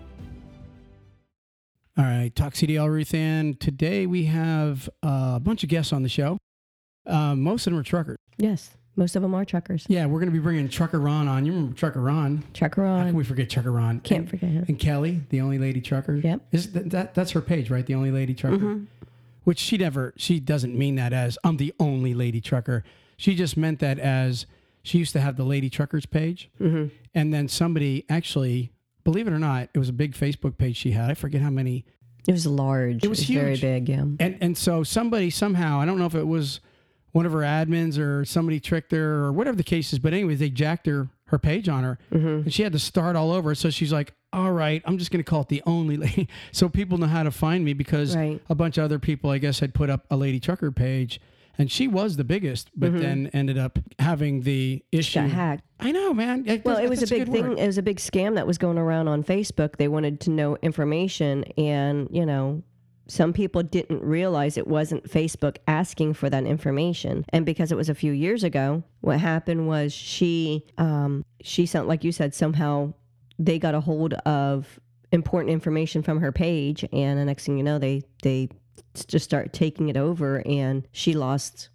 All 1.97 2.03
right, 2.05 2.35
Talk 2.35 2.53
CDL 2.53 2.89
Ruth 2.89 3.13
Ann. 3.13 3.55
Today 3.55 4.05
we 4.05 4.25
have 4.25 4.87
a 5.01 5.39
bunch 5.39 5.63
of 5.63 5.69
guests 5.69 5.91
on 5.91 6.03
the 6.03 6.09
show. 6.09 6.37
Uh, 7.07 7.35
most 7.35 7.65
of 7.65 7.73
them 7.73 7.79
are 7.79 7.83
truckers. 7.83 8.19
Yes, 8.37 8.76
most 8.97 9.15
of 9.15 9.21
them 9.21 9.33
are 9.33 9.45
truckers. 9.45 9.85
Yeah, 9.87 10.05
we're 10.07 10.19
going 10.19 10.31
to 10.31 10.37
be 10.37 10.39
bringing 10.43 10.67
Trucker 10.67 10.99
Ron 10.99 11.27
on. 11.27 11.45
You 11.45 11.53
remember 11.53 11.75
Trucker 11.75 12.01
Ron? 12.01 12.43
Trucker 12.53 12.81
Ron. 12.81 12.99
How 12.99 13.05
can 13.07 13.15
we 13.15 13.23
forget 13.23 13.49
Trucker 13.49 13.71
Ron? 13.71 13.99
Can't 14.01 14.21
and, 14.21 14.29
forget 14.29 14.49
him. 14.49 14.65
And 14.67 14.77
Kelly, 14.79 15.21
the 15.29 15.39
only 15.39 15.57
lady 15.59 15.79
trucker. 15.79 16.15
Yep. 16.15 16.41
Is 16.51 16.71
that, 16.73 16.89
that 16.89 17.13
that's 17.13 17.31
her 17.31 17.41
page, 17.41 17.69
right? 17.69 17.85
The 17.85 17.95
only 17.95 18.11
lady 18.11 18.33
trucker. 18.33 18.57
Mm-hmm. 18.57 18.83
Which 19.43 19.59
she 19.59 19.77
never. 19.77 20.13
She 20.17 20.39
doesn't 20.41 20.77
mean 20.77 20.95
that 20.95 21.13
as 21.13 21.37
I'm 21.43 21.55
the 21.57 21.73
only 21.79 22.13
lady 22.13 22.41
trucker. 22.41 22.83
She 23.15 23.33
just 23.35 23.55
meant 23.55 23.79
that 23.79 23.97
as 23.99 24.45
she 24.83 24.97
used 24.97 25.13
to 25.13 25.21
have 25.21 25.37
the 25.37 25.43
lady 25.45 25.69
truckers 25.69 26.05
page, 26.05 26.49
Mm-hmm. 26.59 26.87
and 27.15 27.33
then 27.33 27.47
somebody 27.47 28.05
actually, 28.09 28.71
believe 29.03 29.27
it 29.27 29.31
or 29.33 29.39
not, 29.39 29.69
it 29.73 29.79
was 29.79 29.89
a 29.89 29.93
big 29.93 30.13
Facebook 30.13 30.57
page 30.57 30.75
she 30.75 30.91
had. 30.91 31.09
I 31.09 31.13
forget 31.13 31.41
how 31.41 31.49
many. 31.49 31.85
It 32.27 32.33
was 32.33 32.45
large. 32.45 33.03
It 33.05 33.07
was 33.07 33.23
very 33.23 33.51
huge. 33.51 33.61
big. 33.61 33.89
Yeah. 33.89 34.01
And 34.19 34.37
and 34.41 34.57
so 34.57 34.83
somebody 34.83 35.29
somehow 35.29 35.79
I 35.79 35.85
don't 35.85 35.97
know 35.97 36.05
if 36.07 36.15
it 36.15 36.27
was 36.27 36.59
one 37.17 37.25
of 37.25 37.31
her 37.33 37.39
admins 37.39 37.97
or 37.99 38.23
somebody 38.25 38.59
tricked 38.59 38.91
her 38.91 39.25
or 39.25 39.31
whatever 39.33 39.57
the 39.57 39.63
case 39.63 39.91
is, 39.91 39.99
but 39.99 40.13
anyways, 40.13 40.39
they 40.39 40.49
jacked 40.49 40.85
her 40.85 41.07
her 41.25 41.39
page 41.39 41.67
on 41.67 41.83
her, 41.83 41.97
Mm-hmm. 42.13 42.27
and 42.45 42.53
she 42.53 42.63
had 42.63 42.71
to 42.73 42.79
start 42.79 43.15
all 43.17 43.31
over. 43.33 43.53
So 43.55 43.69
she's 43.69 43.91
like, 43.91 44.13
"All 44.31 44.51
right, 44.53 44.81
I'm 44.85 44.97
just 44.97 45.11
going 45.11 45.21
to 45.23 45.29
call 45.29 45.41
it 45.41 45.49
the 45.49 45.61
only 45.65 45.97
lady," 46.05 46.29
so 46.53 46.69
people 46.69 46.97
know 46.97 47.07
how 47.07 47.23
to 47.23 47.31
find 47.31 47.65
me 47.65 47.73
because 47.73 48.15
Right. 48.15 48.39
a 48.49 48.55
bunch 48.55 48.77
of 48.77 48.85
other 48.85 48.99
people, 48.99 49.29
I 49.31 49.37
guess, 49.39 49.59
had 49.59 49.73
put 49.73 49.89
up 49.89 50.05
a 50.09 50.15
lady 50.15 50.39
trucker 50.39 50.71
page. 50.71 51.19
And 51.59 51.71
she 51.71 51.87
was 51.87 52.17
the 52.17 52.23
biggest, 52.23 52.69
but 52.75 52.95
then 52.99 53.31
ended 53.33 53.57
up 53.57 53.79
having 53.97 54.41
the 54.43 54.83
issue. 54.91 55.17
Mm-hmm. 55.19 55.27
Got 55.29 55.35
hacked. 55.35 55.63
I 55.79 55.91
know, 55.91 56.13
man. 56.13 56.45
Well, 56.63 56.77
it 56.77 56.87
was 56.87 57.01
a 57.01 57.07
big 57.07 57.27
thing. 57.31 57.47
word. 57.49 57.57
It 57.57 57.65
was 57.65 57.79
a 57.79 57.81
big 57.81 57.97
scam 57.97 58.35
that 58.35 58.45
was 58.45 58.59
going 58.59 58.77
around 58.77 59.07
on 59.07 59.23
Facebook. 59.23 59.77
They 59.77 59.87
wanted 59.87 60.19
to 60.21 60.29
know 60.29 60.55
information, 60.61 61.43
and 61.57 62.07
you 62.11 62.27
know, 62.27 62.61
some 63.07 63.33
people 63.33 63.63
didn't 63.63 64.01
realize 64.01 64.57
it 64.57 64.67
wasn't 64.67 65.09
Facebook 65.09 65.57
asking 65.67 66.13
for 66.13 66.29
that 66.29 66.45
information. 66.45 67.25
And 67.29 67.45
because 67.45 67.71
it 67.71 67.77
was 67.77 67.89
a 67.89 67.95
few 67.95 68.11
years 68.11 68.43
ago, 68.43 68.83
what 69.01 69.19
happened 69.19 69.67
was 69.67 69.93
she, 69.93 70.65
um, 70.77 71.23
she 71.41 71.65
sent, 71.65 71.87
like 71.87 72.03
you 72.03 72.11
said, 72.11 72.33
somehow 72.33 72.93
they 73.39 73.59
got 73.59 73.75
a 73.75 73.79
hold 73.79 74.13
of 74.13 74.79
important 75.11 75.51
information 75.51 76.03
from 76.03 76.19
her 76.19 76.31
page, 76.31 76.85
and 76.91 77.19
the 77.19 77.25
next 77.25 77.45
thing 77.45 77.57
you 77.57 77.63
know, 77.63 77.79
they 77.79 78.03
they 78.23 78.49
just 79.07 79.25
start 79.25 79.53
taking 79.53 79.89
it 79.89 79.97
over, 79.97 80.45
and 80.45 80.87
she 80.91 81.13
lost 81.13 81.69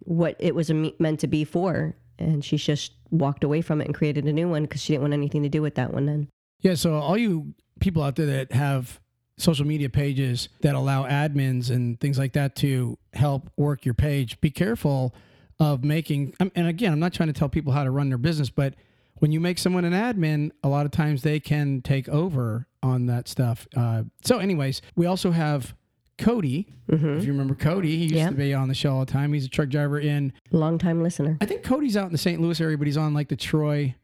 what 0.00 0.36
it 0.38 0.54
was 0.54 0.70
meant 0.70 1.20
to 1.20 1.26
be 1.26 1.44
for. 1.44 1.96
And 2.20 2.44
she 2.44 2.56
just 2.56 2.92
walked 3.10 3.44
away 3.44 3.62
from 3.62 3.80
it 3.80 3.86
and 3.86 3.94
created 3.94 4.24
a 4.24 4.32
new 4.32 4.48
one 4.48 4.62
because 4.62 4.82
she 4.82 4.92
didn't 4.92 5.02
want 5.02 5.14
anything 5.14 5.44
to 5.44 5.48
do 5.48 5.62
with 5.62 5.76
that 5.76 5.92
one 5.92 6.06
then. 6.06 6.28
Yeah, 6.60 6.74
so 6.74 6.94
all 6.94 7.16
you 7.16 7.54
people 7.78 8.02
out 8.02 8.16
there 8.16 8.26
that 8.26 8.52
have 8.52 9.00
social 9.38 9.66
media 9.66 9.88
pages 9.88 10.48
that 10.60 10.74
allow 10.74 11.04
admins 11.06 11.70
and 11.70 11.98
things 12.00 12.18
like 12.18 12.34
that 12.34 12.54
to 12.56 12.98
help 13.14 13.50
work 13.56 13.84
your 13.84 13.94
page, 13.94 14.40
be 14.40 14.50
careful 14.50 15.14
of 15.58 15.82
making. 15.84 16.34
And 16.54 16.66
again, 16.68 16.92
I'm 16.92 17.00
not 17.00 17.12
trying 17.14 17.28
to 17.28 17.32
tell 17.32 17.48
people 17.48 17.72
how 17.72 17.84
to 17.84 17.90
run 17.90 18.08
their 18.10 18.18
business, 18.18 18.50
but 18.50 18.74
when 19.20 19.32
you 19.32 19.40
make 19.40 19.58
someone 19.58 19.84
an 19.84 19.92
admin, 19.92 20.50
a 20.62 20.68
lot 20.68 20.86
of 20.86 20.92
times 20.92 21.22
they 21.22 21.40
can 21.40 21.80
take 21.82 22.08
over 22.08 22.66
on 22.82 23.06
that 23.06 23.26
stuff. 23.26 23.66
Uh, 23.76 24.04
so, 24.22 24.38
anyways, 24.38 24.80
we 24.94 25.06
also 25.06 25.32
have 25.32 25.74
Cody. 26.18 26.68
If 26.88 27.24
you 27.24 27.32
remember 27.32 27.54
Cody, 27.56 27.96
he 27.96 28.02
used 28.04 28.14
Yeah. 28.14 28.28
to 28.30 28.34
be 28.36 28.54
on 28.54 28.68
the 28.68 28.74
show 28.74 28.92
all 28.94 29.00
the 29.00 29.10
time. 29.10 29.32
He's 29.32 29.44
a 29.44 29.48
truck 29.48 29.68
driver 29.68 29.98
in 29.98 30.32
Long 30.52 30.78
time 30.78 31.02
listener. 31.02 31.36
I 31.40 31.46
think 31.46 31.62
Cody's 31.64 31.96
out 31.96 32.06
in 32.06 32.12
the 32.12 32.18
St. 32.18 32.40
Louis 32.40 32.60
area, 32.60 32.78
but 32.78 32.86
he's 32.86 32.96
on 32.96 33.12
like 33.14 33.28
the 33.28 33.36
Troy, 33.36 33.94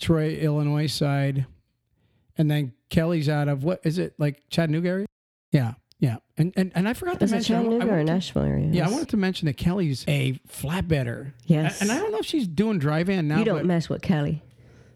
Troy, 0.00 0.30
Illinois 0.34 0.86
side, 0.86 1.46
and 2.40 2.50
then 2.50 2.72
Kelly's 2.88 3.28
out 3.28 3.48
of 3.48 3.62
what 3.64 3.80
is 3.84 3.98
it 3.98 4.14
like 4.18 4.42
Chattanooga 4.48 4.88
area? 4.88 5.06
Yeah, 5.52 5.74
yeah. 5.98 6.16
And 6.38 6.54
and, 6.56 6.72
and 6.74 6.88
I 6.88 6.94
forgot 6.94 7.18
to 7.18 7.24
Is 7.26 7.32
it 7.32 7.34
mention. 7.34 7.56
I- 7.56 7.58
I 7.58 7.62
Chattanooga 7.62 7.92
or 7.92 7.98
to- 7.98 8.04
Nashville 8.04 8.42
area? 8.42 8.68
yeah, 8.72 8.88
I 8.88 8.90
wanted 8.90 9.10
to 9.10 9.16
mention 9.18 9.46
that 9.46 9.58
Kelly's 9.58 10.04
a 10.08 10.40
flatbedder. 10.48 11.32
Yes. 11.44 11.82
And 11.82 11.92
I 11.92 11.98
don't 11.98 12.10
know 12.12 12.18
if 12.18 12.26
she's 12.26 12.48
doing 12.48 12.78
drive 12.78 13.10
in 13.10 13.28
now. 13.28 13.38
You 13.38 13.44
don't 13.44 13.66
mess 13.66 13.88
with 13.90 14.00
Kelly. 14.00 14.42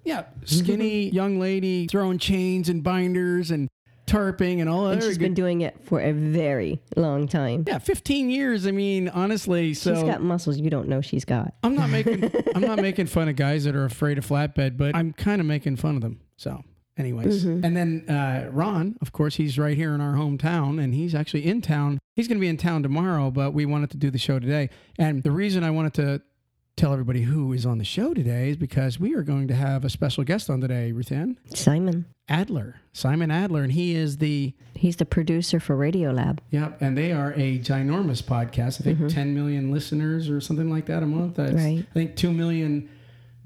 yeah, 0.04 0.24
skinny 0.44 1.06
mm-hmm. 1.06 1.14
young 1.14 1.38
lady 1.38 1.86
throwing 1.86 2.18
chains 2.18 2.68
and 2.70 2.82
binders 2.82 3.50
and 3.50 3.68
tarping 4.06 4.60
and 4.60 4.68
all 4.68 4.88
And 4.88 5.00
that. 5.00 5.06
she's 5.06 5.18
been 5.18 5.34
doing 5.34 5.62
it 5.62 5.76
for 5.84 6.00
a 6.00 6.12
very 6.12 6.80
long 6.96 7.26
time. 7.28 7.64
yeah, 7.66 7.78
15 7.78 8.30
years. 8.30 8.66
I 8.66 8.70
mean, 8.70 9.08
honestly, 9.08 9.74
so 9.74 9.94
she's 9.94 10.02
got 10.02 10.22
muscles 10.22 10.58
you 10.58 10.70
don't 10.70 10.88
know 10.88 11.00
she's 11.00 11.24
got. 11.24 11.54
I'm 11.62 11.74
not 11.74 11.90
making 11.90 12.30
I'm 12.54 12.62
not 12.62 12.80
making 12.80 13.06
fun 13.06 13.28
of 13.28 13.36
guys 13.36 13.64
that 13.64 13.76
are 13.76 13.84
afraid 13.84 14.18
of 14.18 14.26
flatbed, 14.26 14.76
but 14.76 14.94
I'm 14.94 15.12
kind 15.12 15.40
of 15.40 15.46
making 15.46 15.76
fun 15.76 15.96
of 15.96 16.02
them. 16.02 16.20
So, 16.36 16.62
anyways, 16.96 17.44
and 17.44 17.76
then 17.76 18.08
uh, 18.08 18.48
Ron, 18.52 18.96
of 19.00 19.12
course, 19.12 19.36
he's 19.36 19.58
right 19.58 19.76
here 19.76 19.94
in 19.94 20.00
our 20.00 20.14
hometown, 20.14 20.82
and 20.82 20.94
he's 20.94 21.14
actually 21.14 21.46
in 21.46 21.60
town. 21.62 21.98
He's 22.14 22.28
going 22.28 22.38
to 22.38 22.40
be 22.40 22.48
in 22.48 22.56
town 22.56 22.82
tomorrow, 22.82 23.30
but 23.30 23.52
we 23.54 23.66
wanted 23.66 23.90
to 23.90 23.96
do 23.96 24.10
the 24.10 24.18
show 24.18 24.38
today. 24.38 24.70
And 24.98 25.22
the 25.22 25.30
reason 25.32 25.64
I 25.64 25.70
wanted 25.70 25.94
to 25.94 26.22
tell 26.76 26.92
everybody 26.92 27.22
who 27.22 27.52
is 27.52 27.64
on 27.64 27.78
the 27.78 27.84
show 27.84 28.12
today 28.14 28.50
is 28.50 28.56
because 28.56 28.98
we 28.98 29.14
are 29.14 29.22
going 29.22 29.46
to 29.48 29.54
have 29.54 29.84
a 29.84 29.90
special 29.90 30.24
guest 30.24 30.50
on 30.50 30.60
today, 30.60 30.92
Ruthann 30.94 31.36
Simon. 31.56 32.06
Adler, 32.28 32.80
Simon 32.92 33.30
Adler, 33.30 33.62
and 33.62 33.72
he 33.72 33.94
is 33.94 34.16
the 34.18 34.54
He's 34.74 34.96
the 34.96 35.04
producer 35.04 35.60
for 35.60 35.76
Radio 35.76 36.10
Lab. 36.10 36.40
Yep, 36.50 36.82
and 36.82 36.98
they 36.98 37.12
are 37.12 37.32
a 37.34 37.58
ginormous 37.60 38.22
podcast. 38.22 38.80
I 38.80 38.94
think 38.94 39.08
10 39.12 39.34
million 39.34 39.70
listeners 39.70 40.28
or 40.28 40.40
something 40.40 40.68
like 40.70 40.86
that 40.86 41.02
a 41.02 41.06
month. 41.06 41.36
That's, 41.36 41.52
Right. 41.54 41.86
I 41.88 41.92
think 41.94 42.16
2 42.16 42.32
million 42.32 42.88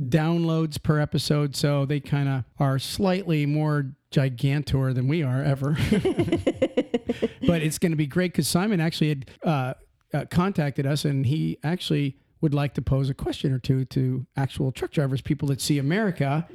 downloads 0.02 0.82
per 0.82 0.98
episode. 1.00 1.56
So 1.56 1.84
they 1.84 2.00
kind 2.00 2.28
of 2.28 2.44
are 2.58 2.78
slightly 2.78 3.46
more 3.46 3.92
gigantor 4.10 4.94
than 4.94 5.08
we 5.08 5.22
are 5.22 5.42
ever. 5.42 5.72
but 7.46 7.62
it's 7.62 7.78
going 7.78 7.92
to 7.92 7.96
be 7.96 8.06
great 8.06 8.32
because 8.32 8.48
Simon 8.48 8.80
actually 8.80 9.08
had 9.08 9.30
uh, 9.42 9.74
uh, 10.14 10.24
contacted 10.30 10.86
us 10.86 11.04
and 11.04 11.26
he 11.26 11.58
actually 11.62 12.16
would 12.40 12.54
like 12.54 12.74
to 12.74 12.82
pose 12.82 13.10
a 13.10 13.14
question 13.14 13.52
or 13.52 13.58
two 13.58 13.84
to 13.86 14.24
actual 14.36 14.70
truck 14.70 14.92
drivers, 14.92 15.20
people 15.20 15.48
that 15.48 15.60
see 15.60 15.78
America. 15.78 16.46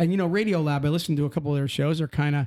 And, 0.00 0.10
you 0.12 0.16
know, 0.16 0.26
Radio 0.26 0.60
Lab, 0.60 0.84
I 0.84 0.88
listened 0.88 1.18
to 1.18 1.24
a 1.24 1.30
couple 1.30 1.50
of 1.50 1.56
their 1.58 1.66
shows, 1.68 2.00
are 2.00 2.08
kind 2.08 2.36
of 2.36 2.46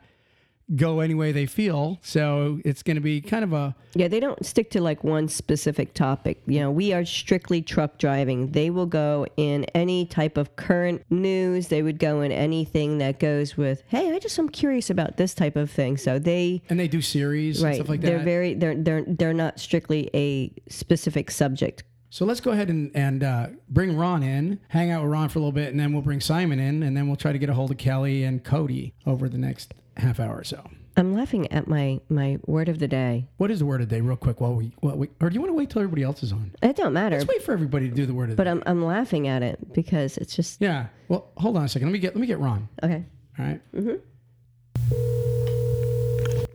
go 0.76 1.00
any 1.00 1.14
way 1.14 1.32
they 1.32 1.46
feel. 1.46 2.00
So 2.02 2.60
it's 2.66 2.82
going 2.82 2.96
to 2.96 3.02
be 3.02 3.22
kind 3.22 3.44
of 3.44 3.54
a 3.54 3.76
Yeah, 3.94 4.08
they 4.08 4.20
don't 4.20 4.44
stick 4.46 4.72
to 4.72 4.82
like 4.82 5.04
one 5.04 5.28
specific 5.28 5.94
topic. 5.94 6.42
You 6.48 6.60
know, 6.60 6.72
we 6.72 6.92
are 6.94 7.06
strictly 7.06 7.62
truck 7.62 7.98
driving. 8.00 8.52
They 8.52 8.70
will 8.70 8.88
go 8.88 9.28
in 9.38 9.66
any 9.76 10.06
type 10.06 10.38
of 10.38 10.56
current 10.56 11.04
news. 11.10 11.68
They 11.68 11.84
would 11.84 12.00
go 12.00 12.22
in 12.22 12.32
anything 12.32 12.98
that 12.98 13.20
goes 13.20 13.56
with, 13.58 13.84
hey, 13.88 14.12
I 14.12 14.20
just 14.20 14.40
am 14.40 14.50
curious 14.50 14.90
about 14.90 15.18
this 15.18 15.34
type 15.36 15.56
of 15.56 15.70
thing. 15.70 15.98
So 15.98 16.18
they 16.18 16.64
and 16.70 16.80
they 16.80 16.88
do 16.88 17.02
series 17.02 17.58
and 17.62 17.66
right, 17.70 17.76
stuff 17.76 17.90
like 17.90 18.02
they're 18.02 18.18
that. 18.18 18.26
very 18.26 18.54
they're 18.56 18.76
they're 18.76 19.04
they're 19.08 19.34
not 19.34 19.60
strictly 19.60 20.10
a 20.16 20.52
specific 20.70 21.30
subject. 21.30 21.84
so 22.10 22.26
let's 22.26 22.40
go 22.40 22.52
ahead 22.52 22.70
and, 22.70 22.90
and 22.96 23.24
uh, 23.24 23.48
bring 23.70 23.96
Ron 23.96 24.24
in, 24.24 24.60
hang 24.70 24.90
out 24.90 25.04
with 25.04 25.12
Ron 25.12 25.30
for 25.30 25.40
a 25.40 25.42
little 25.42 25.52
bit, 25.52 25.70
and 25.70 25.80
then 25.80 25.94
we'll 25.94 26.02
bring 26.02 26.22
Simon 26.22 26.60
in, 26.60 26.82
and 26.82 26.96
then 26.96 27.08
we'll 27.08 27.18
try 27.18 27.32
to 27.34 27.38
get 27.38 27.50
a 27.50 27.54
hold 27.54 27.72
of 27.72 27.78
Kelly 27.78 28.24
and 28.24 28.44
Cody 28.44 28.94
over 29.06 29.28
the 29.30 29.38
next 29.38 29.74
half 29.98 30.20
hour 30.20 30.38
or 30.38 30.44
so. 30.44 30.64
I'm 30.98 31.14
laughing 31.14 31.52
at 31.52 31.68
my 31.68 32.00
my 32.08 32.40
word 32.46 32.70
of 32.70 32.80
the 32.80 32.88
day. 32.88 33.28
What 33.38 33.52
is 33.52 33.60
the 33.60 33.66
word 33.66 33.82
of 33.82 33.90
the 33.90 33.96
day, 33.96 34.02
real 34.02 34.16
quick? 34.16 34.40
While 34.40 34.56
we, 34.56 34.74
while 34.80 34.96
we 34.96 35.10
or 35.20 35.30
do 35.30 35.34
you 35.34 35.42
want 35.42 35.50
to 35.50 35.56
wait 35.56 35.70
till 35.70 35.82
everybody 35.82 36.04
else 36.04 36.24
is 36.24 36.32
on? 36.32 36.54
It 36.62 36.78
don't 36.78 36.94
matter. 36.94 37.18
Let's 37.18 37.28
wait 37.28 37.44
for 37.44 37.52
everybody 37.52 37.90
to 37.90 37.96
do 37.96 38.06
the 38.06 38.14
word 38.14 38.30
of 38.30 38.30
the 38.32 38.36
But 38.38 38.46
day. 38.46 38.52
I'm 38.52 38.64
I'm 38.66 38.86
laughing 38.86 39.28
at 39.28 39.44
it 39.44 39.74
because 39.74 40.18
it's 40.18 40.36
just 40.36 40.62
yeah. 40.62 40.88
Well, 41.10 41.32
hold 41.38 41.58
on 41.58 41.66
a 41.66 41.68
second. 41.68 41.90
Let 41.90 41.94
me 41.94 42.00
get 42.00 42.16
let 42.16 42.22
me 42.22 42.28
get 42.28 42.40
Ron. 42.40 42.70
Okay. 42.82 43.04
All 43.38 43.46
right. 43.46 43.62
Mm-hmm. 43.74 43.96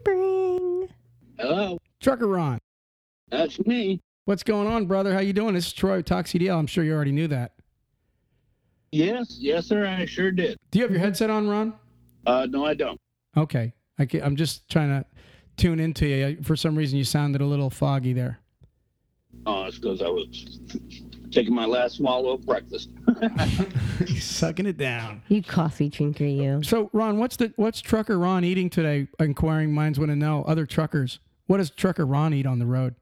Bring. 0.04 0.88
Hello, 1.38 1.78
Trucker 2.00 2.26
Ron. 2.26 2.58
That's 3.28 3.64
me. 3.66 4.00
What's 4.24 4.42
going 4.42 4.66
on, 4.68 4.86
brother? 4.86 5.12
How 5.12 5.20
you 5.20 5.32
doing? 5.34 5.54
This 5.54 5.66
is 5.66 5.72
Troy 5.72 5.96
with 5.98 6.06
Talk 6.06 6.26
CDL. 6.26 6.58
I'm 6.58 6.66
sure 6.66 6.82
you 6.82 6.94
already 6.94 7.12
knew 7.12 7.28
that. 7.28 7.52
Yes, 8.92 9.36
yes, 9.38 9.66
sir. 9.66 9.86
I 9.86 10.04
sure 10.06 10.30
did. 10.30 10.56
Do 10.70 10.78
you 10.78 10.84
have 10.84 10.90
your 10.90 11.00
headset 11.00 11.30
on, 11.30 11.48
Ron? 11.48 11.74
Uh, 12.26 12.46
no, 12.50 12.64
I 12.64 12.74
don't. 12.74 13.00
Okay. 13.36 13.72
I 13.98 14.06
ca- 14.06 14.22
I'm 14.22 14.36
just 14.36 14.68
trying 14.68 14.88
to 14.88 15.04
tune 15.56 15.80
into 15.80 16.06
you. 16.06 16.38
For 16.42 16.56
some 16.56 16.76
reason, 16.76 16.98
you 16.98 17.04
sounded 17.04 17.40
a 17.40 17.46
little 17.46 17.70
foggy 17.70 18.12
there. 18.12 18.40
Oh, 19.46 19.64
it's 19.64 19.78
because 19.78 20.02
I 20.02 20.08
was 20.08 20.60
taking 21.30 21.54
my 21.54 21.64
last 21.64 21.96
swallow 21.96 22.30
of 22.30 22.44
breakfast. 22.44 22.90
Sucking 24.18 24.66
it 24.66 24.76
down. 24.76 25.22
You 25.28 25.42
coffee 25.42 25.88
drinker, 25.88 26.24
you. 26.24 26.62
So, 26.62 26.90
Ron, 26.92 27.18
what's 27.18 27.36
the 27.36 27.52
what's 27.56 27.80
Trucker 27.80 28.18
Ron 28.18 28.44
eating 28.44 28.68
today? 28.70 29.06
Inquiring 29.18 29.72
minds 29.72 29.98
want 29.98 30.10
to 30.10 30.16
know. 30.16 30.42
Other 30.44 30.66
truckers, 30.66 31.20
what 31.46 31.58
does 31.58 31.70
Trucker 31.70 32.04
Ron 32.06 32.34
eat 32.34 32.46
on 32.46 32.58
the 32.58 32.66
road? 32.66 32.96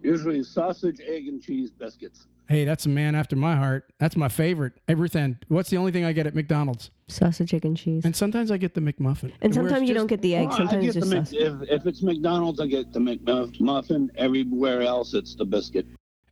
Usually 0.00 0.42
sausage, 0.42 1.00
egg, 1.06 1.28
and 1.28 1.42
cheese 1.42 1.70
biscuits. 1.70 2.26
Hey, 2.48 2.64
that's 2.64 2.86
a 2.86 2.88
man 2.88 3.14
after 3.16 3.34
my 3.34 3.56
heart. 3.56 3.92
That's 3.98 4.16
my 4.16 4.28
favorite. 4.28 4.74
Everything. 4.86 5.38
What's 5.48 5.68
the 5.70 5.76
only 5.78 5.90
thing 5.90 6.04
I 6.04 6.12
get 6.12 6.26
at 6.28 6.34
McDonald's? 6.34 6.90
Sausage, 7.08 7.52
egg, 7.54 7.64
and 7.64 7.76
cheese. 7.76 8.04
And 8.04 8.14
sometimes 8.14 8.50
I 8.52 8.56
get 8.56 8.74
the 8.74 8.80
McMuffin. 8.80 9.32
And 9.42 9.52
sometimes 9.52 9.82
you 9.82 9.88
just- 9.88 9.96
don't 9.96 10.06
get 10.06 10.22
the 10.22 10.36
egg. 10.36 10.48
Well, 10.48 10.54
I 10.54 10.58
Sometimes 10.58 10.84
get 10.86 10.96
it's 10.96 11.10
just 11.10 11.32
Mc, 11.32 11.40
if, 11.40 11.68
if 11.68 11.86
it's 11.86 12.02
McDonald's, 12.02 12.60
I 12.60 12.66
get 12.68 12.92
the 12.92 13.00
McMuffin. 13.00 14.10
Everywhere 14.16 14.82
else, 14.82 15.14
it's 15.14 15.34
the 15.34 15.44
biscuit. 15.44 15.86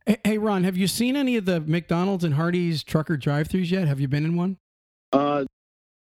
Hey, 0.07 0.19
hey, 0.23 0.39
Ron, 0.39 0.65
have 0.65 0.77
you 0.77 0.87
seen 0.87 1.17
any 1.17 1.37
of 1.37 1.47
the 1.47 1.61
McDonald's 1.61 2.25
and 2.25 2.35
Hardee's 2.35 2.85
trucker 2.85 3.17
drive-throughs 3.17 3.71
yet? 3.71 3.89
Have 3.89 3.99
you 4.01 4.07
been 4.09 4.25
in 4.25 4.37
one? 4.37 4.59
Uh, 5.13 5.45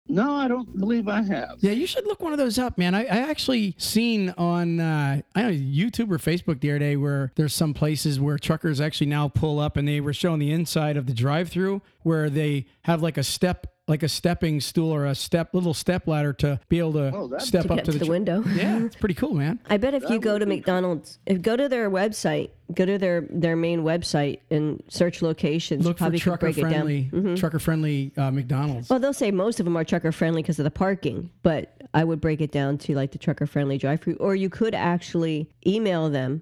no, 0.07 0.35
I 0.35 0.47
don't 0.47 0.77
believe 0.79 1.07
I 1.07 1.23
have. 1.23 1.57
Yeah, 1.59 1.71
you 1.71 1.87
should 1.87 2.05
look 2.05 2.21
one 2.21 2.31
of 2.31 2.37
those 2.37 2.59
up, 2.59 2.77
man. 2.77 2.93
I, 2.93 3.05
I 3.05 3.29
actually 3.29 3.75
seen 3.77 4.33
on 4.37 4.79
uh, 4.79 5.21
I 5.35 5.41
don't 5.41 5.51
know 5.51 5.57
YouTube 5.57 6.11
or 6.11 6.17
Facebook 6.17 6.59
the 6.59 6.71
other 6.71 6.79
day 6.79 6.95
where 6.95 7.31
there's 7.35 7.53
some 7.53 7.73
places 7.73 8.19
where 8.19 8.37
truckers 8.37 8.79
actually 8.79 9.07
now 9.07 9.27
pull 9.27 9.59
up 9.59 9.77
and 9.77 9.87
they 9.87 9.99
were 9.99 10.13
showing 10.13 10.39
the 10.39 10.51
inside 10.51 10.95
of 10.97 11.07
the 11.07 11.13
drive-through 11.13 11.81
where 12.03 12.29
they 12.29 12.65
have 12.83 13.01
like 13.01 13.17
a 13.17 13.23
step, 13.23 13.67
like 13.87 14.01
a 14.03 14.09
stepping 14.09 14.59
stool 14.59 14.91
or 14.91 15.05
a 15.05 15.13
step, 15.15 15.53
little 15.53 15.73
step 15.73 16.07
ladder 16.07 16.33
to 16.33 16.59
be 16.69 16.79
able 16.79 16.93
to 16.93 17.11
Oh, 17.15 17.37
step 17.37 17.65
To 17.67 17.73
up 17.73 17.79
to 17.83 17.91
to 17.91 17.91
the, 17.91 18.05
the 18.05 18.09
window. 18.09 18.43
Yeah, 18.55 18.83
it's 18.83 18.95
pretty 18.95 19.13
cool, 19.15 19.33
man. 19.35 19.59
I 19.69 19.77
bet 19.77 19.93
if 19.93 20.09
you 20.09 20.19
go 20.19 20.39
to 20.39 20.45
be 20.45 20.55
McDonald's, 20.55 21.19
if 21.25 21.41
go 21.41 21.55
to 21.55 21.69
their 21.69 21.89
website, 21.91 22.49
go 22.73 22.85
to 22.85 22.97
their 22.97 23.27
their 23.29 23.55
main 23.55 23.81
website 23.83 24.39
and 24.49 24.81
search 24.87 25.21
locations, 25.21 25.85
Look 25.85 25.97
for 25.97 26.05
probably 26.05 26.19
could 26.19 26.23
trucker 26.23 26.45
break 26.47 26.57
it 26.57 26.61
down. 26.61 26.71
friendly, 26.71 27.35
trucker 27.37 27.59
friendly 27.59 28.11
uh, 28.17 28.31
McDonald's. 28.31 28.89
Well, 28.89 28.99
they'll 28.99 29.13
say 29.13 29.29
most 29.31 29.59
of 29.59 29.65
them 29.65 29.77
are 29.77 29.83
trucker 29.83 30.11
friendly 30.11 30.41
because 30.41 30.57
of 30.59 30.63
the 30.63 30.71
parking, 30.71 31.29
but 31.43 31.75
I 31.93 32.03
would 32.03 32.19
break 32.21 32.41
it 32.41 32.51
down 32.51 32.77
to 32.79 32.95
like 32.95 33.11
the 33.11 33.19
trucker 33.19 33.45
friendly 33.45 33.77
drive 33.77 34.01
through, 34.01 34.15
or 34.15 34.35
you 34.35 34.49
could 34.49 34.73
actually 34.73 35.49
email 35.67 36.09
them 36.09 36.41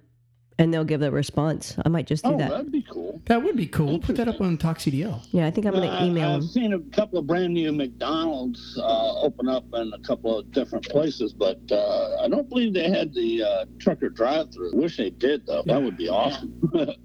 and 0.60 0.74
they'll 0.74 0.84
give 0.84 1.02
a 1.02 1.10
response. 1.12 1.76
I 1.86 1.90
might 1.90 2.06
just 2.08 2.24
do 2.24 2.32
Oh, 2.32 2.38
that. 2.38 2.50
that'd 2.52 2.72
be 2.72 2.84
cool. 2.84 3.22
That 3.26 3.42
would 3.44 3.56
be 3.58 3.66
cool. 3.68 3.88
We'll 3.88 4.00
put 4.00 4.16
that 4.18 4.28
up 4.28 4.40
on 4.42 4.58
Talk 4.58 4.78
CDL. 4.80 5.22
Yeah, 5.32 5.48
I 5.48 5.52
think 5.52 5.66
I'm 5.66 5.74
going 5.74 5.90
to 5.90 6.02
Uh, 6.02 6.06
email 6.06 6.30
I've 6.32 6.42
them. 6.42 6.50
seen 6.50 6.74
a 6.74 6.80
couple 6.96 7.18
of 7.20 7.26
brand 7.28 7.54
new 7.54 7.72
McDonald's 7.72 8.78
uh, 8.80 9.22
open 9.22 9.48
up 9.48 9.66
in 9.74 9.92
a 9.94 10.00
couple 10.00 10.38
of 10.40 10.52
different 10.52 10.88
places, 10.90 11.34
but 11.34 11.60
uh, 11.72 12.18
I 12.22 12.28
don't 12.28 12.48
believe 12.50 12.74
they 12.74 12.90
had 12.90 13.14
the 13.14 13.44
uh, 13.44 13.66
trucker 13.80 14.10
drive-through. 14.10 14.72
Wish 14.76 14.98
they 14.98 15.10
did 15.10 15.46
though. 15.48 15.64
Yeah. 15.66 15.74
That 15.76 15.84
would 15.84 15.98
be 15.98 16.10
awesome. 16.10 16.54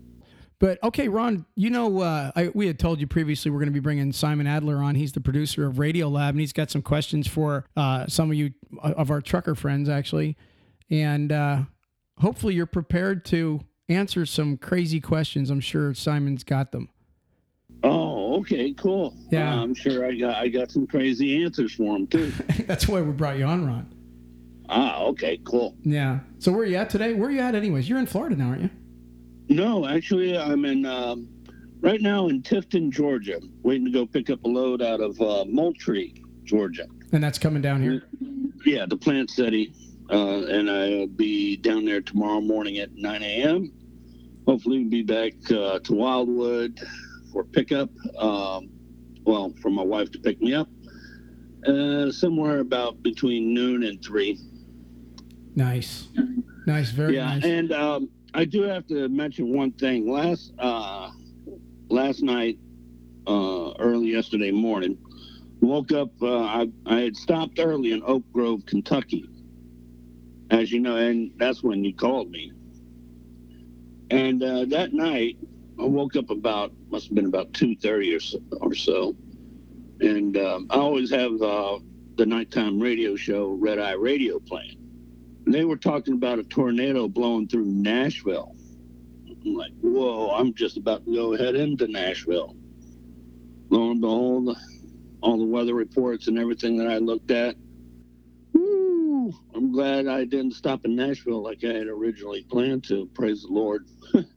But 0.60 0.82
okay, 0.82 1.06
Ron, 1.06 1.46
you 1.54 1.70
know, 1.70 2.00
uh, 2.00 2.32
I, 2.34 2.50
we 2.52 2.66
had 2.66 2.80
told 2.80 2.98
you 3.00 3.06
previously 3.06 3.48
we're 3.48 3.60
going 3.60 3.68
to 3.68 3.72
be 3.72 3.78
bringing 3.78 4.10
Simon 4.12 4.48
Adler 4.48 4.78
on. 4.78 4.96
He's 4.96 5.12
the 5.12 5.20
producer 5.20 5.64
of 5.66 5.78
Radio 5.78 6.08
Lab, 6.08 6.34
and 6.34 6.40
he's 6.40 6.52
got 6.52 6.68
some 6.68 6.82
questions 6.82 7.28
for 7.28 7.64
uh, 7.76 8.06
some 8.08 8.28
of 8.28 8.36
you 8.36 8.50
uh, 8.82 8.94
of 8.96 9.12
our 9.12 9.20
trucker 9.20 9.54
friends, 9.54 9.88
actually. 9.88 10.36
And 10.90 11.30
uh, 11.30 11.60
hopefully, 12.20 12.54
you're 12.54 12.66
prepared 12.66 13.24
to 13.26 13.60
answer 13.88 14.26
some 14.26 14.56
crazy 14.56 15.00
questions. 15.00 15.50
I'm 15.50 15.60
sure 15.60 15.94
Simon's 15.94 16.44
got 16.44 16.72
them. 16.72 16.88
oh, 17.82 18.38
okay, 18.40 18.72
cool. 18.74 19.14
Yeah. 19.30 19.54
Uh, 19.58 19.62
I'm 19.62 19.74
sure 19.74 20.06
I 20.06 20.14
got 20.14 20.36
I 20.36 20.48
got 20.48 20.70
some 20.70 20.86
crazy 20.86 21.42
answers 21.44 21.72
for 21.74 21.96
him 21.96 22.06
too. 22.06 22.32
That's 22.66 22.86
why 22.88 23.00
we 23.02 23.12
brought 23.12 23.38
you 23.38 23.44
on, 23.44 23.66
Ron. 23.66 23.92
ah, 24.68 25.02
okay, 25.04 25.40
cool. 25.44 25.76
Yeah. 25.82 26.20
So 26.38 26.52
where 26.52 26.62
are 26.62 26.66
you 26.66 26.76
at 26.76 26.90
today? 26.90 27.14
Where 27.14 27.28
are 27.28 27.32
you 27.32 27.40
at, 27.40 27.54
anyways? 27.54 27.88
You're 27.88 27.98
in 27.98 28.06
Florida 28.06 28.36
now, 28.36 28.48
aren't 28.48 28.62
you? 28.62 28.70
No, 29.48 29.86
actually, 29.88 30.36
I'm 30.36 30.64
in 30.66 30.84
um, 30.84 31.28
right 31.80 32.00
now 32.02 32.28
in 32.28 32.42
Tifton, 32.42 32.90
Georgia, 32.90 33.40
waiting 33.62 33.86
to 33.86 33.90
go 33.90 34.04
pick 34.06 34.28
up 34.30 34.44
a 34.44 34.48
load 34.48 34.82
out 34.82 35.00
of 35.00 35.18
uh, 35.22 35.44
Moultrie, 35.46 36.22
Georgia. 36.44 36.86
And 37.12 37.24
that's 37.24 37.38
coming 37.38 37.62
down 37.62 37.82
here. 37.82 38.02
Yeah, 38.66 38.84
the 38.86 38.96
plant 38.96 39.30
city, 39.30 39.72
uh, 40.10 40.46
and 40.46 40.70
I'll 40.70 41.06
be 41.06 41.56
down 41.56 41.84
there 41.84 42.00
tomorrow 42.00 42.40
morning 42.40 42.78
at 42.78 42.94
9 42.94 43.22
a.m. 43.22 43.72
Hopefully, 44.46 44.80
we'll 44.80 44.90
be 44.90 45.02
back 45.02 45.32
uh, 45.50 45.78
to 45.80 45.92
Wildwood 45.92 46.80
for 47.32 47.44
pickup. 47.44 47.90
Um, 48.18 48.70
well, 49.24 49.52
for 49.60 49.70
my 49.70 49.82
wife 49.82 50.10
to 50.12 50.18
pick 50.18 50.40
me 50.40 50.54
up, 50.54 50.68
uh, 51.66 52.10
somewhere 52.10 52.60
about 52.60 53.02
between 53.02 53.52
noon 53.52 53.82
and 53.82 54.02
three. 54.02 54.40
Nice. 55.54 56.08
Nice. 56.66 56.90
Very 56.90 57.16
yeah, 57.16 57.34
nice. 57.34 57.44
and 57.44 57.72
um, 57.72 58.10
I 58.34 58.44
do 58.44 58.62
have 58.62 58.86
to 58.88 59.08
mention 59.08 59.54
one 59.54 59.72
thing. 59.72 60.10
Last 60.10 60.52
uh, 60.58 61.10
last 61.88 62.22
night, 62.22 62.58
uh, 63.26 63.72
early 63.78 64.12
yesterday 64.12 64.50
morning, 64.50 64.96
woke 65.60 65.92
up. 65.92 66.10
Uh, 66.22 66.40
I 66.40 66.68
I 66.86 67.00
had 67.00 67.16
stopped 67.16 67.58
early 67.58 67.92
in 67.92 68.02
Oak 68.04 68.22
Grove, 68.32 68.64
Kentucky, 68.66 69.28
as 70.50 70.72
you 70.72 70.80
know, 70.80 70.96
and 70.96 71.32
that's 71.36 71.62
when 71.62 71.84
you 71.84 71.94
called 71.94 72.30
me. 72.30 72.52
And 74.10 74.42
uh, 74.42 74.64
that 74.66 74.92
night, 74.92 75.36
I 75.78 75.84
woke 75.84 76.16
up 76.16 76.30
about 76.30 76.72
must 76.90 77.06
have 77.08 77.14
been 77.14 77.26
about 77.26 77.52
two 77.52 77.76
thirty 77.76 78.14
or 78.14 78.20
so, 78.20 78.40
or 78.60 78.74
so, 78.74 79.14
and 80.00 80.36
um, 80.36 80.66
I 80.70 80.76
always 80.76 81.10
have 81.10 81.40
uh, 81.42 81.78
the 82.16 82.26
nighttime 82.26 82.80
radio 82.80 83.16
show 83.16 83.52
Red 83.52 83.78
Eye 83.78 83.92
Radio 83.92 84.38
playing 84.38 84.78
they 85.52 85.64
were 85.64 85.76
talking 85.76 86.14
about 86.14 86.38
a 86.38 86.44
tornado 86.44 87.08
blowing 87.08 87.48
through 87.48 87.64
Nashville. 87.64 88.54
I'm 89.44 89.54
like, 89.54 89.72
whoa, 89.80 90.30
I'm 90.30 90.52
just 90.54 90.76
about 90.76 91.04
to 91.04 91.14
go 91.14 91.36
head 91.36 91.54
into 91.54 91.86
Nashville. 91.86 92.56
Lo 93.70 93.90
and 93.90 94.00
behold, 94.00 94.56
all 95.20 95.38
the 95.38 95.44
weather 95.44 95.74
reports 95.74 96.28
and 96.28 96.38
everything 96.38 96.76
that 96.78 96.88
I 96.88 96.98
looked 96.98 97.30
at, 97.30 97.56
I'm 99.54 99.72
glad 99.72 100.06
I 100.06 100.24
didn't 100.24 100.52
stop 100.52 100.84
in 100.84 100.96
Nashville 100.96 101.42
like 101.42 101.64
I 101.64 101.68
had 101.68 101.86
originally 101.86 102.42
planned 102.42 102.84
to. 102.84 103.08
Praise 103.14 103.42
the 103.42 103.48
Lord. 103.48 103.88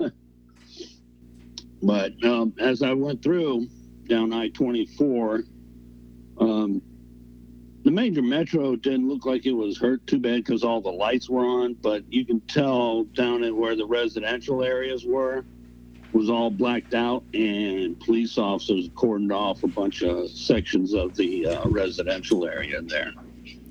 but 1.84 2.24
um, 2.24 2.54
as 2.60 2.82
I 2.82 2.94
went 2.94 3.22
through 3.24 3.68
down 4.08 4.34
I 4.34 4.50
24, 4.50 5.44
um, 6.40 6.82
the 7.84 7.92
major 7.92 8.22
metro 8.22 8.76
didn't 8.76 9.08
look 9.08 9.26
like 9.26 9.46
it 9.46 9.54
was 9.54 9.78
hurt 9.78 10.06
too 10.06 10.20
bad 10.20 10.44
because 10.44 10.64
all 10.64 10.82
the 10.82 10.92
lights 10.92 11.30
were 11.30 11.46
on, 11.46 11.74
but 11.76 12.04
you 12.12 12.26
can 12.26 12.40
tell 12.42 13.06
down 13.06 13.44
at 13.44 13.56
where 13.56 13.76
the 13.76 13.86
residential 13.86 14.64
areas 14.64 15.06
were 15.06 15.44
was 16.14 16.30
all 16.30 16.52
blacked 16.52 16.94
out, 16.94 17.24
and 17.34 18.00
police 18.02 18.38
officers 18.38 18.90
cordoned 18.90 19.34
off 19.34 19.64
a 19.64 19.68
bunch 19.68 20.04
of 20.04 20.30
sections 20.30 20.94
of 20.94 21.16
the 21.16 21.48
uh, 21.48 21.68
residential 21.70 22.46
area 22.46 22.82
there. 22.82 23.14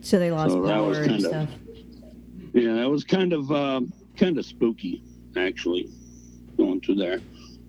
So 0.02 0.18
they 0.18 0.30
lost 0.30 0.52
So 0.52 0.66
power 0.66 1.02
and 1.02 1.12
of- 1.12 1.20
stuff. 1.20 1.48
Yeah, 2.52 2.74
that 2.74 2.90
was 2.90 3.04
kind 3.04 3.32
of 3.32 3.50
um, 3.52 3.92
kind 4.16 4.36
of 4.36 4.44
spooky, 4.44 5.02
actually, 5.36 5.88
going 6.56 6.80
through 6.80 6.96
there. 6.96 7.20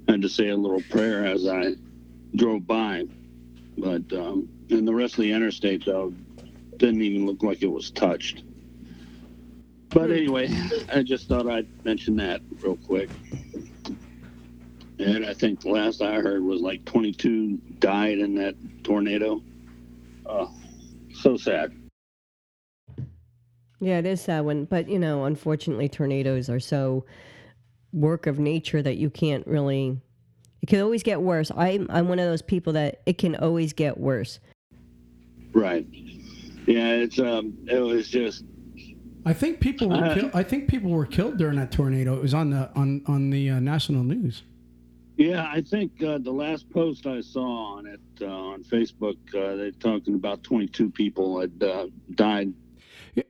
had 0.08 0.22
to 0.24 0.30
say 0.30 0.50
a 0.50 0.58
little 0.58 0.82
prayer 0.90 1.26
as 1.26 1.48
I 1.48 1.74
drove 2.36 2.66
by, 2.66 3.04
but 3.78 4.12
um, 4.14 4.50
and 4.70 4.88
the 4.88 4.94
rest 4.94 5.16
of 5.16 5.20
the 5.20 5.32
interstate 5.32 5.86
though 5.86 6.14
didn't 6.78 7.02
even 7.04 7.28
look 7.28 7.44
like 7.44 7.62
it 7.62 7.68
was 7.72 7.92
touched. 7.92 8.44
But 9.90 10.10
anyway, 10.10 10.50
I 10.92 11.04
just 11.04 11.28
thought 11.28 11.48
I'd 11.48 11.68
mention 11.86 12.16
that 12.16 12.42
real 12.62 12.78
quick. 12.78 13.10
And 14.98 15.26
I 15.26 15.34
think 15.34 15.62
the 15.62 15.70
last 15.70 16.02
I 16.02 16.16
heard 16.22 16.44
was 16.44 16.62
like 16.62 16.86
22 16.86 17.58
died 17.80 18.20
in 18.20 18.36
that 18.36 18.56
tornado. 18.84 19.42
Oh, 20.26 20.52
so 21.14 21.38
sad. 21.38 21.76
Yeah, 23.82 23.98
it 23.98 24.06
is 24.06 24.22
sad 24.22 24.46
when, 24.46 24.66
but 24.66 24.88
you 24.88 25.00
know, 25.00 25.26
unfortunately, 25.26 25.90
tornadoes 25.90 26.50
are 26.50 26.60
so 26.60 27.04
work 27.92 28.28
of 28.28 28.40
nature 28.40 28.82
that 28.82 28.98
you 28.98 29.10
can't 29.10 29.46
really. 29.48 30.00
It 30.62 30.68
can 30.68 30.80
always 30.82 31.02
get 31.02 31.22
worse. 31.22 31.52
I'm 31.58 31.88
I'm 31.90 32.08
one 32.08 32.20
of 32.20 32.26
those 32.26 32.44
people 32.44 32.74
that 32.74 33.02
it 33.08 33.18
can 33.18 33.36
always 33.36 33.74
get 33.74 33.98
worse. 33.98 34.40
Right. 35.52 35.88
Yeah, 36.68 36.90
it's 36.94 37.18
um, 37.18 37.58
it 37.68 37.80
was 37.80 38.08
just 38.08 38.46
I 39.26 39.34
think 39.34 39.60
people 39.60 39.90
were 39.90 39.96
Uh, 39.96 40.14
killed. 40.14 40.32
I 40.36 40.44
think 40.44 40.68
people 40.68 40.92
were 40.92 41.08
killed 41.08 41.38
during 41.38 41.58
that 41.58 41.72
tornado. 41.72 42.16
It 42.16 42.22
was 42.22 42.36
on 42.36 42.52
the 42.52 42.70
on 42.76 43.02
on 43.08 43.32
the 43.32 43.50
uh, 43.50 43.60
national 43.60 44.04
news. 44.04 44.44
Yeah, 45.18 45.48
I 45.52 45.62
think 45.62 46.02
uh, 46.04 46.20
the 46.20 46.32
last 46.32 46.70
post 46.70 47.06
I 47.06 47.22
saw 47.22 47.78
on 47.78 47.86
it 47.86 48.00
uh, 48.22 48.26
on 48.26 48.64
Facebook, 48.64 49.18
uh, 49.36 49.56
they're 49.56 49.72
talking 49.72 50.16
about 50.16 50.42
22 50.44 50.90
people 50.90 51.40
had 51.40 51.62
uh, 51.62 51.88
died. 52.16 52.54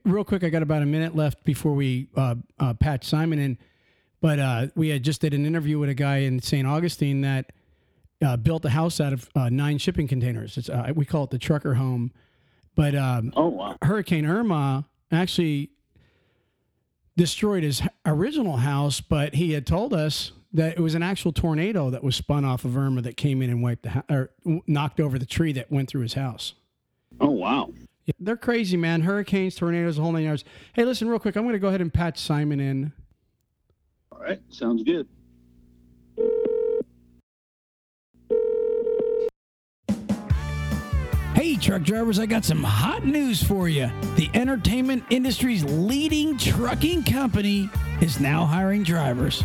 Real 0.04 0.24
quick, 0.24 0.44
I 0.44 0.48
got 0.48 0.62
about 0.62 0.82
a 0.82 0.86
minute 0.86 1.16
left 1.16 1.44
before 1.44 1.72
we 1.74 2.08
uh, 2.16 2.36
uh, 2.58 2.74
patch 2.74 3.04
Simon 3.04 3.38
in. 3.38 3.58
But 4.20 4.38
uh, 4.38 4.66
we 4.76 4.88
had 4.88 5.02
just 5.02 5.20
did 5.20 5.34
an 5.34 5.44
interview 5.44 5.78
with 5.78 5.88
a 5.90 5.94
guy 5.94 6.18
in 6.18 6.40
St. 6.40 6.66
Augustine 6.66 7.22
that 7.22 7.52
uh, 8.24 8.36
built 8.36 8.64
a 8.64 8.70
house 8.70 9.00
out 9.00 9.12
of 9.12 9.28
uh, 9.34 9.48
nine 9.48 9.78
shipping 9.78 10.06
containers. 10.06 10.56
It's, 10.56 10.68
uh, 10.68 10.92
we 10.94 11.04
call 11.04 11.24
it 11.24 11.30
the 11.30 11.38
trucker 11.38 11.74
home. 11.74 12.12
But 12.76 12.94
um, 12.94 13.32
Oh 13.36 13.48
wow. 13.48 13.76
Hurricane 13.82 14.24
Irma 14.24 14.84
actually 15.10 15.70
destroyed 17.16 17.62
his 17.64 17.82
original 18.06 18.58
house, 18.58 19.00
but 19.00 19.34
he 19.34 19.52
had 19.52 19.66
told 19.66 19.92
us 19.92 20.32
that 20.52 20.76
it 20.76 20.80
was 20.80 20.94
an 20.94 21.02
actual 21.02 21.32
tornado 21.32 21.90
that 21.90 22.04
was 22.04 22.14
spun 22.16 22.44
off 22.44 22.64
of 22.64 22.76
Irma 22.76 23.02
that 23.02 23.16
came 23.16 23.42
in 23.42 23.50
and 23.50 23.62
wiped 23.62 23.82
the 23.82 23.90
ho- 23.90 24.02
or 24.08 24.30
knocked 24.66 25.00
over 25.00 25.18
the 25.18 25.26
tree 25.26 25.52
that 25.52 25.70
went 25.70 25.88
through 25.88 26.02
his 26.02 26.14
house. 26.14 26.54
Oh 27.20 27.30
wow. 27.30 27.70
Yeah, 28.12 28.24
they're 28.26 28.36
crazy, 28.36 28.76
man. 28.76 29.02
Hurricanes, 29.02 29.54
tornadoes, 29.54 29.96
the 29.96 30.02
whole 30.02 30.12
nine 30.12 30.24
yards. 30.24 30.44
Hey, 30.72 30.84
listen, 30.84 31.08
real 31.08 31.18
quick. 31.18 31.36
I'm 31.36 31.42
going 31.42 31.54
to 31.54 31.58
go 31.58 31.68
ahead 31.68 31.80
and 31.80 31.92
patch 31.92 32.18
Simon 32.18 32.60
in. 32.60 32.92
All 34.10 34.20
right. 34.20 34.40
Sounds 34.50 34.82
good. 34.82 35.08
Hey, 41.34 41.56
truck 41.56 41.82
drivers, 41.82 42.18
I 42.18 42.26
got 42.26 42.44
some 42.44 42.62
hot 42.62 43.04
news 43.04 43.42
for 43.42 43.68
you. 43.68 43.90
The 44.14 44.30
entertainment 44.34 45.02
industry's 45.10 45.64
leading 45.64 46.38
trucking 46.38 47.02
company 47.04 47.68
is 48.00 48.20
now 48.20 48.44
hiring 48.44 48.84
drivers. 48.84 49.42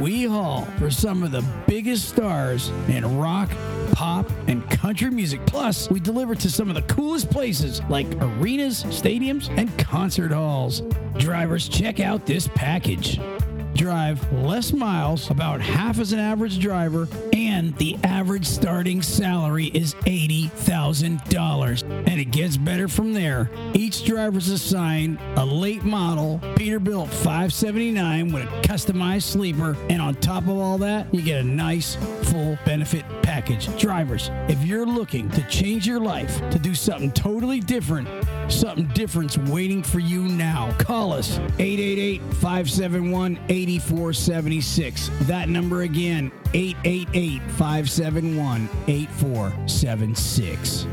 We 0.00 0.24
haul 0.24 0.64
for 0.78 0.90
some 0.90 1.22
of 1.22 1.30
the 1.30 1.44
biggest 1.66 2.08
stars 2.08 2.70
in 2.88 3.18
rock, 3.18 3.50
pop, 3.92 4.30
and 4.46 4.68
country 4.70 5.10
music. 5.10 5.44
Plus, 5.46 5.90
we 5.90 6.00
deliver 6.00 6.34
to 6.34 6.50
some 6.50 6.68
of 6.68 6.74
the 6.74 6.82
coolest 6.82 7.30
places 7.30 7.82
like 7.88 8.06
arenas, 8.20 8.84
stadiums, 8.84 9.48
and 9.58 9.76
concert 9.78 10.32
halls. 10.32 10.82
Drivers, 11.18 11.68
check 11.68 12.00
out 12.00 12.26
this 12.26 12.48
package 12.48 13.20
drive 13.74 14.32
less 14.32 14.72
miles, 14.72 15.30
about 15.30 15.60
half 15.60 15.98
as 15.98 16.12
an 16.12 16.18
average 16.18 16.58
driver, 16.58 17.08
and 17.32 17.76
the 17.78 17.96
average 18.04 18.46
starting 18.46 19.02
salary 19.02 19.66
is 19.66 19.94
$80,000. 20.06 21.82
And 22.06 22.20
it 22.20 22.30
gets 22.30 22.56
better 22.56 22.88
from 22.88 23.12
there. 23.12 23.50
Each 23.74 24.04
driver 24.04 24.38
is 24.38 24.48
assigned 24.48 25.18
a 25.36 25.44
late 25.44 25.84
model 25.84 26.40
Peterbilt 26.54 27.08
579 27.08 28.32
with 28.32 28.44
a 28.44 28.46
customized 28.62 29.22
sleeper, 29.22 29.76
and 29.90 30.00
on 30.00 30.14
top 30.16 30.44
of 30.44 30.50
all 30.50 30.78
that, 30.78 31.12
you 31.12 31.22
get 31.22 31.40
a 31.40 31.44
nice 31.44 31.96
full 32.24 32.58
benefit 32.64 33.04
package. 33.22 33.68
Drivers, 33.78 34.30
if 34.48 34.62
you're 34.64 34.86
looking 34.86 35.28
to 35.30 35.42
change 35.48 35.86
your 35.86 36.00
life, 36.00 36.38
to 36.50 36.58
do 36.58 36.74
something 36.74 37.12
totally 37.12 37.60
different, 37.60 38.08
Something 38.48 38.86
different's 38.88 39.38
waiting 39.38 39.82
for 39.82 39.98
you 39.98 40.22
now. 40.22 40.74
Call 40.78 41.12
us 41.12 41.38
888 41.58 42.20
571 42.34 43.38
8476. 43.48 45.10
That 45.22 45.48
number 45.48 45.82
again 45.82 46.30
888 46.52 47.42
571 47.52 48.68
8476. 48.86 50.86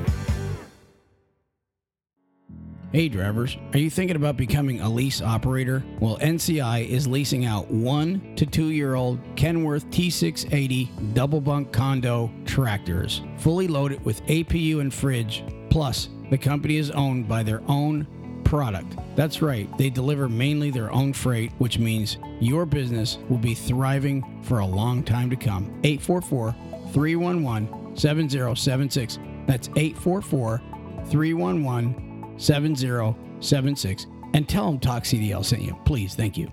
Hey 2.93 3.07
drivers, 3.07 3.55
are 3.71 3.79
you 3.79 3.89
thinking 3.89 4.17
about 4.17 4.35
becoming 4.35 4.81
a 4.81 4.89
lease 4.89 5.21
operator? 5.21 5.81
Well, 6.01 6.17
NCI 6.17 6.89
is 6.89 7.07
leasing 7.07 7.45
out 7.45 7.71
one 7.71 8.35
to 8.35 8.45
two 8.45 8.71
year 8.71 8.95
old 8.95 9.17
Kenworth 9.37 9.85
T680 9.91 11.13
double 11.13 11.39
bunk 11.39 11.71
condo 11.71 12.29
tractors, 12.43 13.21
fully 13.37 13.69
loaded 13.69 14.03
with 14.03 14.21
APU 14.25 14.81
and 14.81 14.93
fridge. 14.93 15.45
Plus, 15.69 16.09
the 16.31 16.37
company 16.37 16.77
is 16.77 16.89
owned 16.89 17.27
by 17.27 17.43
their 17.43 17.61
own 17.67 18.07
product. 18.43 18.97
That's 19.15 19.41
right, 19.41 19.69
they 19.77 19.89
deliver 19.89 20.27
mainly 20.27 20.71
their 20.71 20.91
own 20.91 21.13
freight, 21.13 21.51
which 21.59 21.77
means 21.77 22.17
your 22.39 22.65
business 22.65 23.19
will 23.29 23.37
be 23.37 23.53
thriving 23.53 24.41
for 24.41 24.59
a 24.59 24.65
long 24.65 25.03
time 25.03 25.29
to 25.29 25.35
come. 25.35 25.65
844 25.83 26.55
311 26.91 27.95
7076. 27.95 29.19
That's 29.45 29.69
844 29.75 30.61
311 31.09 32.35
7076 32.37 34.07
and 34.33 34.47
tell 34.47 34.71
them 34.71 34.79
Talk 34.79 35.03
CDL 35.03 35.43
sent 35.43 35.61
you. 35.61 35.77
Please, 35.85 36.15
thank 36.15 36.37
you. 36.37 36.49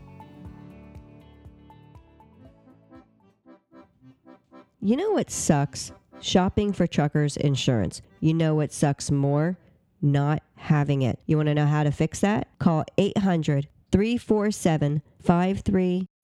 You 4.81 4.97
know 4.97 5.11
what 5.11 5.31
sucks? 5.31 5.93
Shopping 6.21 6.73
for 6.73 6.87
truckers 6.87 7.37
insurance. 7.37 8.03
You 8.21 8.35
know 8.35 8.55
what 8.55 8.73
sucks 8.73 9.11
more? 9.11 9.57
Not 10.01 10.43
having 10.57 11.03
it. 11.03 11.19
You 11.27 11.37
want 11.37 11.49
to 11.49 11.55
know 11.55 11.67
how 11.67 11.83
to 11.83 11.91
fix 11.91 12.21
that? 12.21 12.49
Call 12.59 12.85
800 12.97 13.69
347 13.91 15.03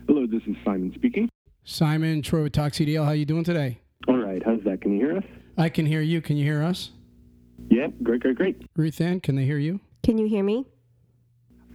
Hello, 0.08 0.26
this 0.28 0.42
is 0.48 0.56
Simon 0.64 0.92
speaking. 0.96 1.30
Simon, 1.64 2.22
Troy 2.22 2.44
with 2.44 2.54
Talk 2.54 2.74
CDL, 2.74 3.06
how 3.06 3.12
you 3.12 3.26
doing 3.26 3.44
today? 3.44 3.80
All 4.08 4.18
right, 4.18 4.42
how's 4.46 4.62
that? 4.64 4.82
Can 4.82 4.94
you 4.94 5.06
hear 5.08 5.18
us? 5.18 5.24
I 5.58 5.70
can 5.70 5.86
hear 5.86 6.02
you. 6.02 6.22
Can 6.22 6.38
you 6.38 6.44
hear 6.44 6.62
us? 6.64 6.92
Yep, 7.70 7.94
great, 8.04 8.22
great, 8.22 8.36
great. 8.36 8.62
Ruth 8.76 9.02
Ann, 9.02 9.20
can 9.20 9.36
they 9.36 9.46
hear 9.46 9.58
you? 9.58 9.80
Can 10.04 10.18
you 10.18 10.28
hear 10.28 10.44
me? 10.44 10.66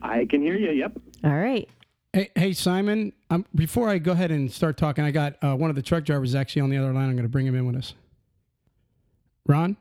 I 0.03 0.27
can 0.27 0.43
hear 0.43 0.57
you. 0.57 0.71
Yep. 0.71 0.99
All 1.25 1.31
right. 1.33 1.69
Hey, 2.13 2.31
hey 2.37 2.53
Simon, 2.53 3.13
um, 3.31 3.45
before 3.55 3.89
I 3.89 3.99
go 3.99 4.13
ahead 4.13 4.31
and 4.31 4.51
start 4.51 4.77
talking, 4.77 5.05
I 5.05 5.11
got 5.11 5.35
uh, 5.43 5.57
one 5.57 5.71
of 5.71 5.77
the 5.77 5.83
truck 5.83 6.05
drivers 6.05 6.35
actually 6.35 6.63
on 6.63 6.71
the 6.71 6.77
other 6.77 6.93
line. 6.93 7.09
I'm 7.09 7.13
going 7.17 7.23
to 7.25 7.29
bring 7.29 7.47
him 7.47 7.55
in 7.57 7.67
with 7.67 7.77
us. 7.77 7.95
Ron, 9.47 9.77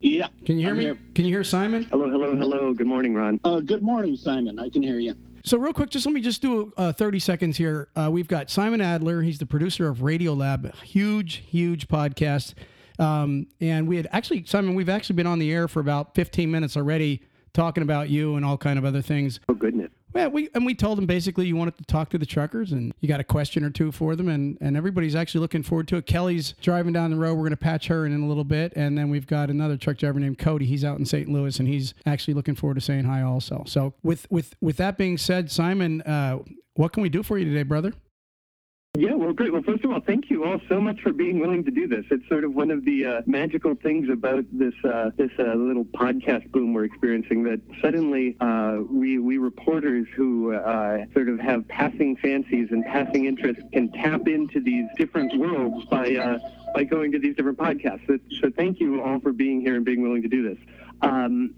Yeah. 0.00 0.28
can 0.44 0.56
you 0.58 0.62
hear 0.62 0.70
I'm 0.72 0.78
me? 0.78 0.84
here. 0.84 0.98
Can 1.14 1.24
you 1.24 1.30
hear 1.32 1.44
Simon? 1.44 1.84
Hello, 1.84 2.10
hello, 2.10 2.36
hello. 2.36 2.74
Good 2.74 2.86
morning, 2.86 3.14
Ron. 3.14 3.40
Uh, 3.44 3.60
good 3.60 3.82
morning, 3.82 4.16
Simon. 4.16 4.58
I 4.58 4.68
can 4.68 4.82
hear 4.82 4.98
you. 4.98 5.14
So 5.46 5.58
real 5.58 5.72
quick, 5.72 5.90
just 5.90 6.04
let 6.04 6.12
me 6.12 6.20
just 6.20 6.42
do 6.42 6.72
uh, 6.76 6.92
30 6.92 7.20
seconds 7.20 7.56
here. 7.56 7.86
Uh, 7.94 8.08
we've 8.10 8.26
got 8.26 8.50
Simon 8.50 8.80
Adler. 8.80 9.22
He's 9.22 9.38
the 9.38 9.46
producer 9.46 9.86
of 9.88 10.02
Radio 10.02 10.32
Lab, 10.32 10.74
huge, 10.82 11.36
huge 11.46 11.86
podcast. 11.86 12.54
Um, 12.98 13.46
and 13.60 13.86
we 13.86 13.94
had 13.96 14.08
actually, 14.10 14.44
Simon, 14.44 14.74
we've 14.74 14.88
actually 14.88 15.14
been 15.14 15.28
on 15.28 15.38
the 15.38 15.52
air 15.52 15.68
for 15.68 15.78
about 15.78 16.16
15 16.16 16.50
minutes 16.50 16.76
already 16.76 17.22
talking 17.56 17.82
about 17.82 18.08
you 18.08 18.36
and 18.36 18.44
all 18.44 18.58
kind 18.58 18.78
of 18.78 18.84
other 18.84 19.02
things. 19.02 19.40
Oh, 19.48 19.54
goodness. 19.54 19.90
Well, 20.12 20.30
we 20.30 20.48
and 20.54 20.64
we 20.64 20.74
told 20.74 20.96
them 20.96 21.04
basically 21.04 21.46
you 21.46 21.56
wanted 21.56 21.76
to 21.78 21.84
talk 21.84 22.08
to 22.10 22.18
the 22.18 22.24
truckers 22.24 22.72
and 22.72 22.94
you 23.00 23.08
got 23.08 23.20
a 23.20 23.24
question 23.24 23.64
or 23.64 23.70
two 23.70 23.92
for 23.92 24.16
them 24.16 24.28
and 24.28 24.56
and 24.62 24.74
everybody's 24.76 25.14
actually 25.14 25.42
looking 25.42 25.62
forward 25.62 25.88
to 25.88 25.96
it. 25.96 26.06
Kelly's 26.06 26.54
driving 26.62 26.94
down 26.94 27.10
the 27.10 27.18
road. 27.18 27.34
We're 27.34 27.42
going 27.42 27.50
to 27.50 27.56
patch 27.58 27.88
her 27.88 28.06
in, 28.06 28.12
in 28.12 28.22
a 28.22 28.26
little 28.26 28.44
bit, 28.44 28.72
and 28.76 28.96
then 28.96 29.10
we've 29.10 29.26
got 29.26 29.50
another 29.50 29.76
truck 29.76 29.98
driver 29.98 30.18
named 30.18 30.38
Cody. 30.38 30.64
He's 30.64 30.84
out 30.84 30.98
in 30.98 31.04
St. 31.04 31.28
Louis 31.28 31.58
and 31.58 31.68
he's 31.68 31.92
actually 32.06 32.32
looking 32.34 32.54
forward 32.54 32.76
to 32.76 32.80
saying 32.80 33.04
hi 33.04 33.22
also. 33.22 33.64
So 33.66 33.92
with 34.02 34.26
with 34.30 34.54
with 34.60 34.78
that 34.78 34.96
being 34.96 35.18
said, 35.18 35.50
Simon, 35.50 36.00
uh, 36.02 36.38
what 36.74 36.92
can 36.92 37.02
we 37.02 37.08
do 37.10 37.22
for 37.22 37.36
you 37.36 37.44
today, 37.44 37.62
brother? 37.62 37.92
Yeah, 38.98 39.12
well, 39.12 39.34
great. 39.34 39.52
Well, 39.52 39.62
first 39.62 39.84
of 39.84 39.90
all, 39.90 40.00
thank 40.00 40.30
you 40.30 40.44
all 40.44 40.58
so 40.70 40.80
much 40.80 41.02
for 41.02 41.12
being 41.12 41.38
willing 41.38 41.64
to 41.64 41.70
do 41.70 41.86
this. 41.86 42.06
It's 42.10 42.26
sort 42.28 42.44
of 42.44 42.54
one 42.54 42.70
of 42.70 42.86
the 42.86 43.04
uh, 43.04 43.22
magical 43.26 43.74
things 43.74 44.08
about 44.08 44.44
this 44.50 44.72
uh, 44.84 45.10
this 45.16 45.30
uh, 45.38 45.52
little 45.54 45.84
podcast 45.84 46.50
boom 46.50 46.72
we're 46.72 46.84
experiencing 46.84 47.42
that 47.44 47.60
suddenly 47.82 48.38
uh, 48.40 48.78
we 48.90 49.18
we 49.18 49.36
reporters 49.36 50.06
who 50.16 50.54
uh, 50.54 51.04
sort 51.12 51.28
of 51.28 51.38
have 51.40 51.68
passing 51.68 52.16
fancies 52.16 52.68
and 52.70 52.86
passing 52.86 53.26
interests 53.26 53.62
can 53.70 53.92
tap 53.92 54.28
into 54.28 54.60
these 54.60 54.86
different 54.96 55.36
worlds 55.38 55.84
by 55.90 56.14
uh, 56.16 56.38
by 56.74 56.82
going 56.82 57.12
to 57.12 57.18
these 57.18 57.36
different 57.36 57.58
podcasts. 57.58 58.06
So, 58.06 58.18
so 58.40 58.50
thank 58.56 58.80
you 58.80 59.02
all 59.02 59.20
for 59.20 59.32
being 59.32 59.60
here 59.60 59.76
and 59.76 59.84
being 59.84 60.00
willing 60.00 60.22
to 60.22 60.28
do 60.28 60.48
this. 60.48 60.58
Um, 61.02 61.54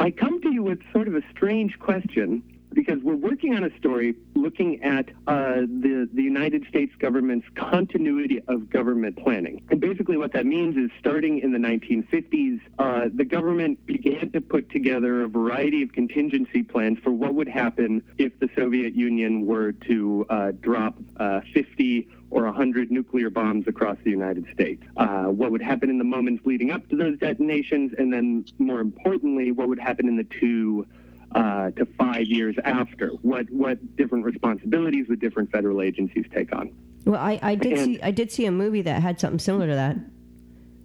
I 0.00 0.10
come 0.10 0.40
to 0.40 0.50
you 0.50 0.62
with 0.62 0.80
sort 0.92 1.08
of 1.08 1.14
a 1.14 1.22
strange 1.30 1.78
question 1.78 2.42
because 2.74 2.98
we're 3.02 3.14
working 3.14 3.54
on 3.54 3.64
a 3.64 3.76
story 3.78 4.14
looking 4.34 4.82
at 4.82 5.08
uh, 5.26 5.60
the, 5.60 6.08
the 6.12 6.22
United 6.22 6.66
States 6.68 6.92
government's 6.98 7.46
continuity 7.54 8.42
of 8.48 8.68
government 8.68 9.16
planning. 9.22 9.62
And 9.70 9.80
basically, 9.80 10.16
what 10.16 10.32
that 10.32 10.46
means 10.46 10.76
is 10.76 10.90
starting 10.98 11.38
in 11.38 11.52
the 11.52 11.58
1950s, 11.58 12.60
uh, 12.78 13.08
the 13.14 13.24
government 13.24 13.84
began 13.86 14.30
to 14.32 14.40
put 14.40 14.70
together 14.70 15.22
a 15.22 15.28
variety 15.28 15.82
of 15.82 15.92
contingency 15.92 16.62
plans 16.62 16.98
for 17.02 17.10
what 17.10 17.34
would 17.34 17.48
happen 17.48 18.02
if 18.18 18.38
the 18.40 18.48
Soviet 18.56 18.94
Union 18.94 19.46
were 19.46 19.72
to 19.72 20.26
uh, 20.28 20.52
drop 20.60 20.98
uh, 21.18 21.40
50 21.52 22.08
or 22.30 22.44
100 22.44 22.90
nuclear 22.90 23.30
bombs 23.30 23.66
across 23.68 23.96
the 24.02 24.10
United 24.10 24.44
States. 24.52 24.82
Uh, 24.96 25.24
what 25.24 25.52
would 25.52 25.62
happen 25.62 25.88
in 25.88 25.98
the 25.98 26.04
moments 26.04 26.44
leading 26.44 26.72
up 26.72 26.86
to 26.88 26.96
those 26.96 27.16
detonations, 27.18 27.92
and 27.96 28.12
then 28.12 28.44
more 28.58 28.80
importantly, 28.80 29.52
what 29.52 29.68
would 29.68 29.78
happen 29.78 30.08
in 30.08 30.16
the 30.16 30.26
two 30.40 30.84
uh, 31.34 31.70
to 31.72 31.86
five 31.98 32.26
years 32.26 32.56
after? 32.64 33.08
What 33.22 33.50
what 33.50 33.96
different 33.96 34.24
responsibilities 34.24 35.06
would 35.08 35.20
different 35.20 35.50
federal 35.50 35.82
agencies 35.82 36.24
take 36.34 36.54
on? 36.54 36.72
Well, 37.04 37.20
I, 37.20 37.38
I 37.42 37.54
did 37.54 37.72
And- 37.74 37.80
see 37.96 38.02
I 38.02 38.10
did 38.10 38.30
see 38.32 38.46
a 38.46 38.50
movie 38.52 38.82
that 38.82 39.02
had 39.02 39.20
something 39.20 39.38
similar 39.38 39.66
to 39.68 39.74
that. 39.74 39.96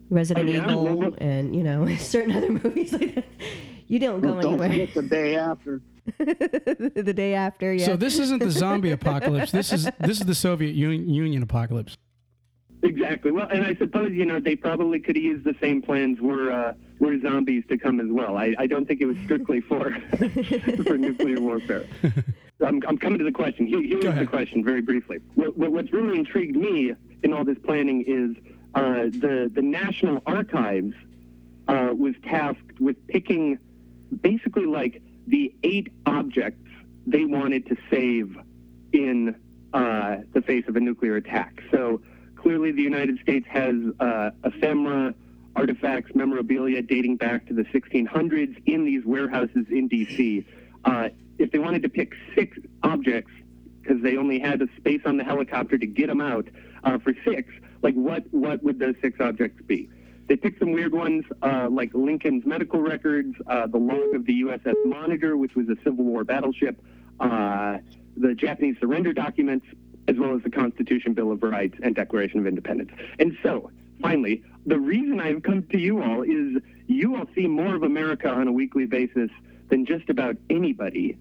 Resident 0.09 0.49
Oh, 0.49 0.51
yeah? 0.51 0.63
Evil 0.71 0.83
Well, 0.85 0.95
well- 0.97 1.15
and 1.19 1.55
you 1.55 1.63
know 1.63 1.87
certain 1.97 2.35
other 2.35 2.51
movies 2.51 2.91
like 2.93 3.15
that. 3.15 3.25
You 3.87 3.99
don't 3.99 4.21
go 4.21 4.33
Well, 4.33 4.41
don't 4.41 4.61
anywhere. 4.61 4.87
forget 4.87 4.93
the 4.95 5.01
day 5.03 5.35
after. 5.35 5.81
the 6.17 7.13
day 7.15 7.33
after, 7.35 7.71
yeah. 7.73 7.85
So 7.85 7.95
this 7.95 8.17
isn't 8.19 8.39
the 8.39 8.49
zombie 8.51 8.91
apocalypse. 8.99 9.51
This 9.51 9.71
is 9.71 9.85
this 9.99 10.19
is 10.19 10.25
the 10.25 10.35
Soviet 10.35 10.71
Un- 10.75 11.07
Union 11.09 11.43
apocalypse. 11.43 11.95
Exactly. 12.81 13.31
Well, 13.31 13.48
and 13.50 13.65
I 13.65 13.75
suppose 13.75 14.12
you 14.13 14.25
know 14.25 14.39
they 14.39 14.55
probably 14.55 15.00
could 15.00 15.15
have 15.15 15.24
used 15.24 15.43
the 15.43 15.55
same 15.62 15.81
plans 15.81 16.21
were 16.21 16.51
uh, 16.51 16.74
were 17.00 17.19
zombies 17.19 17.63
to 17.69 17.77
come 17.77 18.00
as 18.00 18.07
well. 18.09 18.38
I, 18.38 18.55
I 18.57 18.67
don't 18.67 18.88
think 18.88 19.01
it 19.01 19.05
was 19.05 19.17
strictly 19.25 19.59
for 19.62 19.91
for 20.86 20.98
nuclear 20.98 21.41
warfare. 21.41 21.86
I'm, 22.65 22.81
I'm 22.88 22.98
coming 22.98 23.19
to 23.19 23.25
the 23.25 23.31
question. 23.31 23.67
Here, 23.67 23.81
here's 23.81 24.15
the 24.15 24.25
question, 24.25 24.65
very 24.65 24.81
briefly. 24.81 25.19
What, 25.36 25.57
what, 25.57 25.71
what's 25.71 25.93
really 25.93 26.17
intrigued 26.19 26.57
me 26.57 26.93
in 27.24 27.33
all 27.33 27.45
this 27.45 27.57
planning 27.63 28.03
is 28.05 28.36
uh, 28.75 29.05
the 29.05 29.51
the 29.53 29.62
National 29.62 30.21
Archives 30.25 30.95
uh, 31.67 31.89
was 31.98 32.15
tasked 32.24 32.79
with 32.79 32.95
picking 33.07 33.59
basically 34.21 34.65
like 34.65 35.01
the 35.27 35.53
eight 35.63 35.91
objects 36.05 36.67
they 37.05 37.25
wanted 37.25 37.65
to 37.67 37.77
save 37.89 38.38
in 38.93 39.36
uh, 39.74 40.17
the 40.33 40.41
face 40.41 40.65
of 40.67 40.75
a 40.75 40.79
nuclear 40.79 41.15
attack. 41.15 41.62
So 41.71 42.01
clearly, 42.41 42.72
the 42.72 42.81
United 42.81 43.19
States 43.19 43.46
has 43.50 43.75
uh, 44.00 44.31
ephemera, 44.43 45.13
artifacts, 45.55 46.12
memorabilia 46.15 46.81
dating 46.81 47.17
back 47.17 47.46
to 47.48 47.53
the 47.53 47.63
1600s 47.65 48.62
in 48.65 48.86
these 48.86 49.03
warehouses 49.05 49.65
in 49.69 49.88
D.C. 49.88 50.46
Uh, 50.86 51.10
if 51.38 51.51
they 51.51 51.60
wanted 51.60 51.84
to 51.84 51.89
pick 51.89 52.13
six 52.36 52.58
objects, 52.84 53.31
because 53.81 54.01
they 54.01 54.17
only 54.17 54.39
had 54.39 54.60
the 54.60 54.69
space 54.77 55.01
on 55.05 55.17
the 55.17 55.24
helicopter 55.24 55.77
to 55.77 55.86
get 55.86 56.08
them 56.08 56.22
out 56.22 56.48
uh, 56.84 56.98
for 57.00 57.13
six, 57.25 57.51
like 57.81 57.96
what 57.96 58.24
what 58.31 58.63
would 58.63 58.79
those 58.79 58.96
six 59.01 59.19
objects 59.19 59.62
be? 59.65 59.89
They 60.27 60.36
picked 60.36 60.60
some 60.60 60.72
weird 60.72 60.93
ones, 60.93 61.25
uh, 61.41 61.67
like 61.72 61.93
Lincoln's 61.93 62.46
medical 62.46 62.81
records, 62.81 63.36
uh, 63.48 63.67
the 63.67 63.79
log 63.79 64.13
of 64.13 64.25
the 64.25 64.43
USS 64.43 64.75
Monitor, 64.86 65.36
which 65.38 65.55
was 65.55 65.67
a 65.69 65.75
Civil 65.84 66.05
War 66.05 66.24
battleship, 66.24 66.79
uh, 67.19 67.77
the 68.15 68.36
Japanese 68.36 68.75
surrender 68.79 69.12
documents, 69.12 69.65
as 70.09 70.17
well 70.17 70.35
as 70.35 70.41
the 70.41 70.49
Constitution, 70.49 71.13
Bill 71.13 71.31
of 71.31 71.43
Rights, 71.43 71.77
and 71.83 71.95
Declaration 71.95 72.39
of 72.39 72.47
Independence. 72.47 72.91
And 73.19 73.37
so, 73.43 73.69
finally, 74.01 74.43
the 74.65 74.79
reason 74.79 75.19
I've 75.21 75.43
come 75.43 75.63
to 75.71 75.77
you 75.77 76.01
all 76.01 76.23
is 76.23 76.61
you 76.87 77.15
all 77.15 77.27
see 77.35 77.45
more 77.45 77.75
of 77.75 77.83
America 77.83 78.27
on 78.27 78.47
a 78.47 78.51
weekly 78.51 78.86
basis 78.86 79.29
than 79.69 79.86
just 79.86 80.10
about 80.10 80.36
anybody. 80.49 81.15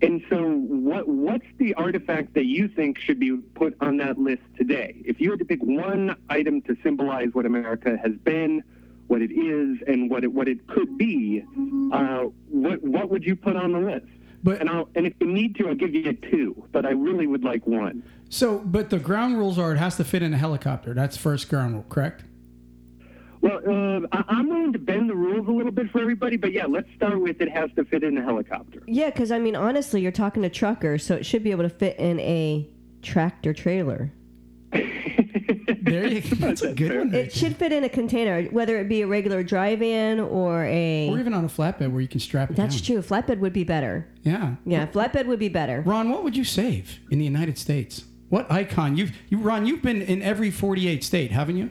And 0.00 0.22
so, 0.30 0.42
what 0.42 1.06
what's 1.06 1.44
the 1.58 1.74
artifact 1.74 2.32
that 2.32 2.46
you 2.46 2.68
think 2.68 2.98
should 2.98 3.20
be 3.20 3.36
put 3.54 3.76
on 3.82 3.98
that 3.98 4.18
list 4.18 4.42
today? 4.56 4.96
If 5.04 5.20
you 5.20 5.28
had 5.28 5.38
to 5.40 5.44
pick 5.44 5.62
one 5.62 6.16
item 6.30 6.62
to 6.62 6.76
symbolize 6.82 7.28
what 7.32 7.44
America 7.44 7.98
has 8.02 8.12
been, 8.24 8.62
what 9.08 9.20
it 9.20 9.30
is, 9.30 9.82
and 9.86 10.10
what 10.10 10.24
it 10.24 10.32
what 10.32 10.48
it 10.48 10.66
could 10.66 10.96
be, 10.96 11.44
uh, 11.92 12.24
what 12.48 12.82
what 12.82 13.10
would 13.10 13.24
you 13.24 13.36
put 13.36 13.56
on 13.56 13.72
the 13.72 13.80
list? 13.80 14.06
But 14.42 14.60
And 14.60 14.70
I'll 14.70 14.88
and 14.94 15.06
if 15.06 15.14
you 15.20 15.26
need 15.26 15.54
to, 15.56 15.68
I'll 15.68 15.74
give 15.74 15.94
you 15.94 16.08
a 16.08 16.14
two, 16.14 16.64
but 16.72 16.86
I 16.86 16.90
really 16.90 17.26
would 17.26 17.44
like 17.44 17.66
one. 17.66 18.02
so, 18.30 18.58
but 18.58 18.88
the 18.90 18.98
ground 18.98 19.36
rules 19.38 19.58
are 19.58 19.72
it 19.72 19.78
has 19.78 19.96
to 19.96 20.04
fit 20.04 20.22
in 20.22 20.32
a 20.32 20.38
helicopter. 20.38 20.94
That's 20.94 21.16
first 21.16 21.48
ground 21.48 21.74
rule, 21.74 21.84
correct? 21.88 22.24
Well, 23.42 23.58
uh, 23.66 24.06
I, 24.12 24.24
I'm 24.28 24.48
willing 24.48 24.72
to 24.74 24.78
bend 24.78 25.08
the 25.08 25.14
rules 25.14 25.46
a 25.48 25.50
little 25.50 25.72
bit 25.72 25.90
for 25.90 26.00
everybody, 26.00 26.36
but 26.36 26.52
yeah, 26.52 26.66
let's 26.66 26.88
start 26.94 27.20
with 27.20 27.40
it 27.40 27.50
has 27.50 27.70
to 27.76 27.84
fit 27.84 28.02
in 28.04 28.16
a 28.18 28.22
helicopter. 28.22 28.82
yeah, 28.86 29.10
because 29.10 29.30
I 29.30 29.38
mean, 29.38 29.56
honestly, 29.56 30.00
you're 30.00 30.12
talking 30.12 30.42
to 30.42 30.50
truckers, 30.50 31.04
so 31.04 31.14
it 31.14 31.24
should 31.26 31.42
be 31.42 31.50
able 31.50 31.64
to 31.64 31.70
fit 31.70 31.98
in 31.98 32.20
a 32.20 32.68
tractor 33.02 33.52
trailer. 33.54 34.12
There 35.82 36.06
you 36.06 36.20
go. 36.20 36.36
That's 36.36 36.62
a 36.62 36.72
good 36.74 36.96
one. 36.98 37.14
It 37.14 37.32
should 37.32 37.56
fit 37.56 37.72
in 37.72 37.84
a 37.84 37.88
container, 37.88 38.44
whether 38.44 38.78
it 38.78 38.88
be 38.88 39.02
a 39.02 39.06
regular 39.06 39.42
drive-in 39.42 40.20
or 40.20 40.64
a. 40.64 41.08
Or 41.10 41.18
even 41.18 41.34
on 41.34 41.44
a 41.44 41.48
flatbed 41.48 41.90
where 41.92 42.00
you 42.00 42.08
can 42.08 42.20
strap 42.20 42.50
it 42.50 42.56
That's 42.56 42.80
down. 42.80 43.02
true. 43.02 43.02
Flatbed 43.02 43.38
would 43.38 43.52
be 43.52 43.64
better. 43.64 44.06
Yeah. 44.22 44.56
Yeah, 44.64 44.86
flatbed 44.86 45.26
would 45.26 45.38
be 45.38 45.48
better. 45.48 45.82
Ron, 45.86 46.10
what 46.10 46.22
would 46.24 46.36
you 46.36 46.44
save 46.44 47.00
in 47.10 47.18
the 47.18 47.24
United 47.24 47.58
States? 47.58 48.04
What 48.28 48.50
icon? 48.50 48.96
You've 48.96 49.12
you 49.28 49.38
Ron, 49.38 49.66
you've 49.66 49.82
been 49.82 50.02
in 50.02 50.22
every 50.22 50.50
48 50.50 51.02
state, 51.02 51.30
haven't 51.32 51.56
you? 51.56 51.70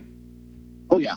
Oh 0.90 0.98
yeah, 0.98 1.16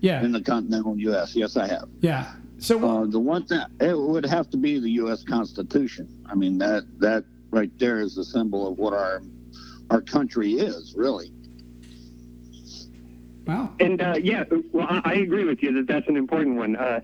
Yeah. 0.00 0.22
in 0.22 0.32
the 0.32 0.40
continental 0.42 0.98
U.S. 0.98 1.34
Yes, 1.34 1.56
I 1.56 1.66
have. 1.68 1.88
Yeah. 2.00 2.32
So 2.58 2.84
Uh, 2.86 3.06
the 3.06 3.18
one 3.18 3.46
thing 3.46 3.60
it 3.80 3.96
would 3.98 4.26
have 4.26 4.50
to 4.50 4.56
be 4.56 4.78
the 4.78 4.90
U.S. 5.02 5.22
Constitution. 5.24 6.08
I 6.26 6.34
mean 6.34 6.58
that 6.58 6.84
that 6.98 7.24
right 7.50 7.70
there 7.78 8.00
is 8.00 8.14
the 8.16 8.24
symbol 8.24 8.66
of 8.70 8.76
what 8.78 8.92
our 8.92 9.22
our 9.90 10.02
country 10.02 10.54
is, 10.54 10.94
really. 10.96 11.30
Wow. 13.46 13.72
And 13.80 14.00
uh, 14.00 14.14
yeah, 14.20 14.44
well, 14.72 14.86
I, 14.88 15.02
I 15.04 15.14
agree 15.14 15.44
with 15.44 15.62
you 15.62 15.72
that 15.74 15.86
that's 15.86 16.08
an 16.08 16.16
important 16.16 16.56
one. 16.56 16.76
Uh, 16.76 17.00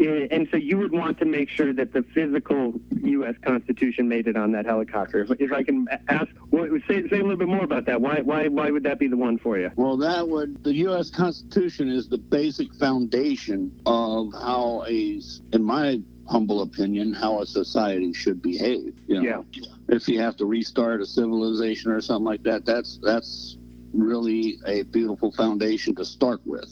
and 0.00 0.48
so 0.50 0.56
you 0.56 0.78
would 0.78 0.92
want 0.92 1.18
to 1.18 1.24
make 1.24 1.50
sure 1.50 1.72
that 1.74 1.92
the 1.92 2.02
physical 2.14 2.72
U.S. 3.02 3.34
Constitution 3.44 4.08
made 4.08 4.26
it 4.28 4.36
on 4.36 4.52
that 4.52 4.64
helicopter. 4.64 5.20
If, 5.20 5.30
if 5.38 5.52
I 5.52 5.62
can 5.62 5.86
ask, 6.08 6.28
well, 6.50 6.66
say, 6.88 7.06
say 7.08 7.18
a 7.18 7.22
little 7.22 7.36
bit 7.36 7.48
more 7.48 7.64
about 7.64 7.84
that. 7.86 8.00
Why, 8.00 8.20
why, 8.20 8.48
why 8.48 8.70
would 8.70 8.82
that 8.84 8.98
be 8.98 9.08
the 9.08 9.16
one 9.16 9.38
for 9.38 9.58
you? 9.58 9.70
Well, 9.76 9.98
that 9.98 10.26
would 10.26 10.64
the 10.64 10.72
U.S. 10.74 11.10
Constitution 11.10 11.90
is 11.90 12.08
the 12.08 12.18
basic 12.18 12.74
foundation 12.74 13.78
of 13.84 14.32
how 14.32 14.84
a, 14.88 15.20
in 15.52 15.62
my 15.62 16.00
humble 16.26 16.62
opinion, 16.62 17.12
how 17.12 17.40
a 17.40 17.46
society 17.46 18.12
should 18.12 18.40
behave. 18.40 18.94
You 19.06 19.22
know? 19.22 19.44
If 19.88 20.08
you 20.08 20.20
have 20.20 20.36
to 20.36 20.46
restart 20.46 21.02
a 21.02 21.06
civilization 21.06 21.90
or 21.90 22.00
something 22.00 22.24
like 22.24 22.44
that, 22.44 22.64
that's 22.64 22.98
that's 23.02 23.56
really 23.92 24.58
a 24.66 24.82
beautiful 24.82 25.32
foundation 25.32 25.94
to 25.96 26.04
start 26.04 26.40
with. 26.44 26.70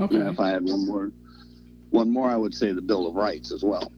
Okay. 0.00 0.16
And 0.16 0.28
if 0.28 0.40
I 0.40 0.50
had 0.50 0.64
one 0.64 0.86
more, 0.86 1.12
one 1.90 2.10
more, 2.10 2.30
I 2.30 2.36
would 2.36 2.54
say 2.54 2.72
the 2.72 2.82
Bill 2.82 3.06
of 3.06 3.14
Rights 3.14 3.52
as 3.52 3.62
well. 3.62 3.92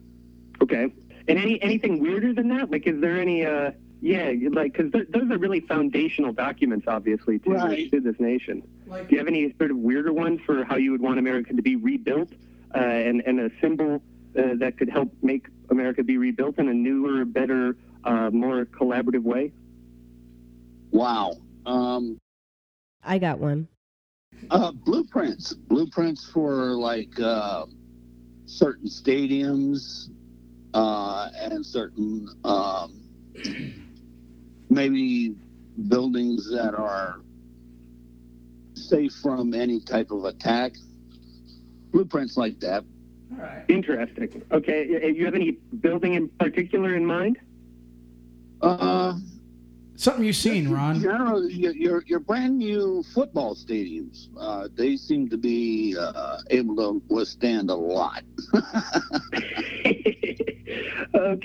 Okay. 0.62 0.92
And 1.28 1.38
any 1.38 1.60
anything 1.62 2.00
weirder 2.00 2.32
than 2.32 2.48
that? 2.48 2.70
Like, 2.70 2.86
is 2.86 3.00
there 3.00 3.20
any? 3.20 3.44
Uh, 3.44 3.72
yeah, 4.00 4.32
like 4.52 4.74
because 4.74 4.92
th- 4.92 5.08
those 5.08 5.28
are 5.30 5.38
really 5.38 5.60
foundational 5.60 6.32
documents, 6.32 6.86
obviously, 6.86 7.40
to, 7.40 7.50
Right. 7.50 7.90
to 7.90 8.00
this 8.00 8.18
nation. 8.20 8.62
Like, 8.86 9.08
Do 9.08 9.14
you 9.16 9.18
have 9.18 9.26
any 9.26 9.52
sort 9.58 9.72
of 9.72 9.76
weirder 9.78 10.12
ones 10.12 10.40
for 10.46 10.62
how 10.64 10.76
you 10.76 10.92
would 10.92 11.00
want 11.00 11.18
America 11.18 11.52
to 11.52 11.62
be 11.62 11.74
rebuilt, 11.76 12.30
uh, 12.74 12.78
and 12.78 13.22
and 13.26 13.40
a 13.40 13.50
symbol 13.60 14.00
uh, 14.38 14.54
that 14.54 14.78
could 14.78 14.88
help 14.88 15.12
make 15.20 15.48
America 15.70 16.04
be 16.04 16.16
rebuilt 16.16 16.58
in 16.58 16.68
a 16.68 16.74
newer, 16.74 17.24
better, 17.24 17.76
uh, 18.04 18.30
more 18.30 18.64
collaborative 18.66 19.22
way? 19.24 19.52
Wow. 20.92 21.34
Um, 21.66 22.20
I 23.08 23.16
got 23.18 23.38
one. 23.38 23.66
uh, 24.50 24.70
blueprints, 24.70 25.54
blueprints 25.54 26.28
for 26.30 26.74
like 26.74 27.18
uh, 27.18 27.64
certain 28.44 28.86
stadiums 28.86 30.10
uh, 30.74 31.30
and 31.34 31.64
certain 31.64 32.28
um, 32.44 33.00
maybe 34.68 35.34
buildings 35.88 36.50
that 36.50 36.74
are 36.74 37.22
safe 38.74 39.14
from 39.22 39.54
any 39.54 39.80
type 39.80 40.10
of 40.10 40.26
attack. 40.26 40.72
Blueprints 41.90 42.36
like 42.36 42.60
that. 42.60 42.84
all 43.32 43.38
right. 43.38 43.64
Interesting. 43.68 44.42
Okay, 44.52 45.12
you 45.16 45.24
have 45.24 45.34
any 45.34 45.52
building 45.80 46.12
in 46.12 46.28
particular 46.38 46.94
in 46.94 47.06
mind? 47.06 47.38
Uh, 48.60 49.14
Something 49.98 50.24
you've 50.26 50.36
seen, 50.36 50.70
Ron. 50.70 51.00
Generally, 51.00 51.54
your, 51.54 51.74
your 51.74 52.04
your 52.06 52.20
brand 52.20 52.56
new 52.56 53.02
football 53.12 53.56
stadiums, 53.56 54.28
uh, 54.38 54.68
they 54.76 54.96
seem 54.96 55.28
to 55.28 55.36
be 55.36 55.96
uh, 55.98 56.38
able 56.50 56.76
to 56.76 57.02
withstand 57.12 57.68
a 57.68 57.74
lot. 57.74 58.22
okay, 58.54 58.62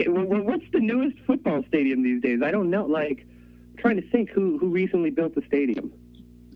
well, 0.08 0.26
well, 0.26 0.44
what's 0.44 0.66
the 0.72 0.80
newest 0.80 1.18
football 1.26 1.64
stadium 1.68 2.04
these 2.04 2.22
days? 2.22 2.44
I 2.44 2.52
don't 2.52 2.70
know. 2.70 2.86
Like, 2.86 3.26
I'm 3.72 3.78
trying 3.80 4.00
to 4.00 4.08
think 4.12 4.30
who 4.30 4.60
who 4.60 4.70
recently 4.70 5.10
built 5.10 5.34
the 5.34 5.42
stadium. 5.48 5.92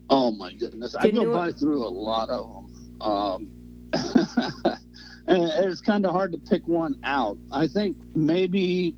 Oh 0.08 0.30
my 0.30 0.52
goodness, 0.52 0.94
I 0.94 1.02
Did 1.02 1.16
go 1.16 1.22
you- 1.22 1.32
by 1.32 1.50
through 1.50 1.84
a 1.84 1.90
lot 1.90 2.30
of 2.30 2.46
them, 2.46 2.70
um, 3.00 3.48
and 5.26 5.42
it's 5.66 5.80
kind 5.80 6.06
of 6.06 6.12
hard 6.12 6.30
to 6.30 6.38
pick 6.38 6.64
one 6.68 7.00
out. 7.02 7.38
I 7.50 7.66
think 7.66 7.96
maybe 8.14 8.94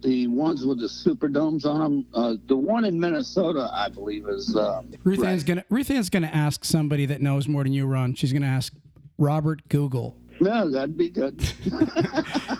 the 0.00 0.26
ones 0.28 0.64
with 0.64 0.80
the 0.80 0.88
super 0.88 1.28
domes 1.28 1.64
on 1.64 1.80
them. 1.80 2.06
Uh, 2.14 2.34
the 2.46 2.56
one 2.56 2.84
in 2.84 2.98
Minnesota, 2.98 3.70
I 3.72 3.88
believe, 3.88 4.28
is. 4.28 4.54
Um, 4.56 4.92
Ruth 5.04 5.18
right. 5.18 5.30
Ann's 5.30 5.44
gonna 5.44 5.64
Ruth 5.70 5.90
Ann's 5.90 6.10
gonna 6.10 6.30
ask 6.32 6.64
somebody 6.64 7.06
that 7.06 7.20
knows 7.20 7.48
more 7.48 7.64
than 7.64 7.72
you, 7.72 7.86
Ron. 7.86 8.14
She's 8.14 8.32
gonna 8.32 8.46
ask 8.46 8.72
Robert 9.18 9.68
Google. 9.68 10.16
No, 10.40 10.70
that'd 10.70 10.96
be 10.96 11.10
good. 11.10 11.42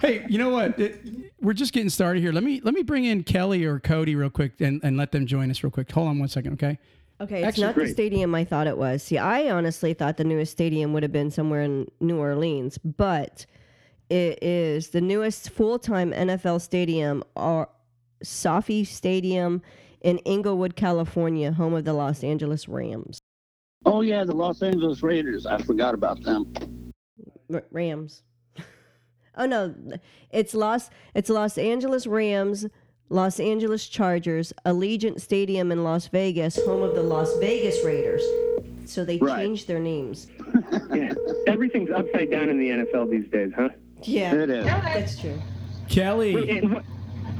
Hey, 0.01 0.25
you 0.29 0.39
know 0.39 0.51
what? 0.51 0.79
It- 0.79 1.01
we're 1.41 1.53
just 1.53 1.73
getting 1.73 1.91
started 1.91 2.21
here. 2.21 2.33
Let 2.33 2.45
me 2.45 2.61
let 2.63 2.75
me 2.75 2.83
bring 2.83 3.05
in 3.05 3.25
Kelly 3.25 3.65
or 3.65 3.81
Cody 3.81 4.15
real 4.15 4.31
quick 4.31 4.61
and, 4.61 4.81
and 4.83 4.97
let 4.97 5.13
them 5.13 5.27
join 5.27 5.51
us 5.51 5.63
real 5.63 5.71
quick. 5.71 5.91
Hold 5.91 6.09
on 6.09 6.19
one 6.19 6.29
second, 6.29 6.55
okay? 6.55 6.79
Okay, 7.21 7.39
it's 7.41 7.49
Actually, 7.49 7.65
not 7.65 7.75
the 7.75 7.89
stadium 7.89 8.35
I 8.35 8.45
thought 8.45 8.67
it 8.69 8.77
was. 8.79 9.03
See, 9.03 9.19
I 9.19 9.51
honestly 9.51 9.93
thought 9.93 10.17
the 10.17 10.25
newest 10.25 10.53
stadium 10.53 10.93
would 10.93 11.03
have 11.03 11.13
been 11.13 11.31
somewhere 11.31 11.63
in 11.63 11.91
New 12.01 12.17
Orleans, 12.17 12.79
but 12.79 13.45
it 14.11 14.43
is 14.43 14.89
the 14.89 15.01
newest 15.01 15.51
full-time 15.51 16.13
NFL 16.13 16.61
stadium, 16.61 17.23
uh, 17.37 17.41
or 17.41 17.69
SoFi 18.23 18.85
Stadium 18.85 19.63
in 20.01 20.19
Inglewood, 20.19 20.77
California, 20.77 21.53
home 21.53 21.75
of 21.75 21.85
the 21.85 21.93
Los 21.93 22.23
Angeles 22.25 22.69
Rams. 22.69 23.19
oh 23.87 24.01
yeah, 24.01 24.25
the 24.25 24.35
Los 24.35 24.63
Angeles 24.63 25.03
Raiders. 25.03 25.47
I 25.47 25.59
forgot 25.63 25.95
about 25.95 26.23
them. 26.23 26.53
R- 27.53 27.65
Rams. 27.71 28.23
oh 29.37 29.47
no, 29.47 29.75
it's 30.31 30.55
Los 30.55 30.91
it's 31.15 31.29
Los 31.31 31.59
Angeles 31.59 32.07
Rams, 32.07 32.67
Los 33.09 33.39
Angeles 33.41 33.87
Chargers, 33.89 34.53
Allegiant 34.67 35.21
Stadium 35.21 35.71
in 35.73 35.85
Las 35.85 36.09
Vegas, 36.09 36.57
home 36.65 36.83
of 36.83 36.95
the 36.95 37.03
Las 37.03 37.33
Vegas 37.39 37.85
Raiders. 37.85 38.23
So 38.85 39.05
they 39.05 39.19
Right. 39.19 39.37
changed 39.45 39.69
their 39.69 39.81
names. 39.81 40.29
Yeah, 40.95 41.13
everything's 41.47 41.91
upside 41.91 42.31
down 42.31 42.49
in 42.49 42.59
the 42.59 42.69
NFL 42.71 43.11
these 43.11 43.29
days, 43.31 43.53
huh? 43.55 43.69
Yeah, 44.03 44.35
It 44.35 44.51
is. 44.51 44.65
that's 44.65 45.21
true. 45.21 45.41
Kelly, 45.89 46.59
And 46.59 46.75
what- 46.75 46.85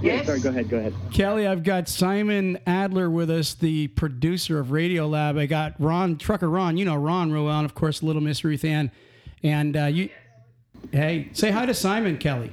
Yeah, 0.03 0.23
sorry. 0.25 0.41
Go 0.41 0.51
ahead. 0.51 0.69
Go 0.69 0.79
ahead. 0.79 0.95
Kelly, 1.13 1.47
I've 1.47 1.65
got 1.65 1.89
Simon 1.89 2.59
Adler 2.67 3.11
with 3.11 3.31
us, 3.31 3.55
the 3.55 3.89
producer 3.89 4.59
of 4.61 4.71
Radio 4.71 5.07
Lab. 5.09 5.37
I 5.37 5.47
got 5.47 5.75
Ron 5.81 6.17
Trucker 6.19 6.49
Ron. 6.49 6.77
You 6.77 6.85
know 6.85 6.95
Ron 6.97 7.33
real 7.33 7.45
well, 7.47 7.59
and 7.59 7.65
of 7.65 7.75
course 7.75 8.03
Little 8.03 8.23
Miss 8.23 8.45
Ruth 8.45 8.65
Ann. 8.65 8.91
And 9.43 9.77
uh, 9.77 9.85
you, 9.87 10.09
hey, 10.93 11.29
say 11.33 11.51
hi 11.51 11.67
to 11.67 11.75
Simon, 11.75 12.17
Kelly. 12.19 12.53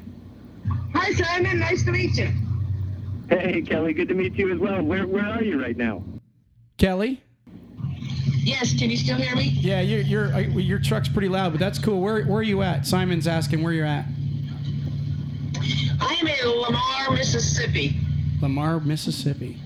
Hi, 0.93 1.11
Simon. 1.13 1.59
Nice 1.59 1.83
to 1.83 1.91
meet 1.91 2.17
you. 2.17 2.29
Hey, 3.29 3.61
Kelly. 3.61 3.93
Good 3.93 4.07
to 4.09 4.13
meet 4.15 4.33
you 4.35 4.51
as 4.51 4.59
well. 4.59 4.81
Where 4.81 5.05
Where 5.07 5.25
are 5.25 5.43
you 5.43 5.61
right 5.61 5.77
now? 5.77 6.03
Kelly. 6.77 7.21
Yes, 8.45 8.77
can 8.77 8.91
you 8.91 8.97
still 8.97 9.17
hear 9.17 9.35
me? 9.35 9.45
Yeah, 9.59 9.81
your 9.81 10.01
your 10.01 10.33
uh, 10.33 10.39
your 10.39 10.77
truck's 10.77 11.09
pretty 11.09 11.29
loud, 11.29 11.51
but 11.51 11.59
that's 11.59 11.79
cool. 11.79 11.99
Where 11.99 12.23
where 12.25 12.37
are 12.37 12.43
you 12.43 12.61
at? 12.61 12.85
Simon's 12.85 13.27
asking 13.27 13.63
where 13.63 13.73
you're 13.73 13.87
at. 13.87 14.05
I 15.99 16.13
am 16.21 16.27
in 16.27 16.47
Lamar, 16.61 17.11
Mississippi. 17.17 17.95
Lamar, 18.41 18.79
Mississippi. 18.81 19.57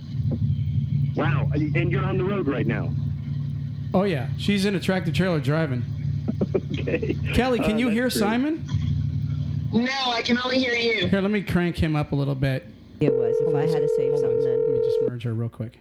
Wow. 1.16 1.50
And 1.54 1.92
you're 1.92 2.06
on 2.06 2.18
the 2.18 2.24
road 2.24 2.48
right 2.48 2.66
now. 2.66 2.90
Oh 3.94 4.04
yeah, 4.04 4.30
she's 4.38 4.64
in 4.64 4.76
a 4.76 4.80
tractor 4.80 5.12
trailer 5.12 5.42
driving. 5.42 5.84
Okay. 6.80 7.18
Kelly, 7.34 7.60
can 7.60 7.74
Uh, 7.74 7.80
you 7.80 7.90
hear 7.90 8.04
great. 8.04 8.14
Simon? 8.14 8.64
No, 9.74 9.92
I 10.06 10.22
can 10.22 10.40
only 10.44 10.58
hear 10.58 10.74
you. 10.74 11.08
Here, 11.08 11.20
let 11.20 11.32
me 11.32 11.42
crank 11.42 11.76
him 11.76 11.98
up 11.98 12.14
a 12.14 12.16
little 12.16 12.34
bit. 12.36 12.66
It 13.02 13.14
was. 13.14 13.36
If 13.42 13.54
I 13.54 13.62
had 13.64 13.82
to 13.82 13.90
save 13.98 14.18
something, 14.18 14.40
then 14.42 14.60
Let 14.62 14.70
me 14.70 14.80
just 14.86 15.02
merge 15.10 15.24
her 15.24 15.34
real 15.34 15.50
quick. 15.50 15.80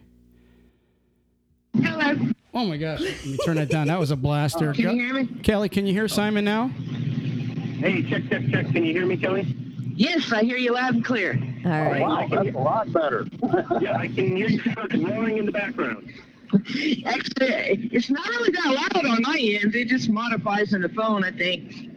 Hello. 1.81 2.33
Oh 2.55 2.65
my 2.65 2.77
gosh, 2.77 3.01
let 3.01 3.27
me 3.27 3.37
turn 3.45 3.57
that 3.57 3.69
down. 3.69 3.89
That 3.89 3.99
was 3.99 4.11
a 4.11 4.17
blaster. 4.17 4.73
Can 4.73 4.85
Go- 4.85 4.93
you 4.93 5.05
hear 5.05 5.15
me? 5.15 5.27
Kelly, 5.43 5.69
can 5.69 5.87
you 5.87 5.93
hear 5.93 6.09
Simon 6.09 6.45
now? 6.45 6.69
Hey, 6.69 8.03
check, 8.09 8.29
check, 8.31 8.43
check. 8.51 8.67
Can 8.73 8.85
you 8.85 8.93
hear 8.93 9.07
me, 9.07 9.17
Kelly? 9.17 9.55
Yes, 9.95 10.33
I 10.33 10.43
hear 10.43 10.57
you 10.57 10.73
loud 10.73 10.95
and 10.95 11.05
clear. 11.05 11.39
all 11.65 11.71
right. 11.71 12.01
Wow, 12.01 12.27
that's 12.31 12.49
a 12.55 12.59
lot 12.59 12.93
better. 12.93 13.27
Yeah, 13.81 13.97
I 13.97 14.07
can 14.07 14.37
hear 14.37 14.49
you 14.49 14.63
roaring 15.07 15.39
in 15.39 15.47
the 15.47 15.53
background. 15.53 16.13
Actually, 16.53 17.91
it's 17.93 18.09
not 18.09 18.27
really 18.29 18.51
that 18.53 18.65
loud 18.95 19.05
on 19.05 19.23
my 19.23 19.39
end. 19.39 19.75
It 19.75 19.89
just 19.89 20.09
modifies 20.09 20.73
in 20.73 20.81
the 20.83 20.89
phone, 20.89 21.25
I 21.25 21.31
think. 21.31 21.91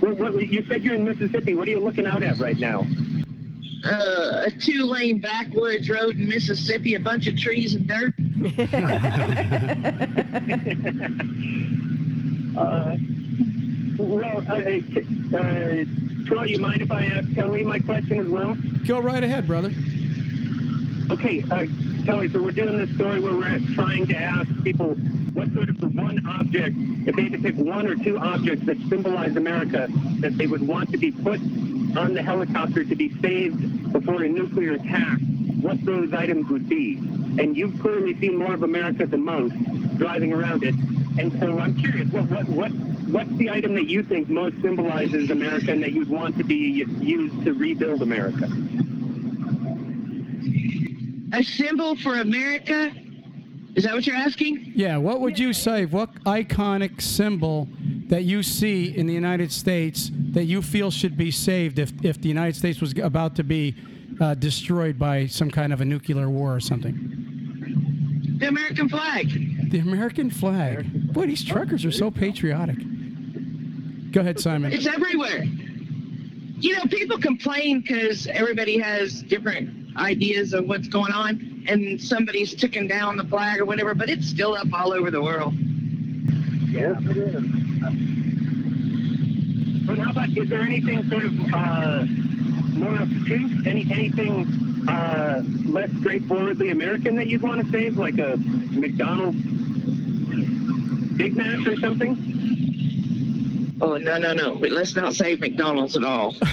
What, 0.00 0.16
what, 0.18 0.48
you 0.48 0.64
said 0.68 0.82
you're 0.82 0.94
in 0.94 1.04
Mississippi. 1.04 1.54
What 1.54 1.68
are 1.68 1.70
you 1.70 1.80
looking 1.80 2.06
out 2.06 2.22
at 2.22 2.38
right 2.38 2.58
now? 2.58 2.86
Uh, 3.84 4.44
a 4.46 4.50
two-lane 4.50 5.20
backwoods 5.20 5.88
road 5.88 6.16
in 6.16 6.28
Mississippi, 6.28 6.94
a 6.94 7.00
bunch 7.00 7.28
of 7.28 7.36
trees 7.38 7.74
and 7.74 7.86
dirt. 7.86 8.14
Uh, 12.58 12.96
well, 13.98 14.38
uh, 14.48 14.52
uh, 14.52 15.84
Troy, 16.26 16.44
you 16.44 16.58
mind 16.58 16.82
if 16.82 16.90
I 16.90 17.04
ask 17.04 17.32
Kelly 17.34 17.62
my 17.62 17.78
question 17.78 18.18
as 18.18 18.26
well? 18.26 18.56
Go 18.84 18.98
right 18.98 19.22
ahead, 19.22 19.46
brother. 19.46 19.70
Okay, 21.10 21.44
uh, 21.50 21.66
Kelly, 22.04 22.28
so 22.28 22.42
we're 22.42 22.50
doing 22.50 22.78
this 22.78 22.92
story 22.96 23.20
where 23.20 23.34
we're 23.34 23.60
trying 23.74 24.06
to 24.08 24.16
ask 24.16 24.48
people 24.64 24.94
what 25.34 25.52
sort 25.54 25.68
of 25.68 25.80
one 25.94 26.26
object, 26.26 26.74
if 27.06 27.14
they 27.14 27.22
had 27.24 27.32
to 27.32 27.38
pick 27.38 27.54
one 27.56 27.86
or 27.86 27.94
two 27.94 28.18
objects 28.18 28.66
that 28.66 28.76
symbolize 28.88 29.36
America, 29.36 29.86
that 30.18 30.36
they 30.36 30.48
would 30.48 30.66
want 30.66 30.90
to 30.90 30.98
be 30.98 31.12
put 31.12 31.38
on 31.96 32.12
the 32.14 32.22
helicopter 32.22 32.82
to 32.84 32.96
be 32.96 33.14
saved 33.20 33.92
before 33.92 34.22
a 34.24 34.28
nuclear 34.28 34.72
attack, 34.72 35.18
what 35.60 35.82
those 35.84 36.12
items 36.12 36.48
would 36.50 36.68
be. 36.68 36.96
And 37.38 37.56
you've 37.56 37.80
clearly 37.80 38.18
seen 38.18 38.36
more 38.36 38.54
of 38.54 38.62
America 38.62 39.06
than 39.06 39.24
most 39.24 39.54
driving 39.96 40.32
around 40.32 40.64
it. 40.64 40.74
And 41.18 41.32
so 41.40 41.58
I'm 41.58 41.74
curious, 41.76 42.08
what, 42.10 42.28
what, 42.30 42.48
what, 42.48 42.72
what's 42.72 43.32
the 43.36 43.50
item 43.50 43.74
that 43.74 43.86
you 43.86 44.02
think 44.02 44.28
most 44.28 44.60
symbolizes 44.60 45.30
America 45.30 45.72
and 45.72 45.82
that 45.82 45.92
you'd 45.92 46.08
want 46.08 46.36
to 46.38 46.44
be 46.44 46.84
used 47.00 47.44
to 47.44 47.54
rebuild 47.54 48.02
America? 48.02 48.48
A 51.32 51.42
symbol 51.42 51.96
for 51.96 52.20
America? 52.20 52.92
Is 53.74 53.84
that 53.84 53.94
what 53.94 54.06
you're 54.06 54.16
asking? 54.16 54.72
Yeah, 54.74 54.96
what 54.96 55.20
would 55.20 55.38
you 55.38 55.52
say? 55.52 55.84
What 55.84 56.12
iconic 56.24 57.00
symbol 57.00 57.68
that 58.08 58.24
you 58.24 58.42
see 58.42 58.96
in 58.96 59.06
the 59.06 59.14
United 59.14 59.52
States 59.52 60.10
that 60.32 60.44
you 60.44 60.62
feel 60.62 60.90
should 60.90 61.16
be 61.16 61.30
saved 61.30 61.78
if, 61.78 61.92
if 62.02 62.20
the 62.20 62.28
United 62.28 62.56
States 62.56 62.80
was 62.80 62.96
about 62.98 63.36
to 63.36 63.44
be 63.44 63.76
uh, 64.20 64.34
destroyed 64.34 64.98
by 64.98 65.26
some 65.26 65.50
kind 65.50 65.72
of 65.72 65.80
a 65.80 65.84
nuclear 65.84 66.28
war 66.28 66.54
or 66.56 66.60
something? 66.60 67.27
The 68.38 68.48
American 68.48 68.88
flag. 68.88 69.70
The 69.70 69.80
American 69.80 70.30
flag. 70.30 71.12
Boy, 71.12 71.26
these 71.26 71.44
truckers 71.44 71.84
are 71.84 71.90
so 71.90 72.10
patriotic. 72.10 72.76
Go 74.12 74.20
ahead, 74.20 74.38
Simon. 74.38 74.72
It's 74.72 74.86
everywhere. 74.86 75.42
You 75.44 76.76
know, 76.76 76.84
people 76.84 77.18
complain 77.18 77.80
because 77.80 78.26
everybody 78.28 78.78
has 78.78 79.22
different 79.22 79.96
ideas 79.96 80.54
of 80.54 80.66
what's 80.66 80.88
going 80.88 81.12
on, 81.12 81.64
and 81.68 82.00
somebody's 82.00 82.54
taken 82.54 82.86
down 82.86 83.16
the 83.16 83.24
flag 83.24 83.60
or 83.60 83.64
whatever, 83.64 83.94
but 83.94 84.08
it's 84.08 84.28
still 84.28 84.54
up 84.54 84.72
all 84.72 84.92
over 84.92 85.10
the 85.10 85.20
world. 85.20 85.54
Yes, 86.70 86.96
it 87.02 87.16
is. 87.16 87.34
But 89.86 89.98
how 89.98 90.10
about, 90.10 90.28
is 90.36 90.48
there 90.48 90.62
anything 90.62 91.08
sort 91.08 91.24
of 91.24 91.54
uh, 91.54 92.04
more 92.74 92.94
obtuse, 93.02 93.66
any, 93.66 93.86
anything 93.90 94.67
uh, 94.88 95.42
less 95.66 95.90
straightforwardly 95.98 96.70
American 96.70 97.16
that 97.16 97.26
you'd 97.26 97.42
want 97.42 97.64
to 97.64 97.70
save, 97.70 97.98
like 97.98 98.18
a 98.18 98.36
McDonald's 98.70 99.42
Big 101.16 101.36
Mac 101.36 101.66
or 101.66 101.76
something? 101.76 102.16
Oh, 103.80 103.96
no, 103.96 104.18
no, 104.18 104.32
no. 104.32 104.56
But 104.56 104.72
let's 104.72 104.96
not 104.96 105.14
save 105.14 105.40
McDonald's 105.40 105.96
at 105.96 106.04
all. 106.04 106.34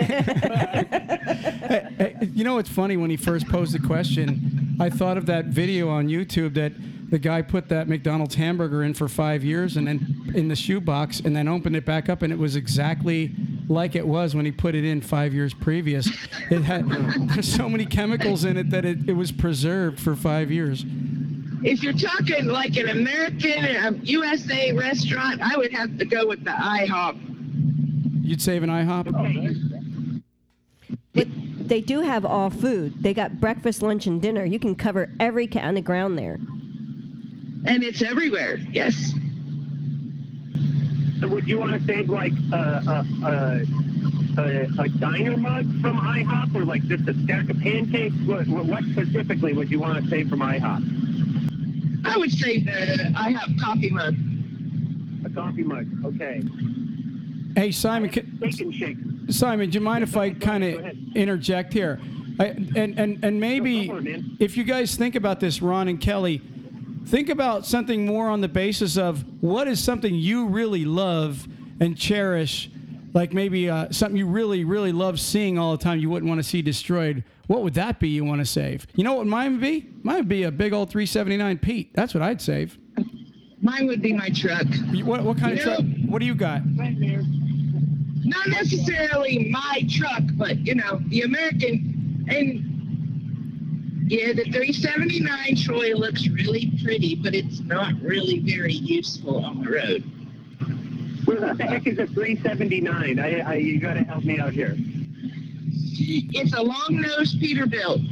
Hey, 0.00 1.86
hey, 1.98 2.16
you 2.32 2.42
know 2.42 2.54
what's 2.54 2.70
funny? 2.70 2.96
When 2.96 3.10
he 3.10 3.16
first 3.16 3.46
posed 3.48 3.72
the 3.72 3.86
question, 3.86 4.76
I 4.80 4.88
thought 4.88 5.18
of 5.18 5.26
that 5.26 5.46
video 5.46 5.88
on 5.88 6.08
YouTube 6.08 6.54
that 6.54 6.72
the 7.10 7.18
guy 7.18 7.42
put 7.42 7.68
that 7.68 7.88
McDonald's 7.88 8.36
hamburger 8.36 8.82
in 8.82 8.94
for 8.94 9.08
five 9.08 9.44
years 9.44 9.76
and 9.76 9.86
then 9.86 10.32
in 10.34 10.48
the 10.48 10.56
shoebox 10.56 11.20
and 11.20 11.36
then 11.36 11.48
opened 11.48 11.76
it 11.76 11.84
back 11.84 12.08
up 12.08 12.22
and 12.22 12.32
it 12.32 12.38
was 12.38 12.56
exactly 12.56 13.32
like 13.70 13.94
it 13.94 14.06
was 14.06 14.34
when 14.34 14.44
he 14.44 14.50
put 14.50 14.74
it 14.74 14.84
in 14.84 15.00
five 15.00 15.32
years 15.32 15.54
previous. 15.54 16.08
It 16.50 16.62
had 16.62 16.88
there's 17.30 17.50
so 17.56 17.68
many 17.68 17.86
chemicals 17.86 18.44
in 18.44 18.56
it 18.56 18.70
that 18.70 18.84
it, 18.84 19.08
it 19.08 19.14
was 19.14 19.30
preserved 19.30 20.00
for 20.00 20.16
five 20.16 20.50
years. 20.50 20.84
If 21.62 21.82
you're 21.82 21.92
talking 21.92 22.46
like 22.46 22.76
an 22.76 22.88
American 22.88 23.76
um, 23.76 24.00
USA 24.02 24.72
restaurant, 24.72 25.40
I 25.40 25.56
would 25.56 25.72
have 25.72 25.98
to 25.98 26.04
go 26.04 26.26
with 26.26 26.42
the 26.44 26.50
IHOP. 26.50 28.24
You'd 28.24 28.42
save 28.42 28.62
an 28.62 28.70
IHOP? 28.70 30.22
But 31.14 31.28
they 31.68 31.80
do 31.80 32.00
have 32.00 32.24
all 32.24 32.50
food. 32.50 33.02
They 33.02 33.14
got 33.14 33.40
breakfast, 33.40 33.82
lunch, 33.82 34.06
and 34.06 34.20
dinner. 34.20 34.44
You 34.44 34.58
can 34.58 34.74
cover 34.74 35.10
every 35.20 35.46
kind 35.46 35.78
of 35.78 35.84
ground 35.84 36.18
there. 36.18 36.40
And 37.66 37.84
it's 37.84 38.02
everywhere. 38.02 38.56
Yes. 38.72 39.12
So 41.20 41.28
would 41.28 41.46
you 41.46 41.58
want 41.58 41.72
to 41.72 41.86
save 41.86 42.08
like 42.08 42.32
a, 42.52 42.56
a, 42.56 43.26
a, 43.26 44.42
a, 44.42 44.82
a 44.84 44.88
diner 44.88 45.36
mug 45.36 45.66
from 45.82 45.98
IHOP 45.98 46.54
or 46.54 46.64
like 46.64 46.82
just 46.84 47.06
a 47.08 47.14
stack 47.24 47.50
of 47.50 47.60
pancakes? 47.60 48.16
What, 48.24 48.46
what, 48.48 48.64
what 48.64 48.84
specifically 48.84 49.52
would 49.52 49.70
you 49.70 49.80
want 49.80 50.02
to 50.02 50.10
save 50.10 50.30
from 50.30 50.40
IHOP? 50.40 52.06
I 52.06 52.16
would 52.16 52.32
say 52.32 52.60
the 52.60 53.12
IHOP 53.14 53.60
coffee 53.60 53.90
mug. 53.90 54.16
A 55.26 55.30
coffee 55.30 55.62
mug. 55.62 55.86
Okay. 56.06 56.42
Hey, 57.54 57.70
Simon, 57.72 58.08
ca- 58.08 58.22
Steak 58.50 58.60
and 58.60 58.74
shake. 58.74 58.96
Simon, 59.28 59.68
do 59.68 59.74
you 59.78 59.84
mind 59.84 60.02
if 60.02 60.16
I 60.16 60.30
kind 60.30 60.64
of 60.64 60.96
interject 61.14 61.74
here? 61.74 62.00
I, 62.38 62.46
and, 62.46 62.98
and, 62.98 63.22
and 63.22 63.38
maybe 63.38 63.88
go 63.88 64.00
for 64.00 64.02
if 64.42 64.56
you 64.56 64.64
guys 64.64 64.96
think 64.96 65.14
about 65.14 65.40
this, 65.40 65.60
Ron 65.60 65.88
and 65.88 66.00
Kelly, 66.00 66.40
think 67.06 67.28
about 67.28 67.66
something 67.66 68.06
more 68.06 68.28
on 68.28 68.40
the 68.40 68.48
basis 68.48 68.96
of 68.96 69.24
what 69.42 69.68
is 69.68 69.82
something 69.82 70.14
you 70.14 70.46
really 70.46 70.84
love 70.84 71.46
and 71.80 71.96
cherish, 71.96 72.70
like 73.14 73.32
maybe 73.32 73.68
uh, 73.70 73.90
something 73.90 74.16
you 74.16 74.26
really, 74.26 74.64
really 74.64 74.92
love 74.92 75.18
seeing 75.18 75.58
all 75.58 75.76
the 75.76 75.82
time 75.82 75.98
you 75.98 76.10
wouldn't 76.10 76.28
want 76.28 76.38
to 76.38 76.48
see 76.48 76.62
destroyed. 76.62 77.24
What 77.46 77.62
would 77.62 77.74
that 77.74 77.98
be 77.98 78.08
you 78.08 78.24
want 78.24 78.40
to 78.40 78.44
save? 78.46 78.86
You 78.94 79.02
know 79.04 79.14
what 79.14 79.26
mine 79.26 79.52
would 79.52 79.60
be? 79.60 79.88
Mine 80.02 80.16
would 80.16 80.28
be 80.28 80.44
a 80.44 80.50
big 80.52 80.72
old 80.72 80.90
379 80.90 81.58
Pete. 81.58 81.92
That's 81.94 82.14
what 82.14 82.22
I'd 82.22 82.40
save. 82.40 82.78
Mine 83.60 83.86
would 83.88 84.00
be 84.00 84.12
my 84.12 84.28
truck. 84.30 84.66
What, 85.04 85.22
what 85.24 85.36
kind 85.38 85.52
of 85.52 85.58
You 85.58 85.64
truck? 85.64 85.80
know- 85.84 86.10
What 86.10 86.20
do 86.20 86.26
you 86.26 86.34
got? 86.34 86.62
Not 88.24 88.48
necessarily 88.48 89.48
my 89.50 89.84
truck, 89.90 90.22
but 90.34 90.64
you 90.66 90.74
know, 90.76 91.00
the 91.08 91.22
American 91.22 92.24
and 92.28 92.79
yeah, 94.10 94.32
the 94.32 94.42
379 94.42 95.54
Troy 95.54 95.94
looks 95.94 96.26
really 96.26 96.72
pretty, 96.82 97.14
but 97.14 97.32
it's 97.32 97.60
not 97.60 97.92
really 98.02 98.40
very 98.40 98.72
useful 98.72 99.44
on 99.44 99.62
the 99.62 99.70
road. 99.70 100.02
What 101.26 101.56
the 101.56 101.64
heck 101.64 101.86
is 101.86 101.96
a 102.00 102.08
379? 102.08 103.20
I, 103.20 103.38
I, 103.38 103.54
you 103.54 103.78
got 103.78 103.94
to 103.94 104.02
help 104.02 104.24
me 104.24 104.40
out 104.40 104.52
here. 104.52 104.74
It's 104.76 106.52
a 106.54 106.60
long 106.60 106.88
nose 106.90 107.36
Peterbilt. 107.36 108.04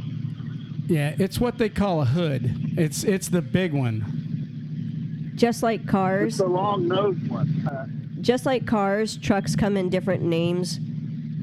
Yeah, 0.87 1.15
it's 1.19 1.37
what 1.37 1.57
they 1.57 1.67
call 1.67 2.01
a 2.01 2.05
hood. 2.05 2.77
It's 2.77 3.03
it's 3.03 3.27
the 3.27 3.41
big 3.41 3.73
one. 3.73 5.33
Just 5.35 5.63
like 5.63 5.85
cars, 5.85 6.35
It's 6.35 6.37
the 6.37 6.47
long 6.47 6.87
nosed 6.87 7.27
one. 7.29 7.67
Uh, 7.69 7.87
just 8.21 8.45
like 8.45 8.65
cars, 8.65 9.17
trucks 9.17 9.53
come 9.53 9.75
in 9.75 9.89
different 9.89 10.23
names, 10.23 10.79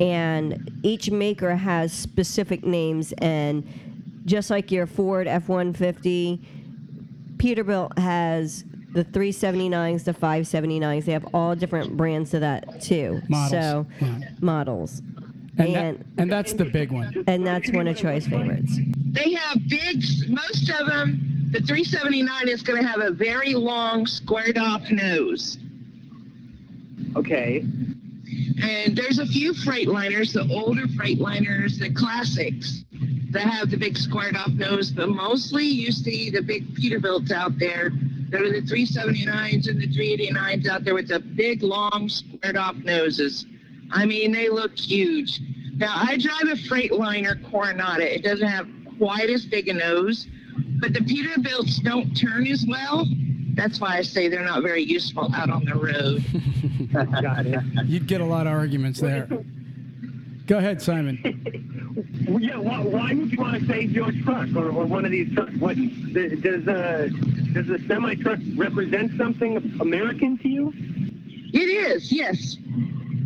and 0.01 0.71
each 0.83 1.11
maker 1.11 1.57
has 1.57 1.92
specific 1.92 2.64
names. 2.64 3.12
And 3.19 3.69
just 4.27 4.51
like 4.51 4.71
your 4.71 4.87
Ford 4.87 5.27
F 5.27 5.49
one 5.49 5.73
fifty, 5.73 6.41
Peterbilt 7.39 7.99
has 7.99 8.65
the 8.93 9.05
379s, 9.05 10.05
the 10.05 10.15
579s. 10.15 11.05
They 11.05 11.12
have 11.12 11.27
all 11.35 11.55
different 11.55 11.97
brands 11.97 12.33
of 12.35 12.41
that 12.41 12.81
too. 12.81 13.21
Models. 13.29 13.51
So 13.51 13.87
Yeah. 14.01 14.19
models, 14.41 15.03
And, 15.59 15.75
that, 15.75 15.85
And- 15.85 16.05
and 16.19 16.33
that's 16.33 16.53
the 16.55 16.65
big 16.67 16.91
one. 16.93 17.25
and 17.27 17.47
that's 17.47 17.71
one 17.73 17.87
of 17.89 17.97
Troy's 17.99 18.27
favorites. 18.27 18.79
They 19.12 19.33
have 19.33 19.59
big, 19.69 20.03
most 20.29 20.71
of 20.71 20.87
them, 20.87 21.49
the 21.51 21.61
379 21.61 22.49
is 22.49 22.62
going 22.62 22.81
to 22.83 22.87
have 22.89 23.01
a 23.01 23.11
very 23.11 23.55
long, 23.55 24.07
squared 24.07 24.59
off 24.59 24.91
nose. 24.91 25.59
okay. 27.17 27.65
And 28.62 28.97
there's 28.97 29.19
a 29.19 29.27
few 29.27 29.53
Freightliners, 29.53 30.33
the 30.33 30.47
older 30.53 30.87
Freightliners, 30.89 31.79
the 31.79 31.91
classics, 31.91 32.85
that 33.37 33.49
have 33.49 33.70
the 33.70 33.77
big 33.77 33.99
squared 33.99 34.35
off 34.35 34.49
nose, 34.49 34.90
but 34.90 35.11
mostly 35.11 35.64
you 35.66 35.92
see 35.92 36.31
the 36.31 36.40
big 36.40 36.75
Peterbilts 36.75 37.31
out 37.31 37.59
there. 37.59 37.90
There 38.31 38.42
are 38.42 38.51
the 38.51 38.62
379s 38.62 39.68
and 39.68 39.81
the 39.81 39.88
389s 39.88 40.66
out 40.66 40.85
there 40.85 40.94
with 40.94 41.09
the 41.09 41.20
big, 41.20 41.62
long, 41.62 42.09
squared 42.09 42.57
off 42.57 42.77
noses. 42.77 43.44
I 43.92 44.07
mean, 44.07 44.33
they 44.33 44.49
look 44.49 44.77
huge. 44.77 45.40
Now, 45.77 45.94
I 45.94 46.16
drive 46.16 46.44
a 46.44 46.57
Freightliner 46.68 47.38
Coronado. 47.51 48.05
It 48.05 48.25
doesn't 48.25 48.49
have 48.49 48.66
quite 48.99 49.29
as 49.29 49.44
big 49.44 49.68
a 49.68 49.75
nose, 49.75 50.27
but 50.81 50.94
the 50.94 51.01
Peterbilts 51.01 51.83
don't 51.83 52.14
turn 52.16 52.46
as 52.46 52.64
well. 52.66 53.07
That's 53.53 53.81
why 53.81 53.99
I 53.99 54.03
say 54.03 54.29
they're 54.29 54.44
not 54.44 54.62
very 54.62 54.83
useful 54.83 55.31
out 55.35 55.51
on 55.51 55.66
the 55.66 55.75
road. 55.75 56.25
Got 57.22 57.46
it. 57.46 57.87
You'd 57.87 58.07
get 58.07 58.22
a 58.22 58.25
lot 58.25 58.46
of 58.46 58.55
arguments 58.55 59.01
there. 59.01 59.29
Go 60.46 60.59
ahead, 60.59 60.81
Simon. 60.81 61.72
Yeah, 61.97 62.59
why, 62.59 62.81
why 62.81 63.15
would 63.15 63.33
you 63.33 63.39
want 63.39 63.61
to 63.61 63.67
save 63.67 63.93
your 63.93 64.13
truck 64.23 64.49
or, 64.55 64.69
or 64.71 64.85
one 64.85 65.05
of 65.07 65.11
these 65.11 65.33
trucks? 65.35 65.55
What 65.59 65.77
does 65.77 66.69
uh, 66.69 67.09
does 67.53 67.71
a 67.71 67.79
semi 67.87 68.15
truck 68.17 68.39
represent 68.55 69.17
something 69.17 69.57
American 69.81 70.37
to 70.39 70.49
you? 70.49 70.73
It 71.55 71.59
is, 71.59 72.13
yes. 72.13 72.57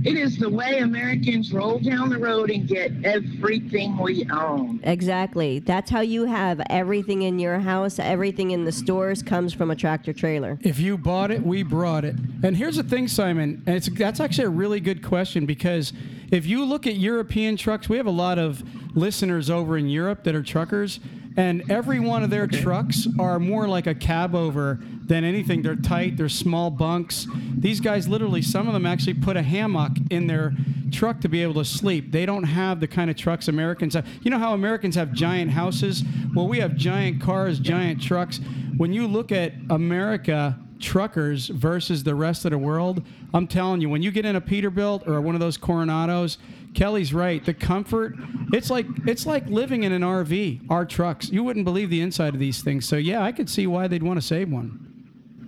It 0.03 0.17
is 0.17 0.39
the 0.39 0.49
way 0.49 0.79
Americans 0.79 1.53
roll 1.53 1.79
down 1.79 2.09
the 2.09 2.19
road 2.19 2.51
and 2.51 2.67
get 2.67 2.93
everything 3.05 3.99
we 3.99 4.27
own. 4.31 4.81
Exactly. 4.83 5.59
That's 5.59 5.91
how 5.91 6.01
you 6.01 6.25
have 6.25 6.61
everything 6.71 7.23
in 7.23 7.39
your 7.39 7.59
house, 7.59 7.99
everything 7.99 8.53
in 8.53 8.65
the 8.65 8.73
stores 8.73 9.23
comes 9.23 9.53
from 9.53 9.71
a 9.71 9.77
tractor 9.77 10.15
trailer. 10.15 10.59
If 10.63 10.79
you 10.79 10.97
bought 10.97 11.31
it, 11.31 11.43
we 11.43 11.63
brought 11.63 12.07
it. 12.07 12.17
And 12.43 12.57
here's 12.57 12.77
the 12.77 12.83
thing, 12.83 13.09
Simon, 13.09 13.63
and 13.67 13.77
it's 13.77 13.91
that's 13.91 14.21
actually 14.21 14.45
a 14.45 14.51
really 14.51 14.81
good 14.81 15.05
question 15.05 15.45
because 15.45 15.93
if 16.31 16.47
you 16.47 16.65
look 16.65 16.87
at 16.87 16.95
European 16.95 17.57
trucks, 17.57 17.89
we 17.89 17.99
have 17.99 18.07
a 18.07 18.11
lot 18.11 18.39
of 18.39 18.63
listeners 18.97 19.51
over 19.51 19.77
in 19.77 19.89
Europe 19.89 20.25
that 20.25 20.35
are 20.35 20.43
truckers, 20.43 21.01
and 21.37 21.71
every 21.71 22.01
one 22.01 22.23
of 22.23 22.31
their 22.31 22.47
trucks 22.47 23.07
are 23.19 23.39
more 23.39 23.69
like 23.69 23.87
a 23.87 23.95
cab 23.95 24.35
over 24.35 24.81
than 25.07 25.25
anything. 25.25 25.63
They're 25.63 25.77
tight, 25.77 26.17
they're 26.17 26.29
small 26.29 26.71
bunks. 26.71 27.27
These 27.57 27.81
guys 27.81 28.09
literally, 28.09 28.43
some 28.43 28.67
of 28.67 28.75
them 28.75 28.87
actually 28.87 29.15
put 29.15 29.37
a 29.37 29.43
hammock 29.43 29.93
in 30.11 30.27
their 30.27 30.55
truck 30.91 31.21
to 31.21 31.29
be 31.29 31.43
able 31.43 31.55
to 31.55 31.65
sleep. 31.65 32.13
They 32.13 32.27
don't 32.27 32.45
have 32.45 32.81
the 32.81 32.89
kind 32.89 33.11
of 33.11 33.17
trucks 33.17 33.49
Americans 33.49 33.95
have. 33.95 34.07
You 34.23 34.31
know 34.31 34.39
how 34.39 34.55
Americans 34.55 34.95
have 34.97 35.13
giant 35.13 35.53
houses? 35.53 36.03
Well, 36.35 36.49
we 36.49 36.59
have 36.59 36.77
giant 36.77 37.21
cars, 37.21 37.59
giant 37.59 38.03
trucks. 38.03 38.41
When 38.77 38.93
you 38.93 39.07
look 39.07 39.31
at 39.31 39.53
America, 39.69 40.59
truckers 40.81 41.49
versus 41.49 42.03
the 42.03 42.15
rest 42.15 42.45
of 42.45 42.51
the 42.51 42.59
world, 42.59 43.05
I'm 43.33 43.47
telling 43.47 43.81
you, 43.81 43.89
when 43.89 44.03
you 44.03 44.11
get 44.11 44.25
in 44.25 44.37
a 44.37 44.41
Peterbilt 44.41 45.07
or 45.07 45.21
one 45.21 45.35
of 45.35 45.41
those 45.41 45.59
Coronados, 45.59 46.39
Kelly's 46.75 47.13
right. 47.13 47.45
The 47.45 47.55
comfort, 47.55 48.15
it's 48.53 48.71
like 48.71 48.87
it's 49.07 49.27
like 49.27 49.47
living 49.47 49.83
in 49.83 49.93
an 49.93 50.03
RV. 50.03 50.71
Our 50.71 50.85
trucks, 50.85 51.31
you 51.31 51.43
wouldn't 51.43 51.65
believe 51.65 51.91
the 51.91 52.01
inside 52.01 52.35
of 52.35 52.41
these 52.41 52.63
things. 52.63 52.87
So 52.87 52.97
yeah, 52.97 53.23
I 53.23 53.33
could 53.33 53.49
see 53.51 53.67
why 53.67 53.89
they'd 53.89 54.03
want 54.03 54.21
to 54.21 54.27
save 54.27 54.51
one. 54.51 54.87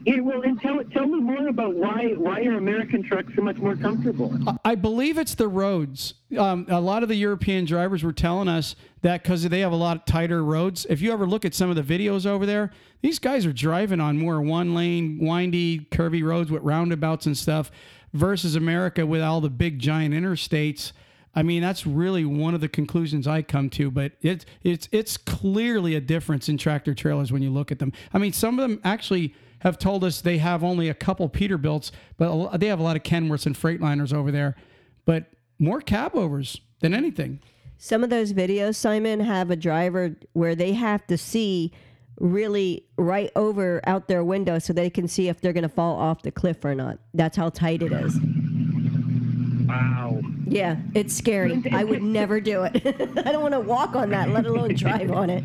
Yeah, 0.05 0.19
well, 0.21 0.43
and 0.43 0.61
tell 0.61 0.83
tell 0.93 1.07
me 1.07 1.21
more 1.21 1.47
about 1.47 1.75
why 1.75 2.15
why 2.17 2.41
are 2.43 2.57
American 2.57 3.05
trucks 3.05 3.33
so 3.37 3.43
much 3.43 3.59
more 3.59 3.77
comfortable? 3.77 4.37
I 4.65 4.75
believe 4.75 5.17
it's 5.17 5.37
the 5.37 5.47
roads. 5.47 6.15
Um, 6.37 6.67
a 6.69 6.81
lot 6.81 7.05
of 7.05 7.09
the 7.09 7.15
European 7.15 7.67
drivers 7.67 8.03
were 8.03 8.13
telling 8.13 8.49
us 8.49 8.75
that 9.03 9.23
because 9.23 9.49
they 9.49 9.61
have 9.61 9.71
a 9.71 9.77
lot 9.77 10.07
tighter 10.07 10.43
roads. 10.45 10.87
If 10.91 11.01
you 11.01 11.13
ever 11.13 11.27
look 11.27 11.45
at 11.45 11.55
some 11.55 11.71
of 11.71 11.77
the 11.77 11.83
videos 11.83 12.27
over 12.27 12.47
there, 12.47 12.73
these 13.01 13.21
guys 13.21 13.47
are 13.47 13.53
driving 13.53 14.01
on 14.01 14.19
more 14.19 14.41
one 14.43 14.75
lane, 14.75 15.19
windy, 15.21 15.87
curvy 15.93 16.25
roads 16.25 16.51
with 16.51 16.63
roundabouts 16.63 17.27
and 17.27 17.39
stuff 17.39 17.71
versus 18.13 18.57
America 18.57 19.07
with 19.07 19.23
all 19.23 19.41
the 19.41 19.51
big, 19.51 19.79
giant 19.79 20.15
interstates. 20.15 20.93
I 21.35 21.43
mean, 21.43 21.63
that's 21.63 21.87
really 21.87 22.25
one 22.25 22.55
of 22.55 22.61
the 22.61 22.69
conclusions 22.69 23.27
I 23.27 23.43
come 23.43 23.71
to, 23.71 23.91
but 23.91 24.13
it's 24.21 24.45
it's 24.63 24.89
it's 24.93 25.17
clearly 25.17 25.95
a 25.95 26.01
difference 26.01 26.49
in 26.49 26.59
tractor 26.59 26.95
trailers 26.95 27.33
when 27.33 27.43
you 27.43 27.51
look 27.51 27.73
at 27.73 27.79
them. 27.79 27.93
I 28.13 28.19
mean, 28.19 28.33
some 28.33 28.59
of 28.59 28.69
them 28.69 28.81
actually 28.85 29.35
have 29.61 29.79
told 29.79 30.05
us 30.05 30.21
they 30.21 30.39
have 30.39 30.63
only 30.63 30.89
a 30.89 30.95
couple 30.95 31.29
Peterbilts, 31.29 31.93
but 32.19 32.59
they 32.59 32.67
have 32.67 32.81
a 32.81 32.83
lot 32.83 32.97
of 32.97 33.03
Kenworths 33.03 33.47
and 33.47 33.57
Freightliners 33.57 34.13
over 34.13 34.31
there, 34.31 34.57
but 35.05 35.27
more 35.59 35.81
cab 35.81 36.15
overs 36.15 36.61
than 36.81 36.93
anything. 36.93 37.41
Some 37.79 38.05
of 38.05 38.11
those 38.11 38.33
videos, 38.33 38.75
Simon, 38.75 39.21
have 39.21 39.51
a 39.51 39.57
driver 39.57 40.17
where 40.33 40.55
they 40.55 40.73
have 40.73 41.07
to 41.07 41.17
see 41.17 41.73
really 42.19 42.85
right 42.97 43.31
over 43.35 43.81
out 43.87 44.07
their 44.07 44.23
window 44.23 44.59
so 44.59 44.73
they 44.73 44.91
can 44.91 45.09
see 45.09 45.29
if 45.29 45.41
they're 45.41 45.53
going 45.53 45.63
to 45.63 45.69
fall 45.69 45.97
off 45.97 46.23
the 46.23 46.31
cliff 46.31 46.65
or 46.65 46.75
not. 46.75 46.99
That's 47.15 47.37
how 47.37 47.49
tight 47.49 47.83
it 47.83 47.93
is. 47.93 48.19
Wow. 49.67 50.21
Yeah, 50.53 50.77
it's 50.95 51.17
scary. 51.17 51.63
I 51.73 51.85
would 51.85 52.03
never 52.03 52.41
do 52.41 52.65
it. 52.65 52.77
I 53.27 53.33
don't 53.33 53.43
want 53.43 53.55
to 53.55 53.61
walk 53.61 53.97
on 53.97 54.11
that, 54.11 54.29
let 54.29 54.47
alone 54.47 54.75
drive 54.75 55.11
on 55.11 55.31
it. 55.31 55.45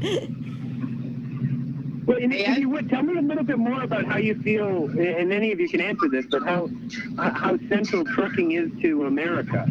Well, 2.06 2.18
and 2.18 2.34
if 2.34 2.58
you 2.58 2.70
would 2.70 2.90
tell 2.90 3.04
me 3.04 3.18
a 3.18 3.22
little 3.22 3.44
bit 3.44 3.58
more 3.58 3.84
about 3.84 4.06
how 4.06 4.18
you 4.18 4.42
feel, 4.42 4.86
and 4.86 5.34
any 5.34 5.52
of 5.52 5.60
you 5.60 5.68
can 5.68 5.82
answer 5.82 6.08
this, 6.10 6.26
but 6.30 6.42
how 6.44 6.70
how 7.18 7.58
central 7.68 8.06
trucking 8.06 8.54
is 8.54 8.72
to 8.82 9.06
America. 9.06 9.68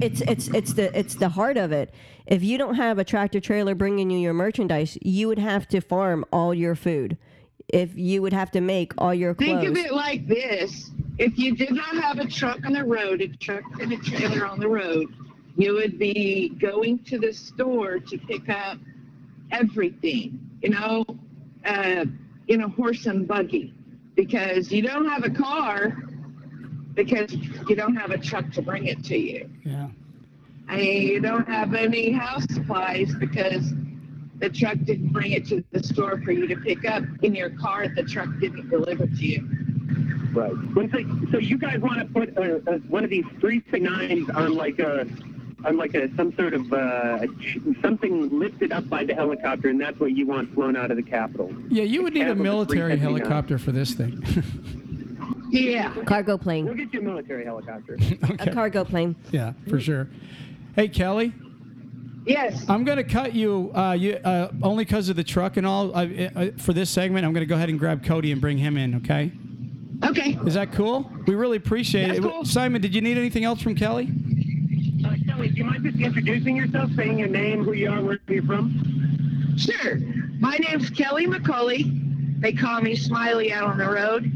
It's 0.00 0.20
it's 0.22 0.48
it's 0.48 0.74
the 0.74 0.96
it's 0.96 1.16
the 1.16 1.30
heart 1.30 1.56
of 1.56 1.72
it. 1.72 1.92
If 2.26 2.44
you 2.44 2.58
don't 2.58 2.76
have 2.76 2.98
a 2.98 3.04
tractor 3.04 3.40
trailer 3.40 3.74
bringing 3.74 4.08
you 4.10 4.18
your 4.18 4.32
merchandise, 4.32 4.96
you 5.02 5.26
would 5.26 5.40
have 5.40 5.66
to 5.68 5.80
farm 5.80 6.24
all 6.32 6.54
your 6.54 6.76
food. 6.76 7.16
If 7.68 7.96
you 7.96 8.22
would 8.22 8.32
have 8.32 8.52
to 8.52 8.60
make 8.60 8.92
all 8.98 9.12
your 9.12 9.34
clothes. 9.34 9.62
Think 9.62 9.68
of 9.68 9.76
it 9.76 9.92
like 9.92 10.26
this. 10.28 10.90
If 11.20 11.38
you 11.38 11.54
did 11.54 11.72
not 11.72 11.94
have 11.96 12.18
a 12.18 12.26
truck 12.26 12.64
on 12.64 12.72
the 12.72 12.82
road, 12.82 13.20
a 13.20 13.28
truck 13.28 13.62
and 13.78 13.92
a 13.92 13.98
trailer 13.98 14.46
on 14.46 14.58
the 14.58 14.68
road, 14.68 15.06
You 15.56 15.74
would 15.74 15.98
be 15.98 16.48
going 16.58 17.00
to 17.00 17.18
the 17.18 17.34
store 17.34 17.98
to 17.98 18.16
pick 18.16 18.48
up 18.48 18.78
everything, 19.50 20.40
you 20.62 20.70
know, 20.70 21.04
uh, 21.66 22.06
in 22.48 22.62
a 22.62 22.68
horse 22.68 23.04
and 23.04 23.28
buggy 23.28 23.74
because 24.14 24.72
you 24.72 24.80
don't 24.80 25.06
have 25.06 25.24
a 25.24 25.28
car 25.30 25.98
because 26.94 27.34
you 27.34 27.76
don't 27.76 27.96
have 27.96 28.10
a 28.10 28.18
truck 28.18 28.50
to 28.52 28.62
bring 28.62 28.86
it 28.86 29.04
to 29.04 29.18
you. 29.18 29.50
Yeah. 29.64 29.88
And 30.68 30.82
you 30.82 31.20
don't 31.20 31.46
have 31.46 31.74
any 31.74 32.12
house 32.12 32.46
supplies 32.50 33.14
because 33.14 33.74
the 34.38 34.48
truck 34.48 34.78
didn't 34.84 35.12
bring 35.12 35.32
it 35.32 35.46
to 35.48 35.62
the 35.72 35.82
store 35.82 36.22
for 36.24 36.32
you 36.32 36.46
to 36.46 36.56
pick 36.56 36.86
up 36.86 37.02
in 37.22 37.34
your 37.34 37.50
car. 37.50 37.88
The 37.88 38.04
truck 38.04 38.28
didn't 38.40 38.70
deliver 38.70 39.06
to 39.06 39.26
you. 39.26 39.48
Right. 40.32 40.52
Well, 40.74 40.88
so, 40.92 40.98
so 41.32 41.38
you 41.38 41.58
guys 41.58 41.78
want 41.80 41.98
to 42.00 42.06
put 42.06 42.36
uh, 42.36 42.70
uh, 42.70 42.78
one 42.88 43.04
of 43.04 43.10
these 43.10 43.24
three 43.40 43.62
nines 43.72 44.28
on 44.30 44.54
like 44.54 44.78
a 44.78 45.06
on 45.64 45.76
like 45.76 45.94
a 45.94 46.14
some 46.16 46.34
sort 46.36 46.54
of 46.54 46.72
uh, 46.72 47.26
something 47.82 48.38
lifted 48.38 48.72
up 48.72 48.88
by 48.88 49.04
the 49.04 49.14
helicopter, 49.14 49.68
and 49.68 49.80
that's 49.80 49.98
what 49.98 50.12
you 50.12 50.26
want 50.26 50.54
flown 50.54 50.76
out 50.76 50.90
of 50.90 50.96
the 50.96 51.02
Capitol. 51.02 51.52
Yeah, 51.68 51.82
you 51.82 52.02
would 52.02 52.14
need 52.14 52.28
a 52.28 52.34
military 52.34 52.96
helicopter 52.96 53.58
for 53.58 53.72
this 53.72 53.94
thing. 53.94 54.22
Yeah. 55.52 55.92
Cargo 56.04 56.38
plane. 56.38 56.64
We'll 56.64 56.74
get 56.74 56.94
you 56.94 57.00
a 57.00 57.02
military 57.02 57.44
helicopter. 57.44 57.98
A 58.38 58.52
cargo 58.52 58.84
plane. 58.84 59.16
yeah, 59.32 59.52
for 59.68 59.80
sure. 59.80 60.08
Hey, 60.76 60.86
Kelly, 60.86 61.32
Yes. 62.26 62.64
I'm 62.68 62.84
going 62.84 62.98
to 62.98 63.04
cut 63.04 63.34
you, 63.34 63.72
uh, 63.74 63.92
you 63.92 64.12
uh, 64.12 64.52
only 64.62 64.84
because 64.84 65.08
of 65.08 65.16
the 65.16 65.24
truck 65.24 65.56
and 65.56 65.66
all. 65.66 65.94
Uh, 65.96 66.06
uh, 66.36 66.50
for 66.58 66.72
this 66.72 66.90
segment, 66.90 67.24
I'm 67.24 67.32
going 67.32 67.42
to 67.42 67.46
go 67.46 67.56
ahead 67.56 67.68
and 67.68 67.78
grab 67.78 68.04
Cody 68.04 68.30
and 68.30 68.40
bring 68.40 68.58
him 68.58 68.76
in, 68.76 68.96
okay? 68.96 69.32
Okay. 70.04 70.38
Is 70.46 70.54
that 70.54 70.72
cool? 70.72 71.10
We 71.26 71.34
really 71.34 71.56
appreciate 71.58 72.06
That's 72.08 72.18
it. 72.20 72.22
cool. 72.22 72.44
Simon, 72.44 72.80
did 72.80 72.94
you 72.94 73.00
need 73.00 73.18
anything 73.18 73.44
else 73.44 73.60
from 73.60 73.74
Kelly? 73.74 74.08
Uh, 75.04 75.14
Kelly, 75.26 75.48
do 75.48 75.56
you 75.56 75.64
mind 75.64 75.84
just 75.84 75.98
introducing 75.98 76.56
yourself, 76.56 76.90
saying 76.96 77.18
your 77.18 77.28
name, 77.28 77.64
who 77.64 77.72
you 77.72 77.90
are, 77.90 78.00
where 78.02 78.18
you're 78.28 78.42
from? 78.44 79.54
Sure. 79.58 79.96
My 80.38 80.56
name's 80.56 80.88
Kelly 80.90 81.26
McCauley. 81.26 82.40
They 82.40 82.52
call 82.52 82.80
me 82.80 82.96
Smiley 82.96 83.52
out 83.52 83.64
on 83.64 83.78
the 83.78 83.88
road. 83.90 84.32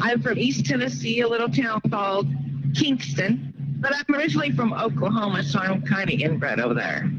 I'm 0.00 0.22
from 0.22 0.38
East 0.38 0.66
Tennessee, 0.66 1.20
a 1.22 1.28
little 1.28 1.48
town 1.48 1.80
called 1.90 2.28
Kingston. 2.76 3.52
But 3.80 3.92
I'm 3.94 4.14
originally 4.14 4.52
from 4.52 4.72
Oklahoma, 4.72 5.42
so 5.42 5.58
I'm 5.58 5.82
kind 5.82 6.10
of 6.10 6.20
inbred 6.20 6.60
over 6.60 6.74
there. 6.74 7.10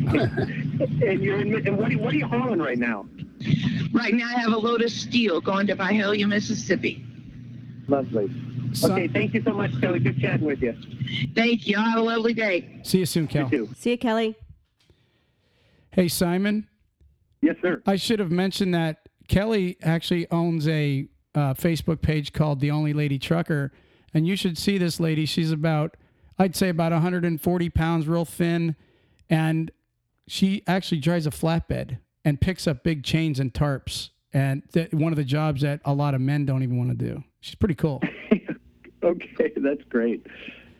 And 0.80 1.20
you're 1.22 1.40
in, 1.40 1.66
and 1.66 1.76
what, 1.76 1.92
are- 1.92 1.98
what 1.98 2.14
are 2.14 2.16
you 2.16 2.26
hauling 2.26 2.60
right 2.60 2.78
now? 2.78 3.04
Right 3.92 4.14
now, 4.14 4.26
I 4.28 4.40
have 4.40 4.52
a 4.52 4.58
load 4.58 4.82
of 4.82 4.90
steel 4.90 5.40
going 5.40 5.66
to 5.68 5.76
Byhalia, 5.76 6.28
Mississippi. 6.28 7.04
Lovely. 7.88 8.28
Si- 8.72 8.86
Okay, 8.90 9.08
thank 9.08 9.32
you 9.34 9.42
so 9.42 9.52
much, 9.54 9.70
Kelly. 9.80 9.98
Good 9.98 10.20
chatting 10.20 10.46
with 10.46 10.60
you. 10.60 10.74
Thank 11.34 11.66
you. 11.66 11.76
Have 11.78 11.98
a 11.98 12.02
lovely 12.02 12.34
day. 12.34 12.80
See 12.82 12.98
you 12.98 13.06
soon, 13.06 13.22
You 13.24 13.28
Kel. 13.28 13.50
too. 13.50 13.68
See 13.76 13.90
you, 13.92 13.98
Kelly. 13.98 14.36
Hey, 15.92 16.08
Simon, 16.08 16.68
Yes, 17.40 17.56
sir. 17.62 17.82
I 17.86 17.96
should 17.96 18.18
have 18.18 18.30
mentioned 18.32 18.74
that 18.74 19.08
Kelly 19.28 19.76
actually 19.82 20.28
owns 20.30 20.66
a 20.68 21.08
uh, 21.34 21.54
Facebook 21.54 22.02
page 22.02 22.32
called 22.32 22.60
The 22.60 22.70
Only 22.70 22.92
Lady 22.92 23.18
Trucker. 23.18 23.72
And 24.12 24.26
you 24.26 24.34
should 24.36 24.58
see 24.58 24.76
this 24.78 24.98
lady. 24.98 25.24
She's 25.24 25.52
about, 25.52 25.96
I'd 26.38 26.56
say, 26.56 26.68
about 26.68 26.92
140 26.92 27.70
pounds, 27.70 28.08
real 28.08 28.24
thin. 28.24 28.74
And 29.30 29.70
she 30.26 30.62
actually 30.66 30.98
drives 31.00 31.26
a 31.26 31.30
flatbed 31.30 31.98
and 32.28 32.38
picks 32.38 32.66
up 32.66 32.84
big 32.84 33.02
chains 33.02 33.40
and 33.40 33.54
tarps. 33.54 34.10
And 34.34 34.62
th- 34.74 34.92
one 34.92 35.12
of 35.12 35.16
the 35.16 35.24
jobs 35.24 35.62
that 35.62 35.80
a 35.86 35.94
lot 35.94 36.14
of 36.14 36.20
men 36.20 36.44
don't 36.44 36.62
even 36.62 36.76
want 36.76 36.90
to 36.90 36.94
do. 36.94 37.24
She's 37.40 37.54
pretty 37.54 37.74
cool. 37.74 38.02
okay, 39.02 39.52
that's 39.56 39.82
great. 39.88 40.26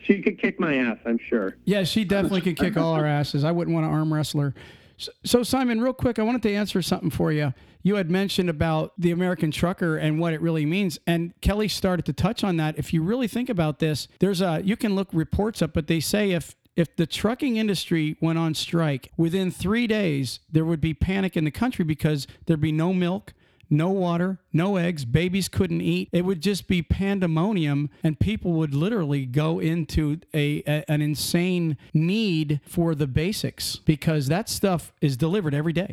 She 0.01 0.21
could 0.21 0.39
kick 0.39 0.61
my 0.61 0.77
ass, 0.77 0.99
I'm 1.07 1.19
sure. 1.19 1.57
Yeah, 1.65 1.85
she 1.85 2.05
definitely 2.05 2.43
could 2.43 2.59
kick 2.59 2.77
all 2.77 2.93
our 2.93 3.07
asses. 3.07 3.45
I 3.45 3.53
wouldn't 3.53 3.75
want 3.75 3.87
to 3.87 3.91
arm 3.91 4.13
wrestle 4.13 4.43
her. 4.43 4.55
So, 4.99 5.13
so, 5.25 5.43
Simon, 5.43 5.81
real 5.81 5.95
quick, 5.95 6.19
I 6.19 6.23
wanted 6.23 6.43
to 6.43 6.53
answer 6.53 6.83
something 6.83 7.11
for 7.11 7.33
you. 7.33 7.55
You 7.83 7.95
had 7.95 8.11
mentioned 8.11 8.51
about 8.51 8.93
the 8.99 9.13
American 9.13 9.51
trucker 9.51 9.97
and 9.97 10.21
what 10.21 10.35
it 10.35 10.43
really 10.43 10.67
means, 10.67 10.99
and 11.07 11.33
Kelly 11.41 11.69
started 11.69 12.05
to 12.07 12.13
touch 12.13 12.45
on 12.45 12.59
that. 12.59 12.77
If 12.79 12.93
you 12.93 13.03
really 13.03 13.29
think 13.29 13.49
about 13.49 13.79
this, 13.79 14.09
there's 14.19 14.43
a 14.43 14.61
you 14.63 14.77
can 14.77 14.95
look 14.95 15.09
reports 15.13 15.63
up, 15.63 15.73
but 15.73 15.87
they 15.87 16.01
say 16.01 16.33
if 16.33 16.57
if 16.79 16.95
the 16.95 17.07
trucking 17.07 17.57
industry 17.57 18.17
went 18.21 18.39
on 18.39 18.55
strike 18.55 19.11
within 19.17 19.51
three 19.51 19.89
days, 19.89 20.39
there 20.51 20.65
would 20.65 20.81
be 20.81 20.95
panic 20.95 21.37
in 21.37 21.43
the 21.43 21.51
country 21.51 21.85
because 21.85 22.29
there'd 22.47 22.61
be 22.61 22.71
no 22.71 22.93
milk, 22.95 23.35
no 23.69 23.91
water, 23.91 24.39
no 24.53 24.77
eggs, 24.77 25.05
babies 25.05 25.49
couldn't 25.49 25.81
eat. 25.81 26.09
It 26.13 26.25
would 26.25 26.41
just 26.41 26.69
be 26.69 26.81
pandemonium, 26.83 27.91
and 28.05 28.21
people 28.21 28.53
would 28.53 28.75
literally 28.75 29.27
go 29.27 29.59
into 29.59 30.21
a, 30.33 30.63
a- 30.69 30.89
an 30.89 31.03
insane 31.03 31.77
need 31.93 32.61
for 32.65 32.95
the 32.95 33.09
basics 33.09 33.75
because 33.75 34.29
that 34.29 34.49
stuff 34.49 34.93
is 35.03 35.17
delivered 35.17 35.55
every 35.55 35.73
day. 35.73 35.93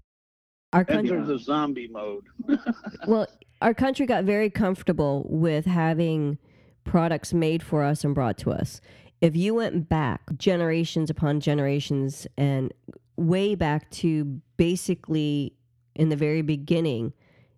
Our 0.71 0.85
country, 0.85 1.17
Enters 1.17 1.29
the 1.29 1.39
zombie 1.39 1.87
mode. 1.87 2.25
well, 3.07 3.25
our 3.59 3.73
country 3.73 4.05
got 4.05 4.23
very 4.23 4.51
comfortable 4.51 5.25
with 5.27 5.65
having 5.65 6.37
products 6.83 7.33
made 7.33 7.63
for 7.63 7.81
us 7.81 8.03
and 8.03 8.13
brought 8.13 8.37
to 8.37 8.51
us. 8.51 8.81
If 9.21 9.35
you 9.35 9.55
went 9.55 9.89
back 9.89 10.21
generations 10.37 11.09
upon 11.09 11.39
generations 11.39 12.27
and 12.37 12.73
way 13.15 13.55
back 13.55 13.89
to 13.91 14.41
basically 14.57 15.53
in 15.95 16.09
the 16.09 16.15
very 16.15 16.41
beginning, 16.41 17.13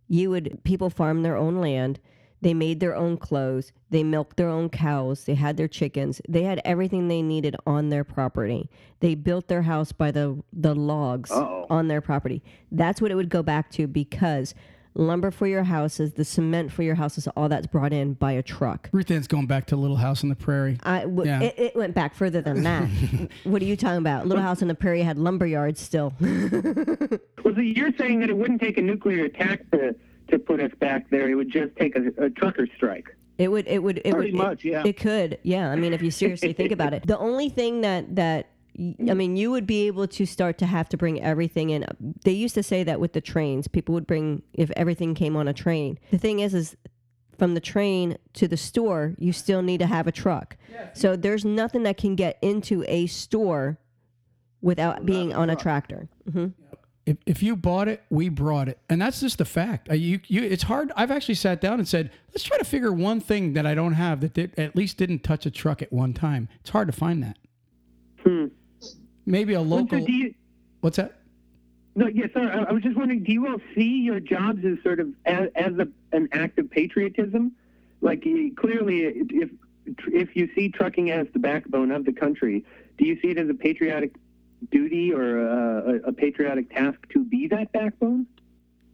you 0.07 0.29
would 0.29 0.59
people 0.63 0.89
farm 0.89 1.23
their 1.23 1.35
own 1.35 1.57
land. 1.57 1.99
They 2.39 2.53
made 2.53 2.79
their 2.79 2.95
own 2.95 3.17
clothes. 3.17 3.71
They 3.89 4.03
milked 4.03 4.37
their 4.37 4.49
own 4.49 4.69
cows. 4.69 5.23
They 5.23 5.33
had 5.33 5.57
their 5.57 5.67
chickens. 5.67 6.21
They 6.29 6.43
had 6.43 6.61
everything 6.63 7.07
they 7.07 7.23
needed 7.23 7.55
on 7.65 7.89
their 7.89 8.03
property. 8.03 8.69
They 8.99 9.15
built 9.15 9.47
their 9.47 9.63
house 9.63 9.91
by 9.91 10.11
the 10.11 10.41
the 10.53 10.75
logs 10.75 11.31
Uh-oh. 11.31 11.65
on 11.71 11.87
their 11.87 12.01
property. 12.01 12.43
That's 12.71 13.01
what 13.01 13.09
it 13.09 13.15
would 13.15 13.29
go 13.29 13.41
back 13.41 13.71
to 13.71 13.87
because 13.87 14.53
lumber 14.97 15.31
for 15.31 15.47
your 15.47 15.63
houses, 15.63 16.13
the 16.13 16.25
cement 16.25 16.71
for 16.71 16.83
your 16.83 16.95
houses, 16.95 17.27
all 17.37 17.47
that's 17.49 17.67
brought 17.67 17.93
in 17.93 18.13
by 18.13 18.31
a 18.33 18.41
truck. 18.41 18.89
Ruth 18.91 19.09
Ann's 19.11 19.27
going 19.27 19.45
back 19.47 19.67
to 19.67 19.75
Little 19.75 19.97
House 19.97 20.23
on 20.23 20.29
the 20.29 20.35
Prairie. 20.35 20.77
I 20.83 21.01
w- 21.01 21.23
Yeah. 21.29 21.41
it, 21.41 21.53
it 21.57 21.75
went 21.75 21.93
back 21.93 22.15
further 22.15 22.41
than 22.41 22.63
that. 22.63 22.89
what 23.43 23.61
are 23.61 23.65
you 23.65 23.77
talking 23.77 23.97
about? 23.99 24.27
Little 24.27 24.43
House 24.43 24.61
on 24.61 24.67
the 24.67 24.75
Prairie 24.75 25.01
had 25.03 25.17
lumber 25.17 25.45
yards 25.45 25.79
still. 25.79 26.13
Well, 27.43 27.55
so 27.55 27.61
you're 27.61 27.93
saying 27.97 28.19
that 28.21 28.29
it 28.29 28.35
wouldn't 28.35 28.59
take 28.61 28.77
a 28.77 28.81
nuclear 28.81 29.23
attack 29.25 29.69
to, 29.71 29.95
to 30.29 30.39
put 30.39 30.59
us 30.59 30.71
back 30.79 31.09
there. 31.09 31.29
It 31.29 31.35
would 31.35 31.49
just 31.51 31.73
take 31.77 31.95
a, 31.95 32.25
a 32.25 32.29
trucker 32.29 32.67
strike. 32.75 33.07
It 33.37 33.49
would. 33.49 33.67
It 33.67 33.81
would. 33.81 33.99
It 34.03 34.11
Pretty 34.13 34.31
would. 34.31 34.37
much, 34.37 34.65
it, 34.65 34.71
yeah. 34.71 34.83
It 34.85 34.97
could. 34.97 35.37
Yeah. 35.43 35.69
I 35.71 35.75
mean, 35.77 35.93
if 35.93 36.01
you 36.01 36.11
seriously 36.11 36.51
think 36.51 36.71
about 36.73 36.93
it, 36.93 37.03
the 37.07 37.17
only 37.17 37.47
thing 37.49 37.81
that 37.81 38.15
that 38.17 38.47
y- 38.47 38.56
I 38.79 39.13
mean, 39.13 39.35
you 39.35 39.49
would 39.51 39.65
be 39.65 39.87
able 39.87 40.07
to 40.07 40.25
start 40.25 40.57
to 40.59 40.65
have 40.67 40.87
to 40.89 40.97
bring 40.97 41.21
everything 41.21 41.71
in. 41.71 41.85
They 42.23 42.31
used 42.31 42.53
to 42.55 42.63
say 42.63 42.83
that 42.83 42.99
with 42.99 43.13
the 43.13 43.21
trains, 43.21 43.67
people 43.67 43.93
would 43.95 44.05
bring 44.05 44.43
if 44.53 44.69
everything 44.71 45.15
came 45.15 45.35
on 45.35 45.47
a 45.47 45.53
train. 45.53 45.97
The 46.11 46.19
thing 46.19 46.39
is, 46.39 46.53
is 46.53 46.77
from 47.39 47.53
the 47.55 47.59
train 47.59 48.17
to 48.33 48.47
the 48.47 48.57
store, 48.57 49.15
you 49.17 49.33
still 49.33 49.61
need 49.61 49.79
to 49.79 49.87
have 49.87 50.05
a 50.07 50.11
truck. 50.11 50.57
So 50.93 51.15
there's 51.15 51.43
nothing 51.43 51.83
that 51.83 51.97
can 51.97 52.15
get 52.15 52.37
into 52.41 52.83
a 52.87 53.07
store 53.07 53.79
without 54.61 55.05
being 55.05 55.33
on 55.33 55.49
a 55.49 55.55
tractor. 55.55 56.07
hmm 56.31 56.47
If, 57.05 57.17
if 57.25 57.43
you 57.43 57.55
bought 57.55 57.87
it, 57.87 58.03
we 58.09 58.29
brought 58.29 58.67
it, 58.67 58.79
and 58.89 59.01
that's 59.01 59.21
just 59.21 59.37
the 59.37 59.45
fact. 59.45 59.89
Uh, 59.89 59.93
you, 59.93 60.19
you, 60.27 60.43
it's 60.43 60.63
hard. 60.63 60.91
I've 60.95 61.09
actually 61.09 61.35
sat 61.35 61.61
down 61.61 61.79
and 61.79 61.87
said, 61.87 62.11
let's 62.33 62.43
try 62.43 62.57
to 62.57 62.65
figure 62.65 62.91
one 62.91 63.21
thing 63.21 63.53
that 63.53 63.65
I 63.65 63.73
don't 63.75 63.93
have 63.93 64.19
that 64.21 64.33
did, 64.33 64.57
at 64.59 64.75
least 64.75 64.97
didn't 64.97 65.23
touch 65.23 65.45
a 65.45 65.51
truck 65.51 65.81
at 65.81 65.91
one 65.93 66.13
time. 66.13 66.49
It's 66.59 66.71
hard 66.71 66.87
to 66.87 66.91
find 66.93 67.23
that. 67.23 67.37
Hmm. 68.23 68.45
Maybe 69.27 69.53
a 69.53 69.59
Well, 69.61 69.81
local. 69.81 69.99
So 69.99 70.05
do 70.05 70.11
you, 70.11 70.33
what's 70.81 70.97
that? 70.97 71.19
no, 71.95 72.07
yes, 72.07 72.29
sir. 72.33 72.49
I, 72.49 72.69
I 72.69 72.71
was 72.71 72.81
just 72.81 72.95
wondering, 72.95 73.23
do 73.23 73.31
you 73.33 73.45
all 73.47 73.59
see 73.75 73.99
your 74.01 74.19
jobs 74.19 74.63
as 74.65 74.77
sort 74.83 74.99
of 74.99 75.09
as, 75.25 75.49
as 75.55 75.73
a, 75.77 75.87
an 76.15 76.29
act 76.31 76.57
of 76.57 76.71
patriotism? 76.71 77.51
Like 78.01 78.21
clearly, 78.55 79.01
if 79.05 79.49
if 80.07 80.35
you 80.35 80.49
see 80.55 80.69
trucking 80.69 81.11
as 81.11 81.27
the 81.33 81.39
backbone 81.39 81.91
of 81.91 82.05
the 82.05 82.13
country, 82.13 82.63
do 82.97 83.05
you 83.05 83.19
see 83.21 83.29
it 83.29 83.37
as 83.37 83.49
a 83.49 83.53
patriotic 83.53 84.15
duty 84.71 85.11
or 85.11 85.39
a, 85.41 85.89
a, 85.89 85.95
a 86.09 86.13
patriotic 86.13 86.69
task 86.73 86.99
to 87.09 87.23
be 87.23 87.47
that 87.47 87.71
backbone? 87.73 88.27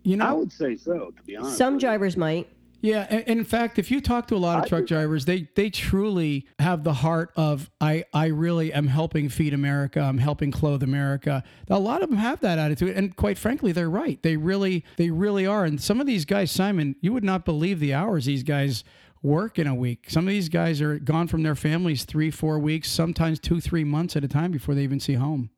You 0.03 0.17
know, 0.17 0.25
I 0.25 0.31
would 0.31 0.51
say 0.51 0.77
so, 0.77 1.11
to 1.15 1.23
be 1.23 1.35
honest. 1.35 1.57
Some 1.57 1.77
drivers 1.77 2.17
might. 2.17 2.47
Yeah, 2.83 3.09
in 3.09 3.45
fact, 3.45 3.79
if 3.79 3.89
you 3.89 4.01
talk 4.01 4.27
to 4.27 4.35
a 4.35 4.37
lot 4.37 4.61
of 4.61 4.67
truck 4.67 4.85
drivers, 4.85 5.23
they 5.23 5.47
they 5.55 5.69
truly 5.69 6.45
have 6.59 6.83
the 6.83 6.91
heart 6.91 7.31
of 7.37 7.71
I 7.79 8.03
I 8.13 8.25
really 8.25 8.73
am 8.73 8.87
helping 8.87 9.29
feed 9.29 9.53
America. 9.53 10.01
I'm 10.01 10.17
helping 10.17 10.51
clothe 10.51 10.83
America. 10.83 11.45
A 11.69 11.79
lot 11.79 12.03
of 12.03 12.09
them 12.09 12.17
have 12.17 12.41
that 12.41 12.59
attitude, 12.59 12.97
and 12.97 13.15
quite 13.15 13.37
frankly, 13.37 13.71
they're 13.71 13.89
right. 13.89 14.21
They 14.21 14.35
really 14.35 14.83
they 14.97 15.11
really 15.11 15.45
are. 15.45 15.63
And 15.63 15.79
some 15.79 16.01
of 16.01 16.07
these 16.07 16.25
guys, 16.25 16.51
Simon, 16.51 16.97
you 16.99 17.13
would 17.13 17.23
not 17.23 17.45
believe 17.45 17.79
the 17.79 17.93
hours 17.93 18.25
these 18.25 18.43
guys 18.43 18.83
work 19.21 19.57
in 19.57 19.65
a 19.65 19.73
week. 19.73 20.07
Some 20.09 20.27
of 20.27 20.31
these 20.31 20.49
guys 20.49 20.81
are 20.81 20.99
gone 20.99 21.29
from 21.29 21.41
their 21.43 21.55
families 21.55 22.03
three, 22.03 22.31
four 22.31 22.59
weeks, 22.59 22.91
sometimes 22.91 23.39
two, 23.39 23.61
three 23.61 23.85
months 23.85 24.17
at 24.17 24.25
a 24.25 24.27
time 24.27 24.51
before 24.51 24.75
they 24.75 24.83
even 24.83 24.99
see 24.99 25.13
home. 25.13 25.51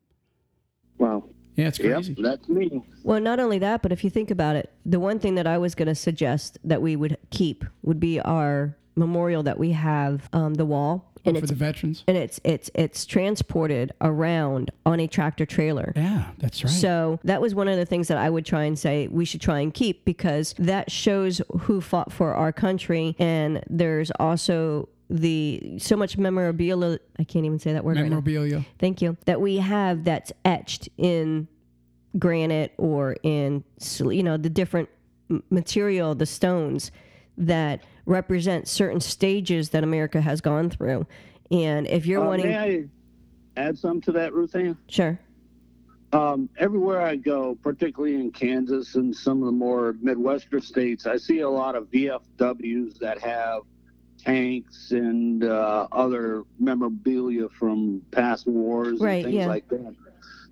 Wow. 1.00 1.24
Yeah, 1.56 1.68
it's 1.68 1.80
Yep, 1.80 1.94
crazy. 1.94 2.16
that's 2.20 2.50
me. 2.50 2.84
Well, 3.04 3.20
not 3.22 3.40
only 3.40 3.60
that, 3.60 3.82
but 3.82 3.92
if 3.92 4.04
you 4.04 4.10
think 4.10 4.30
about 4.32 4.56
it, 4.56 4.72
the 4.86 5.00
one 5.00 5.20
thing 5.20 5.36
that 5.36 5.48
I 5.48 5.58
was 5.58 5.76
going 5.76 5.88
to 5.88 5.96
suggest 5.96 6.58
that 6.64 6.82
we 6.82 6.96
would 6.96 7.18
keep 7.30 7.64
would 7.84 8.00
be 8.00 8.20
our 8.20 8.76
memorial 8.96 9.44
that 9.44 9.58
we 9.60 9.72
have, 9.72 10.30
um, 10.34 10.54
the 10.56 10.66
wall 10.66 11.12
And 11.26 11.36
for 11.38 11.44
it's 11.44 11.50
the 11.52 11.56
veterans. 11.56 12.04
and 12.08 12.16
it's 12.16 12.40
it's 12.46 12.70
it's 12.76 13.06
transported 13.06 13.92
around 14.00 14.72
on 14.86 15.00
a 15.00 15.08
tractor 15.08 15.46
trailer. 15.46 15.92
Yeah, 15.96 16.26
that's 16.40 16.64
right. 16.64 16.72
So 16.72 17.20
that 17.26 17.42
was 17.42 17.54
one 17.56 17.68
of 17.68 17.78
the 17.78 17.86
things 17.86 18.08
that 18.08 18.18
I 18.18 18.30
would 18.30 18.46
try 18.46 18.64
and 18.64 18.78
say 18.80 19.08
we 19.10 19.26
should 19.26 19.42
try 19.42 19.60
and 19.60 19.74
keep 19.74 20.06
because 20.06 20.54
that 20.60 20.90
shows 20.92 21.42
who 21.62 21.82
fought 21.82 22.12
for 22.14 22.34
our 22.34 22.54
country, 22.54 23.16
and 23.20 23.62
there's 23.70 24.12
also 24.20 24.88
the 25.10 25.78
so 25.78 25.96
much 25.96 26.18
memorabilia. 26.18 27.00
I 27.20 27.24
can't 27.24 27.46
even 27.46 27.60
say 27.60 27.74
that 27.74 27.84
word 27.84 27.98
right 27.98 28.10
now. 28.10 28.64
Thank 28.80 29.02
you. 29.02 29.18
That 29.26 29.40
we 29.42 29.58
have 29.58 30.04
that's 30.04 30.32
etched 30.44 30.90
in 30.98 31.48
granite 32.18 32.74
or 32.78 33.16
in 33.24 33.64
you 34.00 34.24
know 34.24 34.38
the 34.38 34.50
different 34.50 34.90
material, 35.50 36.16
the 36.16 36.26
stones 36.26 36.92
that 37.38 37.84
represent 38.06 38.68
certain 38.68 39.02
stages 39.02 39.70
that 39.70 39.84
America 39.84 40.22
has 40.22 40.40
gone 40.42 40.70
through. 40.70 41.06
And 41.52 41.88
if 41.88 42.06
you're 42.06 42.24
Uh, 42.24 42.28
wanting, 42.28 42.48
may 42.48 42.58
I 43.58 43.60
add 43.60 43.78
some 43.78 44.00
to 44.02 44.12
that, 44.14 44.34
Ruth 44.34 44.56
Ann? 44.56 44.78
sure, 44.88 45.20
Um, 46.14 46.50
everywhere 46.58 47.02
I 47.02 47.16
go, 47.18 47.56
particularly 47.62 48.16
in 48.16 48.32
Kansas 48.32 48.96
and 48.96 49.14
some 49.14 49.40
of 49.40 49.48
the 49.48 49.52
more 49.52 49.96
Midwestern 50.02 50.62
states, 50.62 51.06
I 51.06 51.18
see 51.18 51.40
a 51.40 51.50
lot 51.50 51.76
of 51.76 51.90
VFWs 51.92 52.98
that 53.00 53.20
have 53.20 53.62
tanks 54.26 54.92
and 54.92 55.44
uh, 55.44 55.88
other 55.92 56.44
memorabilia 56.60 57.48
from 57.50 58.02
past 58.12 58.48
wars 58.48 59.00
Right, 59.00 59.24
and 59.24 59.26
things 59.26 59.36
yeah. 59.36 59.48
like 59.48 59.68
that. 59.70 59.96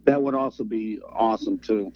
That 0.05 0.21
would 0.21 0.35
also 0.35 0.63
be 0.63 0.99
awesome 1.11 1.57
too. 1.57 1.91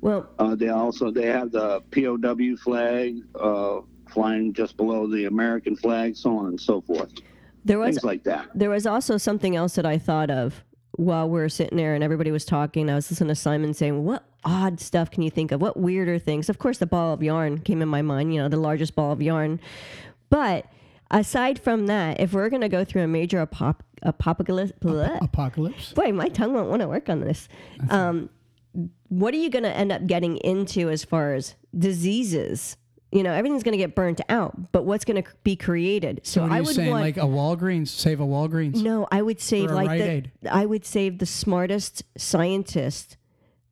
well, 0.00 0.28
Uh, 0.38 0.54
they 0.54 0.68
also 0.68 1.10
they 1.10 1.26
have 1.26 1.50
the 1.52 1.80
POW 1.92 2.56
flag 2.62 3.16
uh, 3.40 3.80
flying 4.08 4.52
just 4.52 4.76
below 4.76 5.06
the 5.06 5.24
American 5.26 5.76
flag, 5.76 6.16
so 6.16 6.36
on 6.38 6.46
and 6.46 6.60
so 6.60 6.80
forth. 6.82 7.12
there 7.64 7.78
was 7.78 7.94
Things 7.96 8.04
like 8.04 8.24
that. 8.24 8.48
There 8.54 8.70
was 8.70 8.86
also 8.86 9.16
something 9.16 9.56
else 9.56 9.74
that 9.76 9.86
I 9.86 9.98
thought 9.98 10.30
of 10.30 10.62
while 10.96 11.28
we 11.28 11.40
were 11.40 11.48
sitting 11.48 11.76
there 11.76 11.94
and 11.94 12.04
everybody 12.04 12.30
was 12.30 12.44
talking. 12.44 12.88
I 12.90 12.94
was 12.94 13.10
listening 13.10 13.28
to 13.28 13.34
Simon 13.34 13.72
saying, 13.74 14.04
What 14.04 14.24
odd 14.44 14.78
stuff 14.80 15.10
can 15.10 15.22
you 15.22 15.30
think 15.30 15.52
of? 15.52 15.60
What 15.60 15.76
weirder 15.76 16.18
things? 16.18 16.48
Of 16.48 16.58
course, 16.58 16.78
the 16.78 16.86
ball 16.86 17.12
of 17.14 17.22
yarn 17.22 17.58
came 17.58 17.80
in 17.82 17.88
my 17.88 18.02
mind, 18.02 18.34
you 18.34 18.40
know, 18.42 18.48
the 18.48 18.56
largest 18.58 18.94
ball 18.94 19.12
of 19.12 19.22
yarn. 19.22 19.58
But 20.28 20.66
aside 21.10 21.58
from 21.58 21.86
that, 21.86 22.20
if 22.20 22.32
we're 22.32 22.48
going 22.48 22.62
to 22.62 22.68
go 22.68 22.84
through 22.84 23.02
a 23.02 23.06
major 23.08 23.44
apop- 23.46 23.80
apocalypse, 24.02 24.72
bleh, 24.80 25.20
Apocalypse. 25.22 25.92
boy, 25.92 26.12
my 26.12 26.28
tongue 26.28 26.52
won't 26.54 26.68
want 26.70 26.82
to 26.82 26.88
work 26.88 27.08
on 27.08 27.20
this. 27.20 27.48
Um, 27.90 28.28
what 29.08 29.32
are 29.34 29.36
you 29.38 29.50
going 29.50 29.62
to 29.62 29.70
end 29.74 29.92
up 29.92 30.06
getting 30.06 30.36
into 30.38 30.90
as 30.90 31.04
far 31.04 31.34
as 31.34 31.54
diseases? 31.76 32.76
You 33.12 33.22
know, 33.22 33.32
everything's 33.32 33.62
going 33.62 33.72
to 33.74 33.78
get 33.78 33.94
burnt 33.94 34.20
out, 34.28 34.72
but 34.72 34.84
what's 34.84 35.04
going 35.04 35.22
to 35.22 35.28
be 35.44 35.54
created? 35.54 36.20
So, 36.24 36.46
So 36.48 36.52
I 36.52 36.58
you 36.58 36.64
would 36.64 36.74
saying? 36.74 36.90
want 36.90 37.02
Like 37.04 37.16
a 37.16 37.20
Walgreens, 37.20 37.88
save 37.88 38.18
a 38.20 38.24
Walgreens. 38.26 38.82
no, 38.82 39.06
I 39.12 39.22
would 39.22 39.40
save 39.40 39.70
like 39.70 39.86
Rite 39.86 39.98
the, 40.00 40.10
Aid. 40.10 40.32
I 40.50 40.66
would 40.66 40.84
save 40.84 41.18
the 41.18 41.26
smartest 41.26 42.02
scientist 42.18 43.16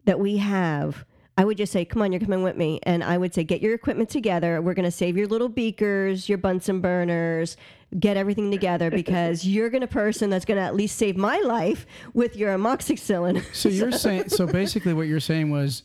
that 0.04 0.20
we 0.20 0.36
have. 0.36 1.04
I 1.38 1.44
would 1.44 1.56
just 1.56 1.72
say, 1.72 1.84
"Come 1.84 2.02
on, 2.02 2.12
you're 2.12 2.20
coming 2.20 2.42
with 2.42 2.56
me," 2.56 2.78
and 2.82 3.02
I 3.02 3.16
would 3.16 3.32
say, 3.34 3.42
"Get 3.44 3.62
your 3.62 3.72
equipment 3.74 4.10
together. 4.10 4.60
We're 4.60 4.74
going 4.74 4.84
to 4.84 4.90
save 4.90 5.16
your 5.16 5.26
little 5.26 5.48
beakers, 5.48 6.28
your 6.28 6.38
Bunsen 6.38 6.80
burners, 6.80 7.56
get 7.98 8.16
everything 8.16 8.50
together 8.50 8.90
because 9.02 9.46
you're 9.46 9.70
going 9.70 9.80
to 9.80 9.86
person 9.86 10.28
that's 10.30 10.44
going 10.44 10.58
to 10.58 10.62
at 10.64 10.74
least 10.74 10.98
save 10.98 11.16
my 11.16 11.38
life 11.40 11.86
with 12.12 12.36
your 12.36 12.54
amoxicillin." 12.56 13.42
So 13.54 13.68
you're 13.70 13.92
saying. 13.92 14.28
So 14.28 14.46
basically, 14.46 14.92
what 14.92 15.06
you're 15.08 15.20
saying 15.20 15.50
was, 15.50 15.84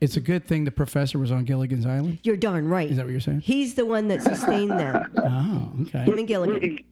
it's 0.00 0.16
a 0.16 0.20
good 0.20 0.44
thing 0.44 0.64
the 0.64 0.70
professor 0.72 1.18
was 1.18 1.30
on 1.30 1.44
Gilligan's 1.44 1.86
Island. 1.86 2.18
you're 2.24 2.36
darn 2.36 2.66
right. 2.68 2.90
Is 2.90 2.96
that 2.96 3.04
what 3.06 3.12
you're 3.12 3.20
saying? 3.20 3.40
He's 3.40 3.74
the 3.74 3.86
one 3.86 4.08
that 4.08 4.22
sustained 4.22 4.70
them. 4.72 5.04
Oh, 5.16 5.72
okay. 5.82 6.04
Him 6.04 6.18
and 6.18 6.26
Gilligan. 6.28 6.84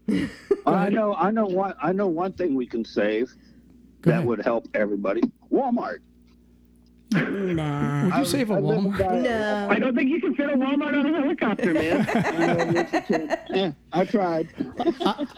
I 0.66 0.88
know, 0.90 1.14
I 1.14 1.30
know 1.30 1.46
one, 1.46 1.74
I 1.82 1.92
know 1.92 2.07
one 2.09 2.32
thing 2.32 2.54
we 2.54 2.66
can 2.66 2.84
save 2.84 3.32
Go 4.02 4.11
that 4.11 4.16
ahead. 4.18 4.26
would 4.26 4.42
help 4.44 4.68
everybody. 4.74 5.22
Walmart. 5.52 5.98
Nah. 7.12 8.04
Would 8.07 8.14
you 8.16 8.24
save 8.24 8.50
a 8.50 8.54
I 8.54 8.61
Walmart? 8.61 8.98
by- 8.98 9.18
No. 9.20 9.68
I 9.70 9.78
don't 9.78 9.94
think 9.94 10.11
you 10.11 10.20
can 10.20 10.34
fit 10.34 10.50
a 10.50 10.54
Walmart 10.57 10.98
on 10.98 11.07
a 11.14 11.20
helicopter, 11.20 11.72
man. 11.72 13.38
Yeah, 13.50 13.72
I 13.92 14.04
tried. 14.04 14.48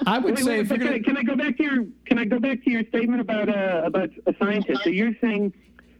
I 0.06 0.18
would 0.18 0.34
Wait, 0.36 0.44
say 0.44 0.50
wait, 0.50 0.60
if 0.60 0.70
you're 0.70 0.78
can, 0.78 0.88
I, 0.88 0.98
gonna. 0.98 1.02
can 1.02 1.16
I 1.18 1.22
go 1.22 1.36
back 1.36 1.56
to 1.58 1.62
your 1.62 1.84
Can 2.06 2.18
I 2.18 2.24
go 2.24 2.38
back 2.40 2.64
to 2.64 2.70
your 2.70 2.84
statement 2.88 3.20
about 3.20 3.48
uh, 3.48 3.82
about 3.84 4.10
a 4.26 4.34
scientist? 4.40 4.82
So 4.82 4.90
you're 4.90 5.14
saying, 5.20 5.52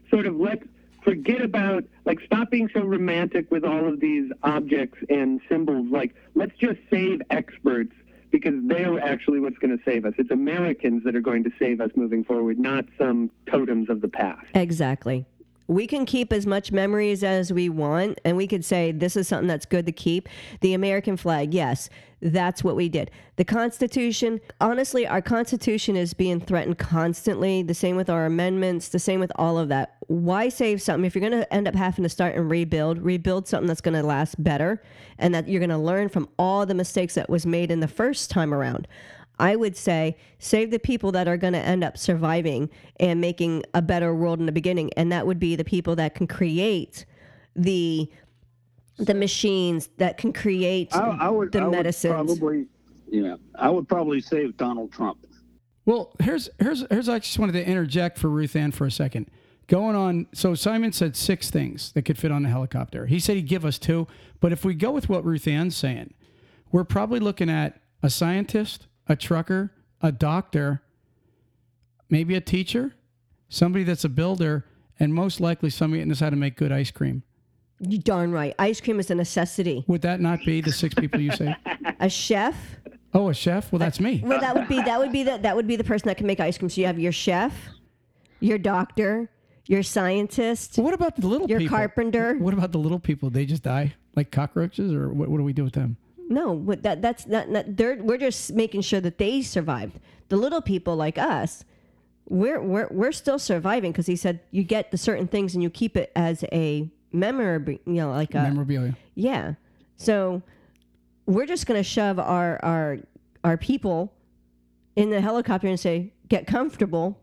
sort 0.09 0.25
of, 0.25 0.35
let's 0.37 0.63
forget 1.03 1.41
about 1.41 1.83
like 2.05 2.19
stop 2.25 2.49
being 2.49 2.69
so 2.73 2.81
romantic 2.81 3.49
with 3.51 3.63
all 3.63 3.87
of 3.87 3.99
these 3.99 4.31
objects 4.43 4.97
and 5.09 5.39
symbols. 5.47 5.87
Like, 5.91 6.13
let's 6.35 6.55
just 6.59 6.79
save 6.91 7.21
experts 7.29 7.93
because 8.31 8.55
they're 8.65 8.99
actually 8.99 9.39
what's 9.39 9.57
going 9.59 9.75
to 9.77 9.83
save 9.85 10.05
us. 10.05 10.13
It's 10.17 10.31
Americans 10.31 11.03
that 11.05 11.15
are 11.15 11.21
going 11.21 11.43
to 11.45 11.51
save 11.57 11.79
us 11.79 11.91
moving 11.95 12.23
forward, 12.23 12.59
not 12.59 12.85
some 12.97 13.31
totems 13.49 13.89
of 13.89 14.01
the 14.01 14.07
past. 14.09 14.45
Exactly. 14.55 15.25
We 15.69 15.85
can 15.85 16.07
keep 16.07 16.33
as 16.33 16.47
much 16.47 16.71
memories 16.71 17.23
as 17.23 17.53
we 17.53 17.69
want, 17.69 18.19
and 18.25 18.35
we 18.35 18.47
could 18.47 18.65
say 18.65 18.91
this 18.91 19.15
is 19.15 19.27
something 19.27 19.47
that's 19.47 19.67
good 19.67 19.85
to 19.85 19.91
keep. 19.91 20.27
The 20.61 20.73
American 20.73 21.15
flag, 21.15 21.53
yes, 21.53 21.91
that's 22.23 22.63
what 22.63 22.75
we 22.75 22.89
did. 22.89 23.11
The 23.35 23.45
Constitution, 23.45 24.41
honestly, 24.59 25.05
our 25.05 25.21
Constitution 25.21 25.95
is 25.95 26.15
being 26.15 26.41
threatened 26.41 26.79
constantly. 26.79 27.61
The 27.61 27.75
same 27.75 27.95
with 27.95 28.09
our 28.09 28.25
amendments, 28.25 28.89
the 28.89 28.97
same 28.97 29.19
with 29.19 29.31
all 29.35 29.59
of 29.59 29.69
that. 29.69 29.97
Why 30.07 30.49
save 30.49 30.81
something 30.81 31.05
if 31.05 31.13
you're 31.13 31.29
going 31.29 31.39
to 31.39 31.53
end 31.53 31.67
up 31.67 31.75
having 31.75 32.01
to 32.01 32.09
start 32.09 32.33
and 32.33 32.49
rebuild? 32.49 32.97
Rebuild 32.97 33.47
something 33.47 33.67
that's 33.67 33.79
going 33.79 33.93
to 33.93 34.01
last 34.01 34.43
better 34.43 34.81
and 35.19 35.35
that 35.35 35.47
you're 35.47 35.59
going 35.59 35.69
to 35.69 35.77
learn 35.77 36.09
from 36.09 36.27
all 36.39 36.65
the 36.65 36.73
mistakes 36.73 37.13
that 37.13 37.29
was 37.29 37.45
made 37.45 37.69
in 37.69 37.79
the 37.79 37.87
first 37.87 38.31
time 38.31 38.55
around. 38.55 38.87
I 39.39 39.55
would 39.55 39.75
say 39.75 40.17
save 40.37 40.71
the 40.71 40.79
people 40.79 41.11
that 41.13 41.27
are 41.27 41.37
going 41.37 41.53
to 41.53 41.59
end 41.59 41.83
up 41.83 41.97
surviving 41.97 42.69
and 42.99 43.21
making 43.21 43.63
a 43.73 43.81
better 43.81 44.13
world 44.13 44.39
in 44.39 44.45
the 44.45 44.51
beginning, 44.51 44.91
and 44.97 45.11
that 45.11 45.25
would 45.25 45.39
be 45.39 45.55
the 45.55 45.63
people 45.63 45.95
that 45.95 46.15
can 46.15 46.27
create 46.27 47.05
the 47.55 48.09
the 48.97 49.13
machines 49.13 49.89
that 49.97 50.17
can 50.17 50.33
create 50.33 50.93
I, 50.93 51.17
I 51.21 51.29
would. 51.29 51.51
the 51.51 51.59
I 51.61 51.63
would 51.67 51.71
medicines. 51.71 52.13
probably. 52.13 52.67
Yeah, 53.07 53.37
I 53.55 53.69
would 53.69 53.87
probably 53.87 54.21
save 54.21 54.55
Donald 54.57 54.91
Trump. 54.91 55.25
Well, 55.85 56.13
here's 56.19 56.49
here's 56.59 56.85
here's. 56.91 57.09
I 57.09 57.19
just 57.19 57.39
wanted 57.39 57.53
to 57.53 57.65
interject 57.65 58.19
for 58.19 58.27
Ruth 58.27 58.55
Ann 58.55 58.71
for 58.71 58.85
a 58.85 58.91
second. 58.91 59.31
Going 59.67 59.95
on. 59.95 60.27
So 60.33 60.53
Simon 60.53 60.91
said 60.91 61.15
six 61.15 61.49
things 61.49 61.91
that 61.93 62.03
could 62.03 62.17
fit 62.17 62.31
on 62.31 62.43
the 62.43 62.49
helicopter. 62.49 63.05
He 63.05 63.19
said 63.19 63.35
he'd 63.35 63.47
give 63.47 63.65
us 63.65 63.79
two, 63.79 64.07
but 64.39 64.51
if 64.51 64.65
we 64.65 64.73
go 64.73 64.91
with 64.91 65.09
what 65.09 65.23
Ruth 65.23 65.47
Ann's 65.47 65.75
saying, 65.75 66.13
we're 66.71 66.83
probably 66.83 67.19
looking 67.19 67.49
at 67.49 67.79
a 68.03 68.09
scientist, 68.09 68.87
a 69.09 69.15
trucker, 69.15 69.71
a 70.01 70.11
doctor, 70.11 70.81
maybe 72.09 72.35
a 72.35 72.41
teacher, 72.41 72.93
somebody 73.49 73.83
that's 73.83 74.05
a 74.05 74.09
builder, 74.09 74.63
and 74.99 75.13
most 75.13 75.41
likely 75.41 75.69
somebody 75.69 76.01
that 76.01 76.05
knows 76.05 76.19
how 76.19 76.29
to 76.29 76.35
make 76.35 76.55
good 76.55 76.71
ice 76.71 76.91
cream. 76.91 77.23
You 77.79 77.97
darn 77.97 78.31
right. 78.31 78.53
Ice 78.59 78.79
cream 78.79 78.99
is 78.99 79.09
a 79.09 79.15
necessity. 79.15 79.83
Would 79.87 80.01
that 80.03 80.19
not 80.21 80.39
be 80.45 80.61
the 80.61 80.71
six 80.71 80.93
people 80.93 81.19
you 81.19 81.31
say? 81.31 81.55
A 81.99 82.09
chef. 82.09 82.55
Oh, 83.13 83.29
a 83.29 83.33
chef? 83.33 83.71
Well, 83.71 83.79
that's 83.79 83.99
me. 83.99 84.21
Well, 84.23 84.39
that 84.39 84.53
would 84.53 84.67
be 84.67 84.81
that 84.81 84.99
would 84.99 85.11
be 85.11 85.23
the 85.23 85.37
that 85.39 85.55
would 85.55 85.65
be 85.65 85.75
the 85.77 85.83
person 85.83 86.07
that 86.09 86.17
can 86.17 86.27
make 86.27 86.39
ice 86.39 86.57
cream. 86.57 86.69
So 86.69 86.81
you 86.81 86.87
have 86.87 86.99
your 86.99 87.13
chef, 87.13 87.53
your 88.41 88.57
doctor, 88.57 89.29
your 89.65 89.81
scientist. 89.81 90.77
Well, 90.77 90.83
what 90.85 90.93
about 90.93 91.15
the 91.15 91.25
little 91.25 91.47
Your 91.47 91.59
people? 91.59 91.77
carpenter. 91.77 92.35
What 92.35 92.53
about 92.53 92.71
the 92.73 92.77
little 92.79 92.99
people? 92.99 93.29
They 93.29 93.45
just 93.45 93.63
die 93.63 93.95
like 94.15 94.29
cockroaches, 94.29 94.93
or 94.93 95.09
what, 95.09 95.29
what 95.29 95.37
do 95.37 95.43
we 95.43 95.53
do 95.53 95.63
with 95.63 95.73
them? 95.73 95.95
No, 96.29 96.63
that 96.81 97.01
that's 97.01 97.25
not, 97.25 97.49
not 97.49 97.75
they're 97.75 97.97
we're 98.01 98.17
just 98.17 98.53
making 98.53 98.81
sure 98.81 99.01
that 99.01 99.17
they 99.17 99.41
survived. 99.41 99.99
The 100.29 100.37
little 100.37 100.61
people 100.61 100.95
like 100.95 101.17
us, 101.17 101.65
we're 102.27 102.61
we're 102.61 102.87
we're 102.91 103.11
still 103.11 103.39
surviving 103.39 103.91
because 103.91 104.05
he 104.05 104.15
said 104.15 104.39
you 104.51 104.63
get 104.63 104.91
the 104.91 104.97
certain 104.97 105.27
things 105.27 105.55
and 105.55 105.63
you 105.63 105.71
keep 105.71 105.97
it 105.97 106.11
as 106.15 106.45
a 106.51 106.87
memory, 107.11 107.81
you 107.85 107.93
know, 107.93 108.11
like 108.11 108.35
a 108.35 108.43
Memorabilia. 108.43 108.95
yeah. 109.15 109.55
So 109.97 110.43
we're 111.25 111.47
just 111.47 111.65
gonna 111.65 111.83
shove 111.83 112.19
our 112.19 112.63
our 112.63 112.99
our 113.43 113.57
people 113.57 114.13
in 114.95 115.09
the 115.09 115.21
helicopter 115.21 115.67
and 115.67 115.79
say, 115.79 116.13
get 116.27 116.45
comfortable. 116.45 117.19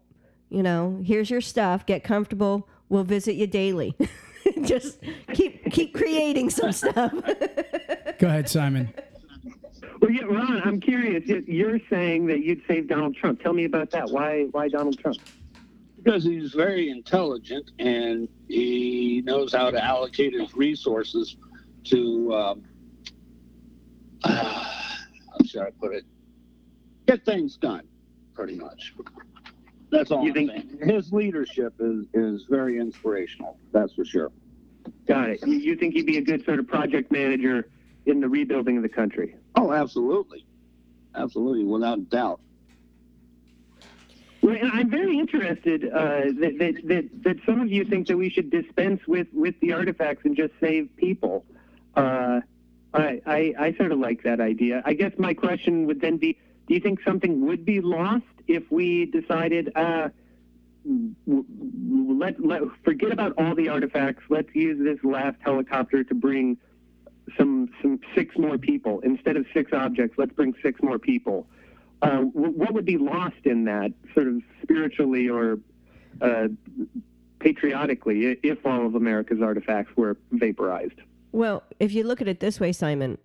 You 0.48 0.62
know, 0.64 1.00
here's 1.04 1.30
your 1.30 1.40
stuff. 1.40 1.86
Get 1.86 2.02
comfortable. 2.02 2.68
We'll 2.88 3.04
visit 3.04 3.34
you 3.34 3.46
daily. 3.46 3.94
just 4.64 4.98
keep 5.32 5.64
keep 5.70 5.94
creating 5.94 6.50
some 6.50 6.72
stuff. 6.72 7.12
Go 8.18 8.26
ahead, 8.28 8.48
Simon. 8.48 8.92
Well, 10.00 10.10
yeah, 10.10 10.24
Ron, 10.24 10.60
I'm 10.64 10.80
curious. 10.80 11.26
You- 11.26 11.44
You're 11.46 11.80
saying 11.90 12.26
that 12.26 12.40
you'd 12.44 12.62
save 12.68 12.88
Donald 12.88 13.16
Trump. 13.16 13.40
Tell 13.42 13.52
me 13.52 13.64
about 13.64 13.90
that. 13.92 14.10
Why? 14.10 14.44
Why 14.50 14.68
Donald 14.68 14.98
Trump? 14.98 15.18
because 16.02 16.22
he's 16.22 16.52
very 16.52 16.88
intelligent 16.90 17.72
and 17.80 18.28
he 18.46 19.22
knows 19.24 19.52
how 19.52 19.72
to 19.72 19.84
allocate 19.84 20.32
his 20.34 20.54
resources 20.54 21.36
to 21.82 22.32
um, 22.32 22.62
how 24.24 24.64
should 25.44 25.62
I 25.62 25.70
put 25.80 25.94
it? 25.94 26.04
Get 27.08 27.24
things 27.24 27.56
done, 27.56 27.82
pretty 28.34 28.54
much. 28.54 28.94
That's 29.90 30.12
all 30.12 30.22
You 30.22 30.28
I'm 30.28 30.34
think- 30.34 30.50
saying. 30.50 30.88
His 30.94 31.12
leadership 31.12 31.74
is, 31.80 32.06
is 32.14 32.44
very 32.48 32.78
inspirational. 32.78 33.58
That's 33.72 33.94
for 33.94 34.04
sure. 34.04 34.30
Got 35.06 35.30
it. 35.30 35.46
You, 35.46 35.54
you 35.54 35.76
think 35.76 35.94
he'd 35.94 36.06
be 36.06 36.18
a 36.18 36.22
good 36.22 36.44
sort 36.44 36.58
of 36.58 36.66
project 36.66 37.10
manager 37.10 37.68
in 38.06 38.20
the 38.20 38.28
rebuilding 38.28 38.76
of 38.76 38.82
the 38.82 38.88
country? 38.88 39.36
Oh, 39.54 39.72
absolutely, 39.72 40.46
absolutely, 41.14 41.64
without 41.64 42.08
doubt. 42.08 42.40
Well, 44.42 44.54
and 44.54 44.70
I'm 44.70 44.90
very 44.90 45.18
interested 45.18 45.84
uh, 45.86 46.26
that, 46.40 46.56
that, 46.58 46.80
that, 46.84 47.22
that 47.24 47.36
some 47.44 47.60
of 47.60 47.72
you 47.72 47.84
think 47.84 48.06
that 48.06 48.16
we 48.16 48.30
should 48.30 48.50
dispense 48.50 49.00
with, 49.08 49.26
with 49.32 49.58
the 49.60 49.72
artifacts 49.72 50.24
and 50.24 50.36
just 50.36 50.52
save 50.60 50.88
people. 50.96 51.44
Uh, 51.96 52.40
I, 52.94 53.20
I, 53.26 53.54
I 53.58 53.74
sort 53.76 53.90
of 53.90 53.98
like 53.98 54.22
that 54.22 54.40
idea. 54.40 54.82
I 54.84 54.92
guess 54.92 55.12
my 55.18 55.34
question 55.34 55.86
would 55.86 56.00
then 56.00 56.18
be 56.18 56.38
do 56.68 56.74
you 56.74 56.80
think 56.80 57.00
something 57.04 57.46
would 57.46 57.64
be 57.64 57.80
lost 57.80 58.24
if 58.48 58.70
we 58.70 59.06
decided, 59.06 59.72
uh, 59.76 60.08
let, 61.26 62.44
let, 62.44 62.62
forget 62.84 63.12
about 63.12 63.32
all 63.38 63.54
the 63.54 63.68
artifacts, 63.68 64.22
let's 64.28 64.54
use 64.54 64.78
this 64.82 64.98
last 65.02 65.36
helicopter 65.40 66.04
to 66.04 66.14
bring 66.14 66.56
some, 67.36 67.70
some 67.82 68.00
six 68.14 68.36
more 68.38 68.58
people? 68.58 69.00
Instead 69.00 69.36
of 69.36 69.46
six 69.52 69.72
objects, 69.72 70.16
let's 70.18 70.32
bring 70.32 70.54
six 70.62 70.80
more 70.82 70.98
people 70.98 71.46
uh, 72.02 72.18
what 72.18 72.74
would 72.74 72.84
be 72.84 72.98
lost 72.98 73.44
in 73.44 73.64
that, 73.64 73.92
sort 74.14 74.28
of 74.28 74.42
spiritually 74.62 75.28
or 75.28 75.58
uh, 76.20 76.48
patriotically, 77.38 78.38
if 78.42 78.64
all 78.66 78.86
of 78.86 78.94
America's 78.94 79.40
artifacts 79.40 79.96
were 79.96 80.16
vaporized? 80.32 81.00
Well, 81.32 81.62
if 81.80 81.92
you 81.92 82.04
look 82.04 82.20
at 82.20 82.28
it 82.28 82.40
this 82.40 82.60
way, 82.60 82.72
Simon, 82.72 83.18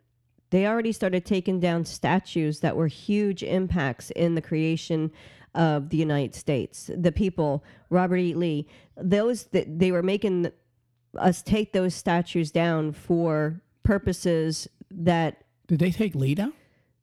they 0.49 0.68
already 0.68 0.91
started 0.91 1.26
taking 1.26 1.59
down 1.59 1.86
statues 1.86 2.59
that 2.59 2.76
were 2.76 2.88
huge 2.88 3.43
impacts 3.43 4.12
in 4.12 4.36
the 4.36 4.41
creation 4.41 5.12
of 5.56 5.89
the 5.89 5.97
United 5.97 6.34
States. 6.36 6.89
The 6.95 7.12
people, 7.12 7.64
Robert 7.89 8.18
E. 8.18 8.34
Lee, 8.34 8.68
those 8.95 9.45
that 9.45 9.80
they 9.80 9.91
were 9.91 10.04
making 10.04 10.52
us 11.18 11.41
take 11.41 11.74
those 11.74 11.93
statues 11.93 12.52
down 12.52 12.93
for 12.93 13.62
purposes 13.84 14.68
that 14.89 15.43
Did 15.68 15.80
they 15.80 15.91
take 15.91 16.16
Lee 16.16 16.36
down? 16.36 16.54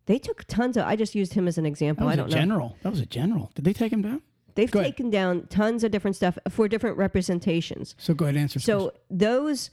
they 0.06 0.18
took 0.18 0.44
tons 0.44 0.76
of. 0.78 0.84
I 0.86 0.96
just 0.96 1.14
used 1.14 1.34
him 1.34 1.46
as 1.46 1.58
an 1.58 1.66
example. 1.66 2.08
I 2.08 2.16
don't 2.16 2.30
know. 2.30 2.36
general. 2.36 2.76
That 2.82 2.90
was 2.90 3.00
a 3.00 3.06
general. 3.06 3.50
Did 3.54 3.64
they 3.66 3.74
take 3.74 3.92
him 3.92 4.00
down? 4.02 4.22
They've 4.54 4.70
Go 4.70 4.80
ahead. 4.80 4.92
taken 4.92 5.10
down 5.10 5.46
tons 5.48 5.84
of 5.84 5.90
different 5.92 6.16
stuff 6.16 6.38
for 6.48 6.66
different 6.66 6.96
representations. 6.96 7.94
So 7.98 8.14
go 8.14 8.24
ahead 8.24 8.34
and 8.36 8.42
answer. 8.42 8.58
So 8.58 8.92
those 9.10 9.70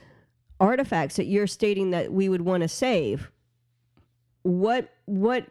artifacts 0.59 1.15
that 1.15 1.25
you're 1.25 1.47
stating 1.47 1.91
that 1.91 2.11
we 2.11 2.27
would 2.29 2.41
want 2.41 2.61
to 2.61 2.67
save, 2.67 3.31
what 4.43 4.93
what 5.05 5.47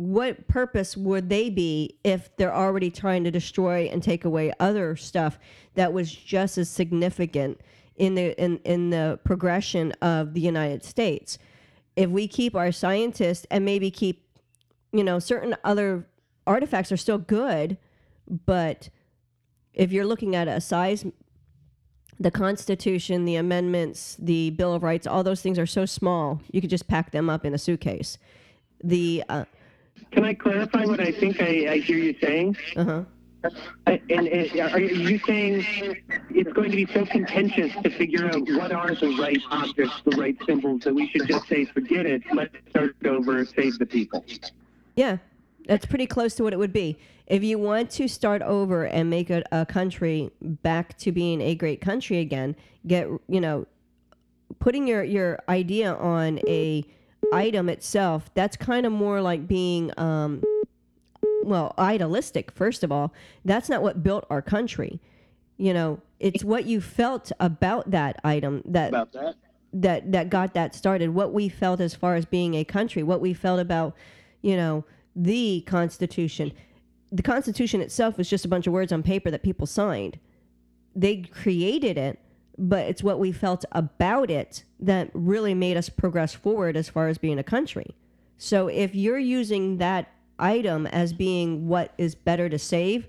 what 0.00 0.48
purpose 0.48 0.96
would 0.96 1.28
they 1.28 1.50
be 1.50 1.98
if 2.04 2.34
they're 2.36 2.54
already 2.54 2.90
trying 2.90 3.22
to 3.22 3.30
destroy 3.30 3.86
and 3.92 4.02
take 4.02 4.24
away 4.24 4.50
other 4.58 4.96
stuff 4.96 5.38
that 5.74 5.92
was 5.92 6.10
just 6.10 6.56
as 6.56 6.70
significant 6.70 7.60
in 7.96 8.14
the 8.14 8.34
in, 8.42 8.56
in 8.64 8.88
the 8.88 9.20
progression 9.24 9.92
of 10.00 10.32
the 10.32 10.40
United 10.40 10.82
States? 10.82 11.38
If 11.96 12.08
we 12.08 12.28
keep 12.28 12.56
our 12.56 12.72
scientists 12.72 13.46
and 13.50 13.62
maybe 13.62 13.90
keep, 13.90 14.26
you 14.90 15.04
know, 15.04 15.18
certain 15.18 15.54
other 15.64 16.06
artifacts 16.46 16.90
are 16.90 16.96
still 16.96 17.18
good, 17.18 17.76
but 18.46 18.88
if 19.74 19.92
you're 19.92 20.06
looking 20.06 20.34
at 20.34 20.48
a 20.48 20.62
size 20.62 21.04
the 22.18 22.30
Constitution, 22.30 23.24
the 23.24 23.36
amendments, 23.36 24.16
the 24.18 24.50
Bill 24.50 24.74
of 24.74 24.82
Rights, 24.82 25.06
all 25.06 25.22
those 25.22 25.40
things 25.40 25.58
are 25.58 25.66
so 25.66 25.86
small, 25.86 26.40
you 26.50 26.60
could 26.60 26.68
just 26.68 26.86
pack 26.86 27.12
them 27.12 27.30
up 27.30 27.46
in 27.46 27.54
a 27.54 27.58
suitcase. 27.58 28.16
The 28.82 29.24
uh 29.28 29.44
Can 30.10 30.24
I 30.24 30.34
clarify 30.34 30.84
what 30.84 31.00
I 31.00 31.12
think 31.12 31.40
I, 31.40 31.72
I 31.72 31.78
hear 31.78 31.98
you 31.98 32.14
saying? 32.20 32.56
Uh 32.76 32.84
huh. 32.84 33.04
I- 33.86 34.02
And, 34.10 34.28
and 34.28 34.60
are 34.72 34.80
you 34.80 35.18
saying 35.20 35.64
it's 36.30 36.52
going 36.52 36.70
to 36.70 36.76
be 36.76 36.86
so 36.92 37.06
contentious 37.06 37.72
to 37.82 37.90
figure 37.90 38.26
out 38.26 38.42
what 38.50 38.70
are 38.72 38.94
the 38.94 39.16
right 39.18 39.40
objects, 39.50 39.94
the 40.04 40.16
right 40.16 40.36
symbols, 40.46 40.82
that 40.82 40.94
we 40.94 41.08
should 41.08 41.26
just 41.26 41.48
say, 41.48 41.64
forget 41.64 42.04
it, 42.06 42.22
let's 42.34 42.54
start 42.68 42.94
over, 43.06 43.44
save 43.46 43.78
the 43.78 43.86
people? 43.86 44.24
Yeah, 44.94 45.18
that's 45.66 45.86
pretty 45.86 46.06
close 46.06 46.34
to 46.34 46.42
what 46.42 46.52
it 46.52 46.58
would 46.58 46.72
be. 46.72 46.98
If 47.28 47.42
you 47.42 47.58
want 47.58 47.90
to 47.92 48.08
start 48.08 48.42
over 48.42 48.84
and 48.86 49.08
make 49.08 49.30
a, 49.30 49.42
a 49.52 49.64
country 49.64 50.30
back 50.42 50.98
to 50.98 51.12
being 51.12 51.40
a 51.40 51.54
great 51.54 51.80
country 51.80 52.18
again, 52.18 52.56
get 52.86 53.08
you 53.28 53.40
know, 53.40 53.66
putting 54.58 54.86
your 54.86 55.02
your 55.04 55.38
idea 55.48 55.94
on 55.94 56.40
a 56.46 56.84
item 57.32 57.68
itself. 57.68 58.30
That's 58.34 58.56
kind 58.56 58.86
of 58.86 58.92
more 58.92 59.20
like 59.20 59.46
being 59.46 59.92
um, 59.98 60.42
well, 61.42 61.74
idealistic. 61.78 62.50
First 62.52 62.82
of 62.82 62.92
all, 62.92 63.12
that's 63.44 63.68
not 63.68 63.82
what 63.82 64.02
built 64.02 64.26
our 64.30 64.42
country. 64.42 65.00
You 65.56 65.74
know, 65.74 66.00
it's 66.18 66.44
what 66.44 66.66
you 66.66 66.80
felt 66.80 67.32
about 67.40 67.90
that 67.90 68.20
item 68.24 68.62
that 68.64 68.88
About 68.88 69.12
that? 69.12 69.36
that 69.72 70.12
that 70.12 70.30
got 70.30 70.54
that 70.54 70.74
started 70.74 71.10
what 71.10 71.32
we 71.32 71.48
felt 71.48 71.80
as 71.80 71.94
far 71.94 72.14
as 72.16 72.24
being 72.24 72.54
a 72.54 72.64
country 72.64 73.02
what 73.02 73.20
we 73.20 73.32
felt 73.32 73.60
about 73.60 73.94
you 74.42 74.56
know 74.56 74.84
the 75.14 75.60
constitution 75.62 76.52
the 77.12 77.22
constitution 77.22 77.80
itself 77.80 78.18
was 78.18 78.28
just 78.28 78.44
a 78.44 78.48
bunch 78.48 78.66
of 78.66 78.72
words 78.72 78.92
on 78.92 79.02
paper 79.02 79.30
that 79.30 79.42
people 79.42 79.66
signed 79.66 80.18
they 80.96 81.18
created 81.18 81.96
it 81.96 82.18
but 82.62 82.86
it's 82.86 83.02
what 83.02 83.18
we 83.18 83.32
felt 83.32 83.64
about 83.72 84.30
it 84.30 84.64
that 84.78 85.10
really 85.14 85.54
made 85.54 85.76
us 85.76 85.88
progress 85.88 86.34
forward 86.34 86.76
as 86.76 86.88
far 86.88 87.08
as 87.08 87.18
being 87.18 87.38
a 87.38 87.44
country 87.44 87.96
so 88.38 88.68
if 88.68 88.94
you're 88.94 89.18
using 89.18 89.78
that 89.78 90.08
item 90.38 90.86
as 90.86 91.12
being 91.12 91.66
what 91.68 91.92
is 91.98 92.14
better 92.14 92.48
to 92.48 92.58
save 92.58 93.08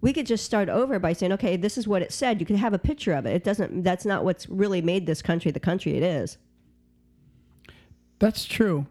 we 0.00 0.12
could 0.12 0.26
just 0.26 0.44
start 0.44 0.68
over 0.68 0.98
by 1.00 1.12
saying, 1.12 1.32
okay, 1.32 1.56
this 1.56 1.76
is 1.76 1.88
what 1.88 2.02
it 2.02 2.12
said. 2.12 2.38
You 2.38 2.46
could 2.46 2.54
have 2.54 2.72
a 2.72 2.78
picture 2.78 3.12
of 3.14 3.26
it. 3.26 3.34
It 3.34 3.42
doesn't. 3.44 3.82
That's 3.82 4.04
not 4.04 4.24
what's 4.24 4.48
really 4.48 4.80
made 4.80 5.06
this 5.06 5.22
country 5.22 5.50
the 5.50 5.58
country 5.58 5.96
it 5.96 6.04
is. 6.04 6.38
That's 8.18 8.44
true. 8.44 8.86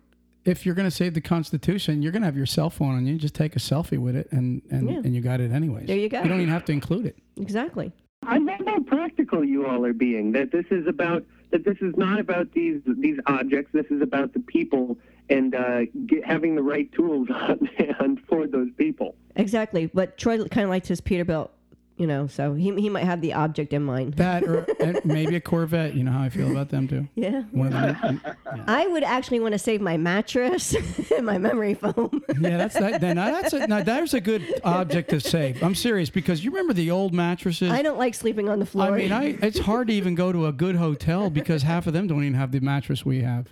If 0.46 0.66
you're 0.66 0.76
going 0.76 0.88
to 0.90 0.96
save 0.96 1.14
the 1.14 1.22
Constitution, 1.22 2.02
you're 2.02 2.12
going 2.12 2.22
to 2.22 2.26
have 2.28 2.38
your 2.38 2.46
cell 2.46 2.70
phone 2.70 2.96
on 2.96 3.06
you. 3.06 3.18
Just 3.18 3.36
take 3.36 3.56
a 3.56 3.60
selfie 3.60 3.98
with 3.98 4.16
it, 4.16 4.28
and 4.32 4.62
and, 4.70 4.90
Yeah. 4.90 4.98
and 4.98 5.16
you 5.16 5.22
got 5.22 5.40
it 5.42 5.52
anyways. 5.52 5.88
There 5.88 5.98
you 5.98 6.10
go. 6.10 6.22
You 6.22 6.30
don't 6.30 6.42
even 6.42 6.54
have 6.54 6.66
to 6.66 6.72
include 6.72 7.06
it. 7.06 7.18
Exactly. 7.38 7.92
I 8.28 8.38
love 8.40 8.60
how 8.66 8.82
practical 8.82 9.44
you 9.44 9.66
all 9.66 9.86
are 9.86 9.94
being. 9.94 10.34
That 10.34 10.52
this 10.52 10.66
is 10.70 10.86
about 10.86 11.24
that 11.52 11.64
this 11.64 11.78
is 11.82 11.96
not 11.96 12.20
about 12.20 12.52
these 12.52 12.82
these 12.86 13.18
objects. 13.26 13.72
This 13.74 13.86
is 13.90 14.02
about 14.02 14.34
the 14.34 14.42
people 14.42 14.98
and 15.30 15.56
uh, 15.56 15.86
get, 16.06 16.26
having 16.26 16.56
the 16.56 16.62
right 16.62 16.92
tools 16.92 17.30
on 17.34 17.70
hand 17.78 18.20
for 18.28 18.48
those 18.48 18.70
people. 18.78 19.16
Exactly. 19.36 19.88
But 19.94 20.18
Troy 20.18 20.44
kind 20.46 20.66
of 20.66 20.70
likes 20.70 20.90
his 20.90 21.02
Peterbilt, 21.02 21.50
you 21.98 22.06
know, 22.06 22.28
so 22.28 22.54
he 22.54 22.74
he 22.76 22.90
might 22.90 23.06
have 23.06 23.22
the 23.22 23.34
object 23.34 23.74
in 23.74 23.84
mind. 23.84 24.14
That 24.14 24.44
or 24.44 24.68
maybe 25.04 25.36
a 25.36 25.42
Corvette. 25.42 25.96
You 25.96 26.04
know 26.04 26.12
how 26.12 26.22
I 26.22 26.30
feel 26.30 26.52
about 26.52 26.70
them 26.70 26.88
too. 26.88 27.08
Yeah. 27.16 27.42
One 27.52 27.74
of 27.74 28.00
them. 28.02 28.22
I 28.68 28.86
would 28.86 29.04
actually 29.04 29.40
want 29.40 29.54
to 29.54 29.60
save 29.60 29.82
my 29.82 29.98
mattress 29.98 30.76
and 31.12 31.26
my 31.26 31.40
memory 31.40 31.74
foam. 31.74 32.22
Yeah, 32.40 32.58
that's 32.58 32.76
that. 32.76 33.02
Then 33.02 33.16
that's 33.18 33.54
a, 33.54 33.66
now 33.66 33.82
there's 33.82 34.14
a 34.14 34.22
good 34.22 34.62
object 34.64 35.10
to 35.10 35.20
save. 35.20 35.64
I'm 35.64 35.74
serious 35.74 36.12
because 36.12 36.44
you 36.46 36.52
remember 36.52 36.74
the 36.74 36.92
old 36.92 37.14
mattresses. 37.16 37.72
I 37.72 37.82
don't 37.82 37.98
like 37.98 38.14
sleeping 38.14 38.48
on 38.48 38.60
the 38.60 38.66
floor. 38.68 38.94
I 38.94 38.98
mean, 38.98 39.12
I 39.12 39.38
it's 39.42 39.60
hard 39.60 39.88
to 39.88 39.94
even 39.94 40.14
go 40.14 40.32
to 40.32 40.46
a 40.46 40.52
good 40.52 40.76
hotel 40.76 41.32
because 41.32 41.64
half 41.64 41.88
of 41.88 41.94
them 41.94 42.06
don't 42.06 42.22
even 42.22 42.36
have 42.36 42.52
the 42.52 42.60
mattress 42.60 43.06
we 43.06 43.22
have. 43.22 43.48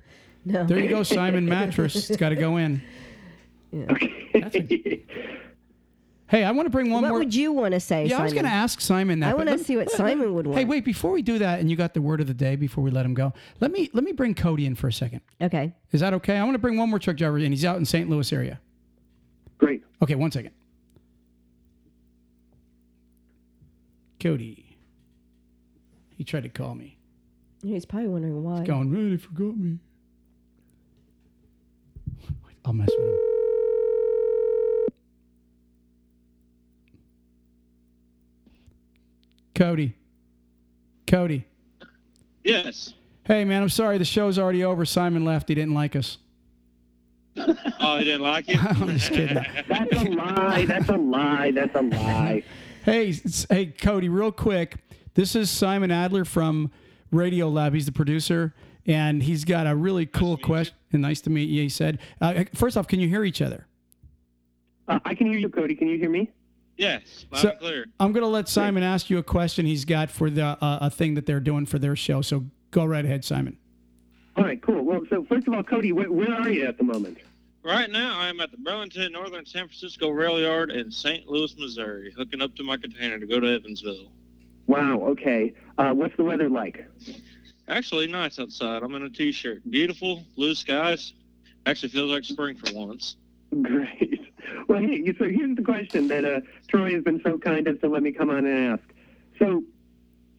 no. 0.45 0.65
There 0.65 0.77
you 0.77 0.89
go, 0.89 1.01
Simon 1.01 1.47
mattress. 1.47 2.09
It's 2.09 2.17
got 2.17 2.29
to 2.29 2.35
go 2.35 2.57
in. 2.57 2.83
Hey, 6.27 6.43
I 6.43 6.51
want 6.51 6.65
to 6.65 6.71
bring 6.71 6.89
one 6.89 7.03
what 7.03 7.09
more. 7.09 7.19
What 7.19 7.25
would 7.25 7.35
you 7.35 7.53
want 7.53 7.73
to 7.75 7.79
say? 7.79 8.07
yeah, 8.07 8.19
I 8.19 8.23
was 8.23 8.33
going 8.33 8.45
to 8.45 8.51
ask 8.51 8.81
Simon 8.81 9.19
that. 9.19 9.31
I 9.31 9.33
wanna 9.35 9.59
see 9.59 9.77
what 9.77 9.87
let- 9.87 9.95
Simon 9.95 10.33
would 10.33 10.47
want. 10.47 10.57
Hey, 10.57 10.65
wait! 10.65 10.83
Before 10.83 11.11
we 11.11 11.21
do 11.21 11.37
that, 11.39 11.59
and 11.59 11.69
you 11.69 11.75
got 11.75 11.93
the 11.93 12.01
word 12.01 12.19
of 12.19 12.25
the 12.27 12.33
day 12.33 12.55
before 12.55 12.83
we 12.83 12.89
let 12.89 13.05
him 13.05 13.13
go. 13.13 13.31
Let 13.59 13.71
me 13.71 13.89
let 13.93 14.03
me 14.03 14.11
bring 14.11 14.33
Cody 14.33 14.65
in 14.65 14.73
for 14.75 14.87
a 14.87 14.93
second. 14.93 15.21
Okay. 15.39 15.73
Is 15.91 16.01
that 16.01 16.13
okay? 16.15 16.37
I 16.37 16.43
want 16.43 16.55
to 16.55 16.59
bring 16.59 16.77
one 16.77 16.89
more 16.89 16.97
truck 16.97 17.17
driver 17.17 17.37
in. 17.37 17.51
He's 17.51 17.63
out 17.63 17.77
in 17.77 17.85
St. 17.85 18.09
Louis 18.09 18.31
area. 18.33 18.59
Great. 19.59 19.83
Okay, 20.01 20.15
one 20.15 20.31
second. 20.31 20.51
Cody. 24.19 24.77
He 26.17 26.23
tried 26.23 26.43
to 26.43 26.49
call 26.49 26.73
me. 26.75 26.97
He's 27.61 27.85
probably 27.85 28.07
wondering 28.07 28.43
why. 28.43 28.59
He's 28.59 28.67
going, 28.67 28.91
man, 28.91 29.11
he 29.11 29.17
forgot 29.17 29.55
me. 29.57 29.79
I'll 32.63 32.73
mess 32.73 32.89
with 32.97 33.07
him. 33.09 33.34
Cody. 39.55 39.95
Cody. 41.07 41.45
Yes. 42.43 42.93
Hey, 43.23 43.43
man, 43.45 43.63
I'm 43.63 43.69
sorry. 43.69 43.97
The 43.97 44.05
show's 44.05 44.37
already 44.37 44.63
over. 44.63 44.85
Simon 44.85 45.25
left. 45.25 45.49
He 45.49 45.55
didn't 45.55 45.73
like 45.73 45.95
us. 45.95 46.19
Oh, 47.37 47.97
he 47.97 48.05
didn't 48.05 48.21
like 48.21 48.47
you? 48.47 48.57
I'm 48.61 48.89
just 48.97 49.11
kidding. 49.11 49.43
That's 49.67 49.93
a 49.93 50.09
lie. 50.09 50.65
That's 50.65 50.89
a 50.89 50.97
lie. 50.97 51.51
That's 51.51 51.75
a 51.75 51.81
lie. 51.81 52.43
Hey, 52.83 53.13
hey, 53.49 53.65
Cody, 53.67 54.09
real 54.09 54.31
quick. 54.31 54.77
This 55.15 55.35
is 55.35 55.49
Simon 55.49 55.91
Adler 55.91 56.25
from 56.25 56.71
Radiolab. 57.11 57.73
He's 57.73 57.85
the 57.85 57.91
producer, 57.91 58.53
and 58.85 59.23
he's 59.23 59.43
got 59.45 59.67
a 59.67 59.75
really 59.75 60.05
cool 60.05 60.37
question. 60.37 60.75
Nice 60.91 61.21
to 61.21 61.29
meet 61.29 61.49
you. 61.49 61.63
He 61.63 61.69
said, 61.69 61.99
uh, 62.21 62.43
first 62.53 62.77
off, 62.77 62.87
can 62.87 62.99
you 62.99 63.07
hear 63.07 63.23
each 63.23 63.41
other? 63.41 63.67
Uh, 64.87 64.99
I 65.03 65.15
can 65.15 65.27
hear 65.27 65.39
you, 65.39 65.49
Cody. 65.49 65.75
Can 65.75 65.87
you 65.87 65.97
hear 65.97 66.09
me? 66.09 66.31
Yes, 66.77 67.25
loud 67.31 67.41
So- 67.41 67.49
and 67.51 67.59
clear. 67.59 67.85
I'm 67.99 68.11
going 68.11 68.23
to 68.23 68.27
let 68.29 68.49
Simon 68.49 68.83
ask 68.83 69.09
you 69.09 69.17
a 69.17 69.23
question 69.23 69.65
he's 69.65 69.85
got 69.85 70.11
for 70.11 70.29
the 70.29 70.43
uh, 70.43 70.79
a 70.81 70.89
thing 70.89 71.13
that 71.15 71.25
they're 71.25 71.39
doing 71.39 71.65
for 71.65 71.79
their 71.79 71.95
show. 71.95 72.21
So 72.21 72.45
go 72.71 72.83
right 72.85 73.05
ahead, 73.05 73.23
Simon. 73.23 73.57
All 74.35 74.43
right, 74.43 74.61
cool. 74.61 74.83
Well, 74.83 75.01
so 75.09 75.23
first 75.29 75.47
of 75.47 75.53
all, 75.53 75.63
Cody, 75.63 75.93
where, 75.93 76.11
where 76.11 76.33
are 76.33 76.49
you 76.49 76.65
at 76.65 76.77
the 76.77 76.83
moment? 76.83 77.19
Right 77.63 77.89
now, 77.89 78.19
I 78.19 78.27
am 78.27 78.39
at 78.41 78.51
the 78.51 78.57
Burlington 78.57 79.11
Northern 79.13 79.45
San 79.45 79.67
Francisco 79.67 80.09
Rail 80.09 80.39
Yard 80.39 80.69
in 80.71 80.91
St. 80.91 81.25
Louis, 81.27 81.55
Missouri, 81.57 82.13
hooking 82.15 82.41
up 82.41 82.53
to 82.57 82.63
my 82.63 82.75
container 82.77 83.17
to 83.17 83.25
go 83.25 83.39
to 83.39 83.47
Evansville. 83.55 84.11
Wow. 84.67 84.99
Okay. 85.01 85.53
Uh, 85.77 85.91
what's 85.93 86.15
the 86.17 86.23
weather 86.23 86.49
like? 86.49 86.85
Actually, 87.67 88.07
nice 88.07 88.37
outside. 88.37 88.83
I'm 88.83 88.93
in 88.95 89.03
a 89.03 89.09
t-shirt. 89.09 89.61
Beautiful, 89.71 90.23
blue 90.35 90.53
skies. 90.53 91.13
Actually 91.65 91.89
feels 91.89 92.11
like 92.11 92.23
spring 92.25 92.55
for 92.57 92.73
once. 92.75 93.15
Great. 93.61 94.21
Well, 94.67 94.79
hey, 94.79 95.13
so 95.17 95.25
here's 95.25 95.55
the 95.55 95.63
question 95.63 96.07
that 96.09 96.25
uh, 96.25 96.41
Troy 96.67 96.93
has 96.93 97.03
been 97.03 97.21
so 97.23 97.37
kind 97.37 97.67
as 97.67 97.79
to 97.79 97.87
let 97.87 98.03
me 98.03 98.11
come 98.11 98.29
on 98.29 98.45
and 98.45 98.73
ask. 98.73 98.83
So, 99.39 99.63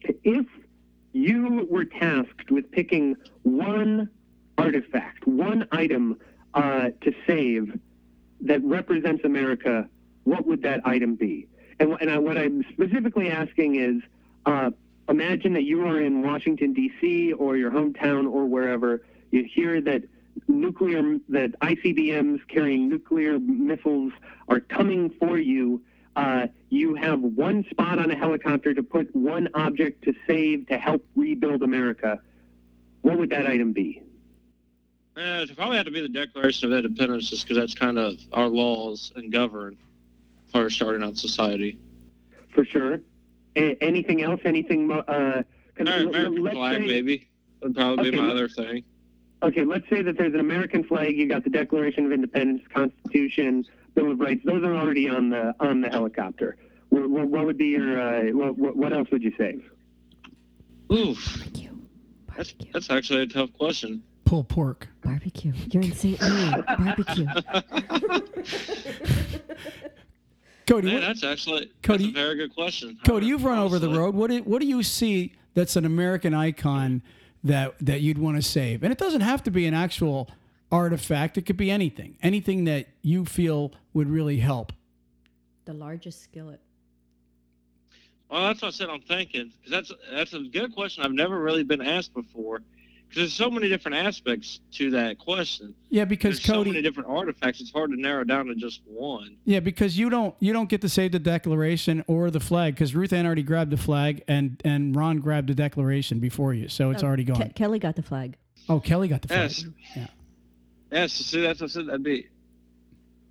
if 0.01 0.45
you 1.13 1.67
were 1.69 1.85
tasked 1.85 2.51
with 2.51 2.71
picking 2.71 3.15
one 3.43 4.09
artifact, 4.57 5.27
one 5.27 5.67
item 5.71 6.17
uh, 6.53 6.89
to 7.01 7.13
save 7.25 7.79
that 8.41 8.63
represents 8.63 9.23
America, 9.23 9.89
what 10.23 10.45
would 10.45 10.61
that 10.63 10.81
item 10.85 11.15
be? 11.15 11.47
And, 11.79 11.95
and 12.01 12.09
I, 12.09 12.17
what 12.17 12.37
I'm 12.37 12.63
specifically 12.71 13.29
asking 13.29 13.75
is 13.75 14.01
uh, 14.45 14.71
imagine 15.09 15.53
that 15.53 15.63
you 15.63 15.85
are 15.87 16.01
in 16.01 16.21
Washington, 16.21 16.73
D.C., 16.73 17.33
or 17.33 17.57
your 17.57 17.71
hometown, 17.71 18.29
or 18.31 18.45
wherever. 18.45 19.03
You 19.31 19.43
hear 19.43 19.81
that 19.81 20.03
nuclear, 20.47 21.17
that 21.29 21.59
ICBMs 21.61 22.39
carrying 22.47 22.89
nuclear 22.89 23.39
missiles 23.39 24.13
are 24.47 24.59
coming 24.59 25.09
for 25.19 25.37
you. 25.37 25.81
Uh, 26.15 26.47
you 26.69 26.95
have 26.95 27.21
one 27.21 27.63
spot 27.69 27.99
on 27.99 28.09
a 28.09 28.15
helicopter 28.15 28.73
to 28.73 28.81
put 28.83 29.15
one 29.15 29.47
object 29.53 30.03
to 30.03 30.13
save 30.25 30.67
to 30.67 30.77
help 30.77 31.05
rebuild 31.15 31.61
America. 31.61 32.19
What 33.01 33.19
would 33.19 33.29
that 33.29 33.45
item 33.45 33.71
be? 33.73 34.01
Uh, 35.15 35.41
it 35.47 35.55
probably 35.55 35.77
have 35.77 35.85
to 35.85 35.91
be 35.91 36.01
the 36.01 36.09
Declaration 36.09 36.71
of 36.71 36.77
Independence, 36.77 37.29
just 37.29 37.43
because 37.47 37.57
that's 37.57 37.73
kind 37.73 37.97
of 37.97 38.17
our 38.33 38.47
laws 38.47 39.11
and 39.15 39.31
govern 39.31 39.77
for 40.51 40.69
starting 40.69 41.03
out 41.03 41.17
society. 41.17 41.77
For 42.53 42.65
sure. 42.65 42.99
A- 43.55 43.75
anything 43.83 44.21
else? 44.23 44.41
Anything? 44.45 44.87
mo- 44.87 45.03
Uh, 45.07 45.43
American 45.79 46.49
flag, 46.51 46.81
say- 46.81 46.87
maybe. 46.87 47.27
Would 47.61 47.75
probably 47.75 48.11
be 48.11 48.17
my 48.17 48.29
other 48.29 48.47
thing. 48.47 48.83
Okay, 49.43 49.63
let's 49.63 49.87
say 49.89 50.01
that 50.01 50.17
there's 50.17 50.33
an 50.33 50.39
American 50.39 50.83
flag. 50.83 51.15
You 51.17 51.27
got 51.27 51.43
the 51.43 51.49
Declaration 51.49 52.05
of 52.05 52.11
Independence, 52.11 52.63
Constitution, 52.73 53.65
Bill 53.93 54.11
of 54.11 54.19
Rights. 54.19 54.41
Those 54.43 54.63
are 54.63 54.75
already 54.75 55.07
on 55.09 55.29
the 55.29 55.53
on 55.59 55.81
the 55.81 55.89
helicopter. 55.89 56.57
What, 56.89 57.09
what, 57.09 57.27
what 57.27 57.45
would 57.45 57.57
be 57.57 57.67
your? 57.67 58.01
Uh, 58.01 58.31
what, 58.31 58.57
what- 58.57 58.75
what 58.75 58.93
else 58.93 59.09
would 59.11 59.21
you 59.21 59.33
save? 59.37 59.63
Oof, 60.91 61.37
Barbecue. 61.37 61.69
that's 62.35 62.51
Barbecue. 62.53 62.71
that's 62.73 62.89
actually 62.89 63.21
a 63.23 63.27
tough 63.27 63.53
question. 63.53 64.01
Pulled 64.25 64.49
pork. 64.49 64.87
Barbecue. 65.03 65.53
You're 65.71 65.83
in 65.83 65.93
St. 65.93 66.19
Louis. 66.21 66.63
Barbecue. 66.77 67.27
Cody, 70.65 70.87
Man, 70.91 70.99
that's 71.01 71.23
actually 71.23 71.71
Cody- 71.81 72.05
that's 72.05 72.17
a 72.17 72.21
very 72.21 72.35
good 72.35 72.53
question. 72.53 72.97
Cody, 73.05 73.27
you've 73.27 73.45
run 73.45 73.59
over 73.59 73.79
the 73.79 73.87
road. 73.89 74.15
What 74.15 74.29
do, 74.31 74.39
what 74.39 74.59
do 74.61 74.67
you 74.67 74.83
see 74.83 75.33
that's 75.53 75.77
an 75.77 75.85
American 75.85 76.33
icon 76.33 77.01
that 77.43 77.75
that 77.79 78.01
you'd 78.01 78.17
want 78.17 78.37
to 78.37 78.41
save? 78.41 78.83
And 78.83 78.91
it 78.91 78.97
doesn't 78.97 79.21
have 79.21 79.43
to 79.43 79.51
be 79.51 79.65
an 79.65 79.73
actual 79.73 80.29
artifact. 80.71 81.37
It 81.37 81.43
could 81.43 81.57
be 81.57 81.71
anything. 81.71 82.17
Anything 82.21 82.65
that 82.65 82.87
you 83.01 83.25
feel 83.25 83.73
would 83.93 84.09
really 84.09 84.37
help. 84.37 84.73
The 85.65 85.73
largest 85.73 86.23
skillet. 86.23 86.61
Well, 88.29 88.47
that's 88.47 88.61
what 88.61 88.69
I 88.69 88.71
said. 88.71 88.89
I'm 88.89 89.01
thinking 89.01 89.51
because 89.63 89.71
that's 89.71 89.91
that's 90.11 90.33
a 90.33 90.39
good 90.39 90.73
question. 90.73 91.03
I've 91.03 91.13
never 91.13 91.39
really 91.39 91.63
been 91.63 91.81
asked 91.81 92.13
before 92.13 92.61
because 93.07 93.21
there's 93.21 93.33
so 93.33 93.49
many 93.49 93.69
different 93.69 93.97
aspects 93.97 94.59
to 94.73 94.91
that 94.91 95.17
question. 95.17 95.73
Yeah, 95.89 96.05
because 96.05 96.35
There's 96.35 96.43
so 96.43 96.63
many 96.63 96.81
different 96.81 97.09
artifacts. 97.09 97.61
It's 97.61 97.71
hard 97.71 97.91
to 97.91 97.99
narrow 97.99 98.23
down 98.23 98.47
to 98.47 98.55
just 98.55 98.81
one. 98.85 99.37
Yeah, 99.45 99.61
because 99.61 99.97
you 99.97 100.09
don't 100.09 100.35
you 100.39 100.51
don't 100.53 100.67
get 100.67 100.81
to 100.81 100.89
save 100.89 101.13
the 101.13 101.19
Declaration 101.19 102.03
or 102.07 102.29
the 102.29 102.39
flag 102.39 102.75
because 102.75 102.93
Ruth 102.93 103.13
Ann 103.13 103.25
already 103.25 103.43
grabbed 103.43 103.71
the 103.71 103.77
flag 103.77 104.23
and 104.27 104.61
and 104.65 104.95
Ron 104.95 105.19
grabbed 105.19 105.47
the 105.47 105.55
Declaration 105.55 106.19
before 106.19 106.53
you, 106.53 106.67
so 106.67 106.91
it's 106.91 107.03
oh, 107.03 107.07
already 107.07 107.23
gone. 107.23 107.49
Ke- 107.49 107.55
Kelly 107.55 107.79
got 107.79 107.95
the 107.95 108.03
flag. 108.03 108.35
oh, 108.67 108.79
Kelly 108.79 109.07
got 109.07 109.21
the 109.21 109.29
flag. 109.29 109.41
Yes. 109.41 109.65
Yeah. 109.95 110.07
Yes. 110.91 111.13
See, 111.13 111.41
that's 111.41 111.61
what 111.61 111.69
I 111.69 111.73
said. 111.73 111.87
That'd 111.87 112.03
be 112.03 112.27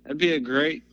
that'd 0.03 0.17
be 0.17 0.33
a 0.33 0.39
great 0.39 0.83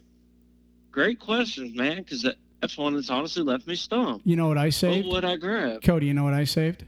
great 0.90 1.18
question, 1.18 1.74
man. 1.74 1.96
Because 1.96 2.22
that, 2.22 2.36
that's 2.60 2.76
one 2.76 2.94
that's 2.94 3.10
honestly 3.10 3.42
left 3.42 3.66
me 3.66 3.76
stumped. 3.76 4.26
You 4.26 4.36
know 4.36 4.48
what 4.48 4.58
I 4.58 4.68
saved? 4.68 5.06
What 5.06 5.14
would 5.14 5.24
I 5.24 5.36
grab? 5.36 5.82
Cody, 5.82 6.06
you 6.06 6.14
know 6.14 6.24
what 6.24 6.34
I 6.34 6.44
saved? 6.44 6.84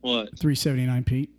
What? 0.00 0.38
379 0.38 1.04
Pete. 1.04 1.30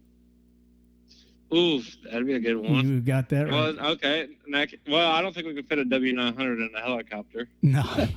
Oof, 1.53 1.97
that'd 2.03 2.26
be 2.26 2.36
a 2.36 2.39
good 2.39 2.55
one. 2.55 2.88
You 2.88 3.01
got 3.01 3.28
that 3.30 3.43
right. 3.49 3.76
Well, 3.76 3.88
okay. 3.93 4.30
Next, 4.47 4.76
well, 4.88 5.12
I 5.12 5.22
don't 5.22 5.34
think 5.34 5.47
we 5.47 5.53
could 5.53 5.68
fit 5.68 5.80
a 5.80 5.84
W900 5.84 6.38
in 6.38 6.70
a 6.76 6.80
helicopter. 6.82 7.47
No. 7.62 7.84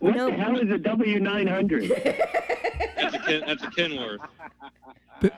What 0.00 0.16
No. 0.16 0.26
the 0.30 0.36
hell 0.36 0.58
is 0.58 0.68
a 0.70 0.78
W 0.78 1.20
nine 1.20 1.46
hundred? 1.46 1.88
That's 2.96 3.14
a 3.14 3.18
Ken, 3.20 3.42
that's 3.46 3.62
a 3.62 3.68
Kenworth. 3.68 4.18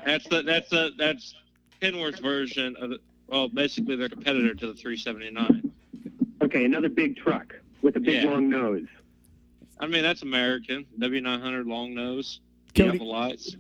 That's 0.07 0.27
the 0.29 0.43
that's 0.43 0.71
the 0.71 0.93
that's 0.97 1.35
Kenworth's 1.81 2.21
version 2.21 2.75
of 2.81 2.91
the, 2.91 2.99
well, 3.29 3.49
basically 3.49 3.97
their 3.97 4.09
competitor 4.09 4.55
to 4.55 4.67
the 4.69 4.75
379. 4.75 5.71
Okay, 6.43 6.65
another 6.65 6.89
big 6.89 7.17
truck 7.17 7.55
with 7.83 7.97
a 7.97 8.01
big 8.01 8.23
Yeah. 8.25 8.31
long 8.31 8.49
nose. 8.49 8.87
I 9.79 9.87
mean, 9.87 10.03
that's 10.03 10.23
American. 10.23 10.87
W900 10.99 11.67
long 11.67 11.95
nose, 11.95 12.41
Cody- 12.75 12.99
lights. 12.99 13.57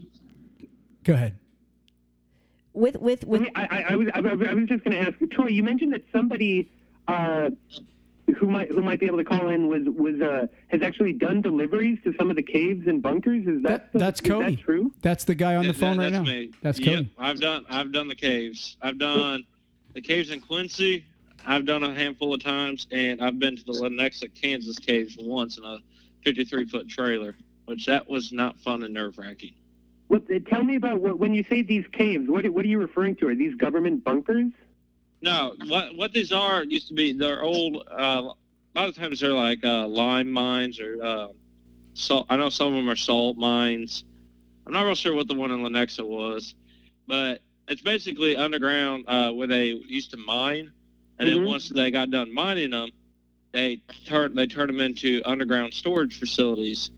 Go 1.05 1.15
ahead. 1.15 1.37
With 2.75 2.97
with 2.97 3.25
with 3.25 3.43
I, 3.55 3.63
I, 3.65 3.83
I 3.91 3.97
was 3.97 4.09
I, 4.15 4.21
was- 4.21 4.49
I 4.49 4.55
was 4.55 4.69
just 4.69 4.85
going 4.85 4.97
to 4.97 5.01
ask 5.11 5.19
Troy. 5.33 5.49
You 5.49 5.63
mentioned 5.63 5.93
that 5.93 6.05
somebody 6.13 6.71
uh, 7.07 7.51
who 8.39 8.47
might 8.47 8.71
who 8.71 8.81
might 8.81 8.99
be 8.99 9.07
able 9.07 9.19
to 9.19 9.25
call 9.25 9.49
in 9.51 9.69
was 9.69 9.83
was 9.85 10.21
uh, 10.23 10.47
has 10.69 10.81
actually 10.81 11.13
done 11.13 11.43
deliveries 11.43 11.99
to 12.05 12.15
some 12.19 12.31
of 12.31 12.37
the 12.37 12.43
caves 12.43 12.87
and 12.87 13.03
bunkers. 13.03 13.47
Is 13.47 13.63
that, 13.65 13.93
That- 13.93 13.99
that's 13.99 14.21
is 14.23 14.27
Cody. 14.31 14.57
that 14.57 14.63
true? 14.65 14.93
That's 15.03 15.25
the 15.25 15.35
guy 15.35 15.57
on 15.57 15.67
the 15.67 15.73
That- 15.73 15.79
phone 15.79 15.99
right 15.99 16.13
that's 16.13 16.25
now. 16.27 16.33
Me. 16.33 16.51
That's 16.63 16.79
Yep, 16.81 16.95
Cody. 16.97 17.13
I've 17.19 17.41
done 17.41 17.67
I've 17.69 17.93
done 17.93 18.09
the 18.09 18.15
caves. 18.15 18.77
I've 18.81 18.99
done 18.99 19.45
the 19.93 20.01
caves 20.01 20.31
in 20.31 20.41
Quincy. 20.41 21.05
I've 21.45 21.67
done 21.67 21.83
a 21.83 21.93
handful 21.93 22.33
of 22.33 22.43
times, 22.43 22.87
and 22.93 23.21
I've 23.21 23.39
been 23.41 23.57
to 23.57 23.65
the 23.65 23.73
Lenexa, 23.73 24.31
Kansas 24.41 24.79
caves 24.79 25.17
once 25.19 25.59
in 25.59 25.65
a 25.65 25.79
53 26.25 26.67
foot 26.67 26.89
trailer, 26.89 27.35
which 27.67 27.85
that 27.87 28.09
was 28.09 28.33
not 28.33 28.59
fun 28.61 28.85
and 28.85 28.95
nerve 28.95 29.19
wracking. 29.19 29.53
What, 30.13 30.25
uh, 30.31 30.41
tell 30.47 30.63
me 30.63 30.77
about 30.77 31.01
what, 31.01 31.19
when 31.19 31.33
you 31.33 31.43
say 31.49 31.63
these 31.63 31.87
caves. 31.91 32.29
What 32.29 32.47
what 32.51 32.67
are 32.67 32.69
you 32.69 32.79
referring 32.79 33.17
to? 33.17 33.29
Are 33.29 33.35
these 33.35 33.55
government 33.55 34.05
bunkers? 34.05 34.53
No, 35.23 35.55
what 35.69 35.97
what 35.97 36.13
these 36.13 36.33
are 36.33 36.63
used 36.65 36.89
to 36.89 36.95
be 36.95 37.15
they're 37.15 37.43
old. 37.43 37.89
Uh, 37.91 38.29
a 38.75 38.79
lot 38.79 38.89
of 38.91 38.95
times 38.95 39.21
they're 39.21 39.33
like 39.33 39.65
uh, 39.65 39.87
lime 39.87 40.31
mines 40.31 40.79
or 40.81 41.03
uh, 41.03 41.29
salt. 41.95 42.27
I 42.29 42.37
know 42.37 42.51
some 42.51 42.67
of 42.67 42.75
them 42.75 42.91
are 42.91 42.97
salt 42.97 43.39
mines. 43.39 44.05
I'm 44.67 44.75
not 44.75 44.83
real 44.83 44.95
sure 44.95 45.15
what 45.15 45.29
the 45.29 45.35
one 45.35 45.51
in 45.51 45.61
Lenexa 45.61 46.07
was, 46.07 46.55
but 47.09 47.41
it's 47.67 47.81
basically 47.81 48.37
underground 48.37 49.07
uh, 49.09 49.31
where 49.31 49.47
they 49.47 49.69
used 49.69 50.11
to 50.11 50.19
mine, 50.19 50.71
and 51.21 51.27
Mhm. 51.27 51.37
then 51.37 51.45
once 51.47 51.71
they 51.71 51.91
got 51.91 52.11
done 52.11 52.35
mining 52.35 52.73
them, 52.73 52.91
they 53.53 53.81
turn 54.05 54.35
they 54.35 54.47
turn 54.47 54.67
them 54.67 54.81
into 54.81 55.23
underground 55.25 55.73
storage 55.73 56.19
facilities 56.19 56.91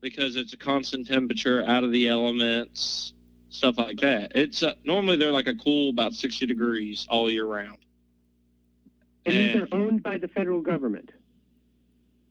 because 0.00 0.36
it's 0.36 0.52
a 0.52 0.56
constant 0.56 1.06
temperature, 1.06 1.64
out 1.66 1.84
of 1.84 1.92
the 1.92 2.08
elements, 2.08 3.12
stuff 3.50 3.78
like 3.78 4.00
that. 4.00 4.32
It's 4.34 4.62
uh, 4.62 4.74
normally 4.84 5.16
they're 5.16 5.32
like 5.32 5.48
a 5.48 5.54
cool 5.54 5.90
about 5.90 6.14
60 6.14 6.46
degrees 6.46 7.06
all 7.08 7.30
year 7.30 7.46
round. 7.46 7.78
And 9.26 9.34
these 9.36 9.56
are 9.56 9.68
owned 9.72 10.02
by 10.02 10.18
the 10.18 10.28
federal 10.28 10.60
government. 10.60 11.10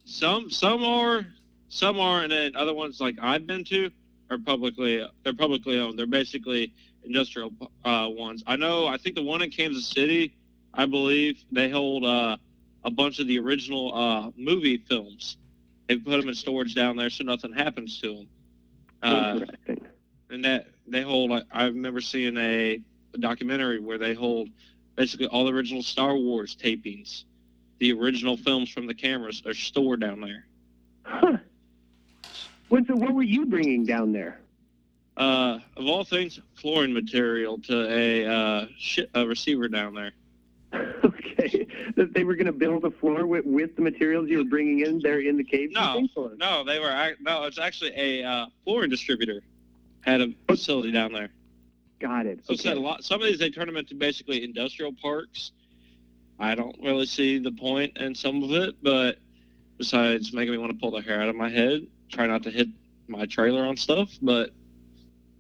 Some 0.06 0.50
some 0.50 0.84
are, 0.84 1.26
some 1.70 2.00
are, 2.00 2.24
and 2.24 2.32
then 2.32 2.56
other 2.56 2.74
ones 2.74 3.00
like 3.02 3.16
I've 3.22 3.46
been 3.46 3.64
to 3.66 3.92
are 4.30 4.38
publicly 4.38 5.06
they're 5.24 5.34
publicly 5.34 5.80
owned. 5.80 6.00
They're 6.00 6.08
basically 6.08 6.74
industrial 7.04 7.52
uh, 7.84 8.08
ones. 8.10 8.44
I 8.48 8.56
know. 8.56 8.88
I 8.88 8.98
think 8.98 9.16
the 9.16 9.24
one 9.24 9.42
in 9.42 9.52
Kansas 9.52 9.86
City, 9.86 10.34
I 10.74 10.86
believe 10.86 11.44
they 11.52 11.70
hold 11.70 12.06
uh, 12.06 12.38
a 12.84 12.92
bunch 12.92 13.20
of 13.20 13.28
the 13.28 13.40
original 13.40 13.94
uh, 13.94 14.32
movie 14.38 14.78
films. 14.78 15.38
They 15.88 15.98
put 15.98 16.20
them 16.20 16.30
in 16.30 16.36
storage 16.36 16.76
down 16.76 16.98
there 16.98 17.10
so 17.10 17.24
nothing 17.24 17.54
happens 17.54 18.00
to 18.02 18.16
them. 18.16 18.28
Uh, 19.02 19.40
Interesting. 19.40 19.88
and 20.30 20.46
that 20.46 20.68
they 20.88 21.02
hold. 21.02 21.32
I, 21.32 21.44
I 21.52 21.66
remember 21.66 22.02
seeing 22.02 22.38
a, 22.38 22.80
a 23.14 23.18
documentary 23.18 23.80
where 23.80 23.98
they 23.98 24.14
hold 24.14 24.50
basically 24.96 25.28
all 25.28 25.46
the 25.46 25.54
original 25.54 25.84
Star 25.84 26.16
Wars 26.16 26.56
tapings. 26.56 27.24
The 27.80 27.94
original 27.94 28.38
films 28.38 28.70
from 28.70 28.88
the 28.88 28.96
cameras 28.96 29.44
are 29.46 29.54
stored 29.54 30.02
down 30.02 30.20
there. 30.20 30.48
Huh. 31.04 31.38
What, 32.70 32.88
so 32.88 32.96
what 32.96 33.14
were 33.14 33.24
you 33.24 33.46
bringing 33.46 33.86
down 33.86 34.12
there? 34.12 34.42
Uh, 35.16 35.60
of 35.76 35.88
all 35.88 36.04
things, 36.04 36.40
flooring 36.56 36.94
material 36.94 37.60
to 37.60 37.90
a 37.90 38.26
uh, 38.26 38.66
shi 38.78 39.08
a 39.14 39.26
receiver 39.26 39.68
down 39.68 39.94
there. 39.94 40.12
okay, 41.04 41.68
that 41.96 42.14
they 42.14 42.24
were 42.24 42.36
going 42.36 42.48
to 42.48 42.52
build 42.52 42.86
a 42.86 42.92
floor 42.92 43.26
with, 43.26 43.46
with 43.46 43.76
the 43.76 43.82
materials 43.82 44.30
you 44.30 44.40
were 44.40 44.44
bringing 44.44 44.82
in 44.82 45.00
there 45.00 45.20
in 45.20 45.38
the 45.38 45.44
cave. 45.44 45.72
No, 45.72 46.08
no, 46.38 46.64
they 46.64 46.80
were. 46.80 47.16
No, 47.22 47.44
it's 47.44 47.60
actually 47.60 47.92
a 47.96 48.24
uh, 48.24 48.46
flooring 48.64 48.90
distributor 48.90 49.42
had 50.02 50.22
a 50.22 50.34
facility 50.48 50.92
down 50.92 51.12
there. 51.12 51.30
Got 52.00 52.28
it. 52.28 52.46
So 52.46 52.54
it's 52.54 52.66
a 52.66 52.76
lot. 52.76 53.04
Some 53.04 53.22
of 53.22 53.28
these 53.28 53.40
they 53.40 53.50
turn 53.50 53.66
them 53.66 53.78
into 53.78 53.96
basically 53.96 54.44
industrial 54.44 54.94
parks, 54.94 55.52
I 56.40 56.56
don't 56.56 56.76
really 56.84 57.06
see 57.06 57.40
the 57.40 57.52
point 57.52 57.98
in 57.98 58.14
some 58.14 58.44
of 58.44 58.52
it, 58.52 58.76
but 58.82 59.18
besides 59.78 60.34
making 60.34 60.52
me 60.52 60.58
want 60.58 60.72
to 60.72 60.78
pull 60.78 60.92
the 60.92 61.02
hair 61.02 61.22
out 61.22 61.30
of 61.30 61.36
my 61.36 61.50
head, 61.50 61.88
try 62.12 62.28
not 62.28 62.44
to 62.44 62.52
hit 62.52 62.68
my 63.08 63.26
trailer 63.26 63.66
on 63.66 63.78
stuff, 63.78 64.12
but 64.22 64.52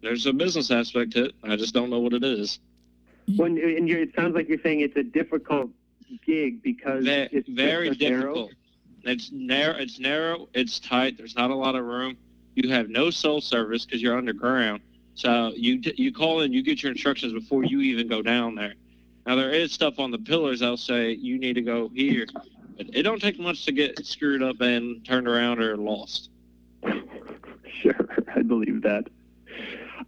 there's 0.02 0.26
a 0.26 0.34
business 0.34 0.72
aspect 0.72 1.12
to 1.12 1.26
it. 1.26 1.36
I 1.44 1.56
just 1.56 1.74
don't 1.74 1.90
know 1.90 2.00
what 2.00 2.14
it 2.14 2.24
is. 2.24 2.60
When 3.36 3.58
and 3.58 3.88
you're, 3.90 4.00
it 4.00 4.16
sounds 4.16 4.36
like 4.36 4.48
you're 4.48 4.62
saying 4.64 4.80
it's 4.80 4.96
a 4.96 5.04
difficult 5.04 5.70
gig 6.26 6.62
because 6.64 7.04
Ve- 7.04 7.28
it's 7.32 7.50
very 7.50 7.90
so 7.90 8.10
narrow. 8.10 8.34
difficult. 8.34 8.52
It's 9.04 9.32
narrow. 9.32 9.76
It's 9.78 10.00
narrow. 10.00 10.50
It's 10.54 10.80
tight. 10.80 11.18
There's 11.18 11.36
not 11.36 11.50
a 11.52 11.56
lot 11.56 11.76
of 11.76 11.84
room. 11.84 12.18
You 12.56 12.70
have 12.70 12.90
no 12.90 13.10
cell 13.10 13.42
service 13.42 13.86
because 13.86 14.02
you're 14.02 14.18
underground. 14.18 14.82
So 15.16 15.52
you 15.56 15.82
you 15.96 16.14
call 16.14 16.42
in, 16.42 16.54
you 16.54 16.64
get 16.64 16.82
your 16.82 16.92
instructions 16.92 17.34
before 17.34 17.64
you 17.66 17.82
even 17.82 18.08
go 18.08 18.22
down 18.22 18.56
there. 18.56 18.76
Now 19.26 19.36
there 19.36 19.52
is 19.52 19.74
stuff 19.74 20.00
on 20.00 20.12
the 20.12 20.20
pillars. 20.20 20.62
I'll 20.62 20.78
say 20.78 21.12
you 21.12 21.38
need 21.38 21.54
to 21.54 21.62
go 21.62 21.90
here, 21.94 22.26
but 22.78 22.88
it 22.94 23.04
don't 23.04 23.22
take 23.22 23.40
much 23.40 23.66
to 23.66 23.72
get 23.74 24.06
screwed 24.06 24.42
up 24.42 24.62
and 24.62 25.06
turned 25.06 25.28
around 25.28 25.60
or 25.62 25.76
lost. 25.76 26.30
Sure, 27.82 28.10
I 28.36 28.42
believe 28.42 28.82
that. 28.82 29.06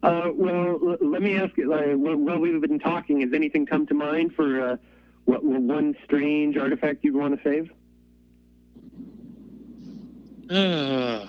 Uh, 0.01 0.29
well, 0.33 0.79
l- 0.81 0.97
let 1.01 1.21
me 1.21 1.35
ask 1.37 1.57
you, 1.57 1.73
uh, 1.73 1.97
while 1.97 2.15
while 2.15 2.39
we've 2.39 2.61
been 2.61 2.79
talking, 2.79 3.21
has 3.21 3.33
anything 3.33 3.65
come 3.65 3.85
to 3.87 3.93
mind 3.93 4.33
for 4.33 4.61
uh, 4.61 4.77
what, 5.25 5.43
what 5.43 5.61
one 5.61 5.95
strange 6.05 6.55
artifact 6.57 7.03
you'd 7.03 7.15
want 7.15 7.35
to 7.35 7.43
save? 7.43 7.69
Uh, 10.49 11.27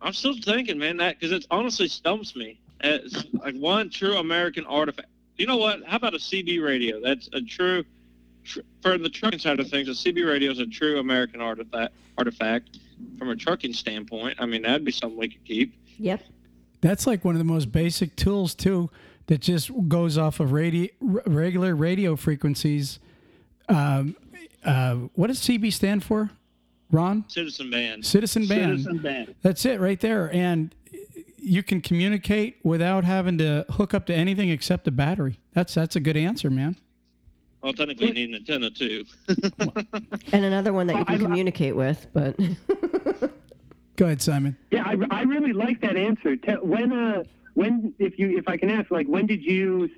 I'm 0.00 0.12
still 0.12 0.34
thinking, 0.40 0.78
man, 0.78 0.96
that 0.96 1.18
because 1.20 1.32
it 1.32 1.46
honestly 1.50 1.88
stumps 1.88 2.34
me. 2.34 2.58
It's 2.80 3.24
like 3.34 3.54
one 3.56 3.90
true 3.90 4.16
American 4.16 4.64
artifact. 4.64 5.08
You 5.36 5.46
know 5.46 5.56
what? 5.56 5.84
How 5.86 5.96
about 5.98 6.14
a 6.14 6.18
CB 6.18 6.64
radio? 6.64 7.00
That's 7.00 7.28
a 7.32 7.40
true, 7.40 7.84
tr- 8.44 8.60
for 8.82 8.98
the 8.98 9.08
trucking 9.08 9.38
side 9.40 9.60
of 9.60 9.68
things, 9.68 9.88
a 9.88 9.92
CB 9.92 10.26
radio 10.26 10.50
is 10.50 10.58
a 10.58 10.66
true 10.66 10.98
American 10.98 11.40
artifact. 11.40 11.92
Artifact 12.16 12.78
from 13.16 13.28
a 13.30 13.36
trucking 13.36 13.72
standpoint. 13.72 14.38
I 14.40 14.46
mean, 14.46 14.62
that'd 14.62 14.84
be 14.84 14.90
something 14.90 15.16
we 15.16 15.28
could 15.28 15.44
keep. 15.44 15.74
Yep. 15.98 16.22
That's 16.80 17.06
like 17.06 17.24
one 17.24 17.34
of 17.34 17.38
the 17.38 17.44
most 17.44 17.72
basic 17.72 18.16
tools 18.16 18.54
too, 18.54 18.90
that 19.26 19.40
just 19.40 19.70
goes 19.88 20.16
off 20.16 20.40
of 20.40 20.52
radio, 20.52 20.88
regular 21.00 21.74
radio 21.74 22.16
frequencies. 22.16 22.98
Um, 23.68 24.16
uh, 24.64 24.94
what 25.14 25.26
does 25.28 25.40
CB 25.40 25.72
stand 25.72 26.02
for? 26.04 26.30
Ron, 26.90 27.24
Citizen 27.28 27.70
band. 27.70 28.06
Citizen 28.06 28.46
Band. 28.46 28.80
Citizen 28.80 28.98
band. 28.98 29.34
That's 29.42 29.66
it 29.66 29.78
right 29.78 30.00
there, 30.00 30.32
and 30.32 30.74
you 31.36 31.62
can 31.62 31.82
communicate 31.82 32.56
without 32.62 33.04
having 33.04 33.36
to 33.38 33.66
hook 33.70 33.92
up 33.92 34.06
to 34.06 34.14
anything 34.14 34.48
except 34.48 34.88
a 34.88 34.90
battery. 34.90 35.38
That's 35.52 35.74
that's 35.74 35.96
a 35.96 36.00
good 36.00 36.16
answer, 36.16 36.48
man. 36.48 36.76
Well, 37.62 37.74
technically, 37.74 38.08
you 38.08 38.14
need 38.14 38.28
an 38.30 38.34
antenna 38.36 38.70
too. 38.70 39.04
And 40.32 40.44
another 40.44 40.72
one 40.72 40.86
that 40.86 40.98
you 40.98 41.04
can 41.04 41.18
communicate 41.18 41.74
with, 41.74 42.06
but 42.12 42.38
Go 43.98 44.04
ahead, 44.04 44.22
Simon. 44.22 44.56
Yeah, 44.70 44.84
I, 44.86 44.96
I 45.10 45.22
really 45.22 45.52
like 45.52 45.80
that 45.80 45.96
answer. 45.96 46.36
When, 46.62 46.92
uh, 46.92 47.24
when, 47.54 47.92
if 47.98 48.16
you, 48.16 48.38
if 48.38 48.46
I 48.46 48.56
can 48.56 48.70
ask, 48.70 48.92
like, 48.92 49.08
when 49.08 49.26
did 49.26 49.42
you, 49.42 49.90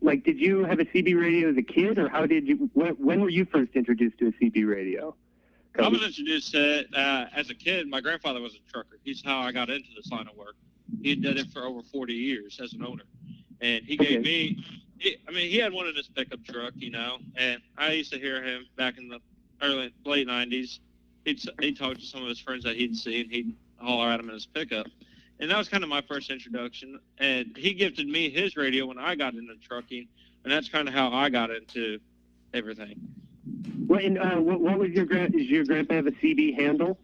like, 0.00 0.22
did 0.22 0.38
you 0.38 0.62
have 0.64 0.78
a 0.78 0.84
CB 0.84 1.20
radio 1.20 1.50
as 1.50 1.56
a 1.56 1.62
kid, 1.62 1.98
or 1.98 2.08
how 2.08 2.26
did 2.26 2.46
you? 2.46 2.70
When, 2.74 2.90
when 2.92 3.20
were 3.20 3.28
you 3.28 3.44
first 3.44 3.72
introduced 3.74 4.18
to 4.18 4.28
a 4.28 4.32
CB 4.32 4.68
radio? 4.68 5.16
I 5.76 5.88
was 5.88 6.04
introduced 6.04 6.52
to 6.52 6.78
it 6.78 6.86
uh, 6.94 7.26
as 7.34 7.50
a 7.50 7.54
kid. 7.56 7.88
My 7.88 8.00
grandfather 8.00 8.40
was 8.40 8.54
a 8.54 8.72
trucker. 8.72 8.98
He's 9.02 9.20
how 9.24 9.40
I 9.40 9.50
got 9.50 9.68
into 9.68 9.88
this 9.96 10.08
line 10.12 10.28
of 10.28 10.36
work. 10.36 10.54
He 11.02 11.10
had 11.10 11.22
done 11.24 11.36
it 11.36 11.48
for 11.52 11.64
over 11.64 11.82
40 11.82 12.14
years 12.14 12.60
as 12.62 12.72
an 12.74 12.86
owner, 12.86 13.02
and 13.60 13.84
he 13.84 13.96
gave 13.96 14.20
Okay. 14.20 14.22
me. 14.22 14.64
He, 14.98 15.16
I 15.26 15.32
mean, 15.32 15.50
he 15.50 15.56
had 15.56 15.72
one 15.72 15.88
in 15.88 15.96
his 15.96 16.06
pickup 16.06 16.44
truck, 16.44 16.74
you 16.76 16.90
know, 16.92 17.18
and 17.34 17.60
I 17.76 17.90
used 17.94 18.12
to 18.12 18.18
hear 18.20 18.44
him 18.44 18.64
back 18.76 18.96
in 18.96 19.08
the 19.08 19.18
early 19.60 19.92
late 20.04 20.28
90s. 20.28 20.78
He'd 21.24 21.40
he'd 21.60 21.76
talk 21.76 21.96
to 21.96 22.04
some 22.04 22.22
of 22.22 22.28
his 22.28 22.38
friends 22.38 22.64
that 22.64 22.76
he'd 22.76 22.96
seen. 22.96 23.30
He'd 23.30 23.54
holler 23.76 24.10
at 24.10 24.20
him 24.20 24.28
in 24.28 24.34
his 24.34 24.46
pickup, 24.46 24.86
and 25.40 25.50
that 25.50 25.56
was 25.58 25.68
kind 25.68 25.82
of 25.82 25.90
my 25.90 26.02
first 26.02 26.30
introduction. 26.30 26.98
And 27.18 27.56
he 27.56 27.74
gifted 27.74 28.08
me 28.08 28.30
his 28.30 28.56
radio 28.56 28.86
when 28.86 28.98
I 28.98 29.14
got 29.14 29.34
into 29.34 29.54
trucking, 29.56 30.06
and 30.44 30.52
that's 30.52 30.68
kind 30.68 30.88
of 30.88 30.94
how 30.94 31.12
I 31.12 31.30
got 31.30 31.50
into 31.50 31.98
everything. 32.52 33.00
What, 33.86 34.02
and, 34.04 34.18
uh, 34.18 34.36
what, 34.36 34.60
what 34.60 34.78
was 34.78 34.90
your 34.90 35.04
grand? 35.04 35.32
Does 35.32 35.46
your 35.46 35.64
grandpa 35.64 35.94
have 35.94 36.06
a 36.06 36.12
CB 36.12 36.58
handle? 36.58 36.98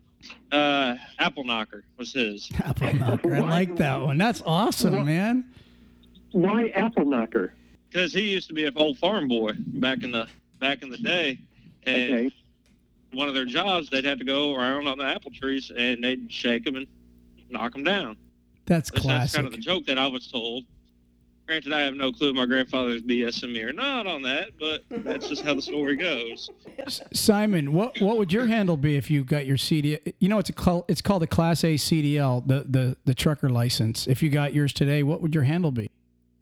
Uh, 0.52 0.96
Apple 1.18 1.44
Knocker 1.44 1.84
was 1.98 2.12
his. 2.12 2.50
Apple 2.64 2.94
knocker. 2.94 3.34
I 3.34 3.40
like 3.40 3.76
that 3.76 4.00
one. 4.00 4.18
That's 4.18 4.42
awesome, 4.44 5.04
man. 5.04 5.44
Why 6.32 6.68
apple 6.68 7.04
knocker? 7.04 7.54
because 7.90 8.12
he 8.12 8.22
used 8.22 8.48
to 8.48 8.54
be 8.54 8.64
an 8.64 8.72
old 8.76 8.98
farm 8.98 9.28
boy 9.28 9.52
back 9.58 10.02
in 10.02 10.12
the 10.12 10.26
back 10.60 10.82
in 10.82 10.90
the 10.90 10.98
day, 10.98 11.38
and 11.84 12.12
Okay. 12.12 12.34
One 13.12 13.28
of 13.28 13.34
their 13.34 13.44
jobs 13.44 13.90
they'd 13.90 14.04
have 14.04 14.18
to 14.18 14.24
go 14.24 14.54
around 14.54 14.86
on 14.86 14.98
the 14.98 15.04
apple 15.04 15.30
trees 15.30 15.70
and 15.76 16.02
they'd 16.02 16.30
shake 16.30 16.64
them 16.64 16.76
and 16.76 16.86
knock 17.50 17.72
them 17.72 17.84
down. 17.84 18.16
That's 18.66 18.90
That's, 18.90 19.06
that's 19.06 19.34
kind 19.34 19.46
of 19.46 19.52
the 19.52 19.58
joke 19.58 19.86
that 19.86 19.98
I 19.98 20.06
was 20.06 20.28
told. 20.28 20.64
Granted, 21.46 21.72
I 21.72 21.80
have 21.80 21.94
no 21.94 22.12
clue 22.12 22.30
if 22.30 22.36
my 22.36 22.46
grandfather's 22.46 23.02
BSing 23.02 23.52
me 23.52 23.62
or 23.62 23.72
not 23.72 24.06
on 24.06 24.22
that, 24.22 24.50
but 24.60 24.84
that's 25.04 25.28
just 25.28 25.42
how 25.42 25.52
the 25.52 25.62
story 25.62 25.96
goes. 25.96 26.48
Simon, 27.12 27.72
what 27.72 28.00
what 28.00 28.18
would 28.18 28.32
your 28.32 28.46
handle 28.46 28.76
be 28.76 28.96
if 28.96 29.10
you 29.10 29.24
got 29.24 29.46
your 29.46 29.56
CD? 29.56 29.98
You 30.20 30.28
know, 30.28 30.38
it's 30.38 30.50
a 30.50 30.52
call, 30.52 30.84
it's 30.86 31.02
called 31.02 31.24
a 31.24 31.26
Class 31.26 31.64
A 31.64 31.74
CDL, 31.74 32.46
the 32.46 32.66
the 32.68 32.96
the 33.04 33.14
trucker 33.14 33.48
license. 33.48 34.06
If 34.06 34.22
you 34.22 34.30
got 34.30 34.54
yours 34.54 34.72
today, 34.72 35.02
what 35.02 35.20
would 35.22 35.34
your 35.34 35.42
handle 35.42 35.72
be? 35.72 35.90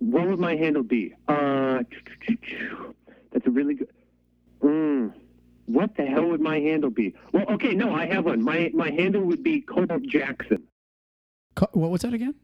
What 0.00 0.28
would 0.28 0.38
my 0.38 0.56
handle 0.56 0.82
be? 0.82 1.14
Uh, 1.26 1.84
that's 3.32 3.46
a 3.46 3.50
really 3.50 3.74
good. 3.74 3.88
Mm, 4.60 5.14
what 5.68 5.96
the 5.96 6.04
hell 6.06 6.26
would 6.26 6.40
my 6.40 6.58
handle 6.58 6.90
be? 6.90 7.14
Well, 7.32 7.44
okay, 7.50 7.74
no, 7.74 7.94
I 7.94 8.06
have 8.06 8.24
one. 8.24 8.42
My 8.42 8.70
my 8.74 8.90
handle 8.90 9.22
would 9.22 9.42
be 9.42 9.60
Cobalt 9.60 10.02
Jackson. 10.02 10.62
Co- 11.54 11.68
what 11.72 11.90
was 11.90 12.02
that 12.02 12.14
again? 12.14 12.34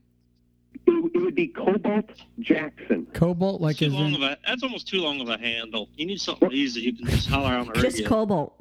It, 0.86 1.12
it 1.14 1.18
would 1.18 1.34
be 1.34 1.48
Cobalt 1.48 2.10
Jackson. 2.40 3.06
Cobalt, 3.12 3.60
like 3.60 3.76
too 3.78 3.88
long 3.90 4.14
in, 4.14 4.14
of 4.16 4.22
a 4.22 4.38
that's 4.46 4.62
almost 4.62 4.88
too 4.88 5.00
long 5.00 5.20
of 5.20 5.28
a 5.28 5.38
handle. 5.38 5.88
You 5.96 6.06
need 6.06 6.20
something 6.20 6.50
easy 6.52 6.82
you 6.82 6.92
can 6.96 7.06
just 7.06 7.28
holler 7.28 7.54
on 7.56 7.66
the 7.68 7.72
just 7.74 7.96
radio. 7.96 8.08
Cobalt. 8.08 8.60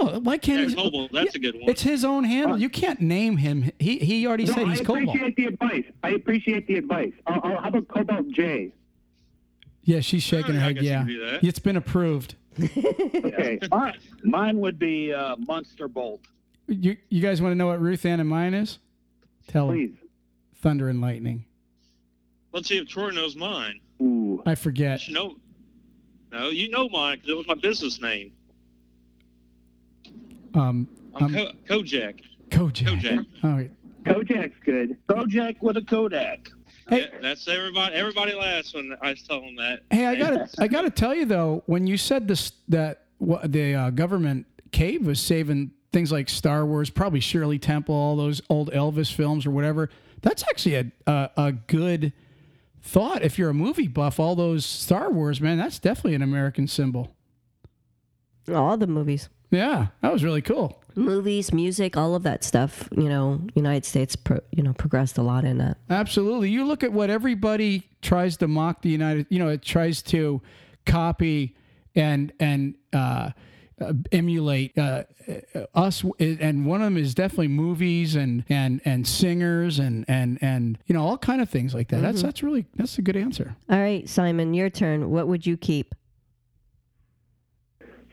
oh, 0.00 0.20
why 0.20 0.38
can't 0.38 0.60
yeah, 0.60 0.68
he? 0.68 0.74
Cobalt, 0.74 1.12
that's 1.12 1.34
a 1.34 1.38
good 1.38 1.54
one. 1.56 1.68
It's 1.68 1.82
his 1.82 2.04
own 2.04 2.24
handle. 2.24 2.56
You 2.58 2.68
can't 2.70 3.00
name 3.00 3.36
him. 3.36 3.70
He 3.78 3.98
he 3.98 4.26
already 4.26 4.44
No, 4.44 4.54
said 4.54 4.68
he's 4.68 4.80
Cobalt. 4.80 5.08
I 5.08 5.12
appreciate 5.12 5.36
the 5.36 5.44
advice. 5.46 5.84
I 6.02 6.10
appreciate 6.10 6.66
the 6.66 6.74
advice. 6.76 7.12
I'll, 7.26 7.40
I'll, 7.42 7.60
how 7.60 7.68
about 7.68 7.88
Cobalt 7.88 8.28
J? 8.28 8.72
Yeah, 9.82 10.00
she's 10.00 10.22
shaking 10.22 10.54
ah, 10.56 10.58
her 10.58 10.64
I 10.64 10.66
head. 10.68 10.74
guess 10.76 10.84
you 10.84 10.90
Yeah, 10.90 10.98
can 10.98 11.06
do 11.06 11.26
that. 11.26 11.44
it's 11.44 11.58
been 11.58 11.76
approved. 11.76 12.34
Okay. 12.60 13.58
Mine, 13.70 13.98
mine 14.24 14.58
would 14.58 14.78
be 14.78 15.12
uh, 15.12 15.36
Monster 15.36 15.86
Bolt. 15.88 16.20
You 16.66 16.96
you 17.08 17.22
guys 17.22 17.40
want 17.40 17.52
to 17.52 17.56
know 17.56 17.66
what 17.68 17.80
Ruth 17.80 18.04
Ann 18.04 18.20
and 18.20 18.28
mine 18.28 18.52
is? 18.54 18.78
Tell 19.46 19.70
'em. 19.70 19.76
Please. 19.76 19.96
Thunder 20.56 20.88
and 20.88 21.00
lightning. 21.00 21.44
Let's 22.52 22.68
see 22.68 22.78
if 22.78 22.88
Troy 22.88 23.10
knows 23.10 23.36
mine. 23.36 23.80
Ooh. 24.02 24.42
I 24.44 24.54
forget. 24.54 25.06
You 25.08 25.14
know, 25.14 25.36
no, 26.32 26.48
you 26.50 26.68
know 26.70 26.88
mine 26.88 27.16
because 27.18 27.30
it 27.30 27.36
was 27.36 27.46
my 27.46 27.54
business 27.54 28.00
name. 28.02 28.32
Um, 30.54 30.88
I'm 31.14 31.24
Um, 31.26 31.32
Ko- 31.34 31.52
Kojak. 31.68 32.20
Kojak. 32.50 33.00
Kojak. 33.00 33.26
Oh, 33.44 33.56
wait. 33.56 33.70
Kojak's 34.04 34.56
good. 34.64 34.96
Kojak 35.08 35.56
with 35.62 35.76
a 35.76 35.82
Kodak. 35.82 36.50
Hey. 36.88 37.00
Yeah, 37.00 37.18
that's 37.20 37.46
everybody. 37.48 37.94
Everybody 37.94 38.34
laughs 38.34 38.72
when 38.74 38.96
I 39.02 39.14
tell 39.14 39.40
them 39.40 39.56
that. 39.56 39.80
Hey, 39.90 40.06
I 40.06 40.14
gotta, 40.14 40.48
I 40.58 40.68
gotta 40.68 40.90
tell 40.90 41.14
you 41.14 41.24
though, 41.26 41.62
when 41.66 41.86
you 41.86 41.96
said 41.96 42.26
this, 42.28 42.52
that 42.68 43.04
what 43.18 43.50
the 43.52 43.74
uh, 43.74 43.90
government 43.90 44.46
cave 44.72 45.06
was 45.06 45.20
saving 45.20 45.72
things 45.92 46.12
like 46.12 46.28
Star 46.28 46.64
Wars, 46.64 46.90
probably 46.90 47.20
Shirley 47.20 47.58
Temple, 47.58 47.94
all 47.94 48.16
those 48.16 48.40
old 48.48 48.70
Elvis 48.72 49.12
films 49.12 49.46
or 49.46 49.50
whatever. 49.50 49.90
That's 50.22 50.42
actually 50.44 50.74
a 50.76 50.92
a, 51.06 51.30
a 51.36 51.52
good 51.52 52.12
thought. 52.82 53.22
If 53.22 53.38
you're 53.38 53.50
a 53.50 53.54
movie 53.54 53.88
buff, 53.88 54.18
all 54.18 54.34
those 54.34 54.64
Star 54.64 55.10
Wars, 55.10 55.40
man, 55.40 55.58
that's 55.58 55.78
definitely 55.78 56.14
an 56.14 56.22
American 56.22 56.66
symbol. 56.66 57.14
All 58.52 58.76
the 58.78 58.86
movies. 58.86 59.28
Yeah, 59.50 59.88
that 60.00 60.12
was 60.12 60.24
really 60.24 60.42
cool. 60.42 60.82
Movies, 60.98 61.52
music, 61.52 61.96
all 61.96 62.14
of 62.14 62.22
that 62.24 62.44
stuff. 62.44 62.88
You 62.96 63.08
know, 63.08 63.40
United 63.54 63.84
States, 63.84 64.16
pro, 64.16 64.40
you 64.50 64.62
know, 64.62 64.72
progressed 64.72 65.18
a 65.18 65.22
lot 65.22 65.44
in 65.44 65.58
that. 65.58 65.78
Absolutely. 65.88 66.50
You 66.50 66.64
look 66.64 66.82
at 66.82 66.92
what 66.92 67.10
everybody 67.10 67.88
tries 68.02 68.36
to 68.38 68.48
mock 68.48 68.82
the 68.82 68.90
United, 68.90 69.26
you 69.28 69.38
know, 69.38 69.48
it 69.48 69.62
tries 69.62 70.02
to 70.02 70.42
copy 70.86 71.54
and 71.94 72.32
and 72.40 72.74
uh, 72.92 73.30
uh, 73.80 73.92
emulate 74.12 74.76
uh, 74.76 75.04
uh, 75.54 75.60
us, 75.74 76.04
and 76.18 76.66
one 76.66 76.80
of 76.80 76.86
them 76.86 76.96
is 76.96 77.14
definitely 77.14 77.48
movies 77.48 78.16
and 78.16 78.44
and 78.48 78.80
and 78.84 79.06
singers 79.06 79.78
and 79.78 80.04
and 80.08 80.38
and 80.40 80.78
you 80.86 80.94
know 80.94 81.02
all 81.04 81.18
kind 81.18 81.40
of 81.40 81.48
things 81.48 81.74
like 81.74 81.88
that. 81.88 82.02
That's 82.02 82.22
that's 82.22 82.42
really 82.42 82.66
that's 82.76 82.98
a 82.98 83.02
good 83.02 83.16
answer. 83.16 83.54
All 83.70 83.78
right, 83.78 84.08
Simon, 84.08 84.54
your 84.54 84.70
turn. 84.70 85.10
What 85.10 85.28
would 85.28 85.46
you 85.46 85.56
keep? 85.56 85.94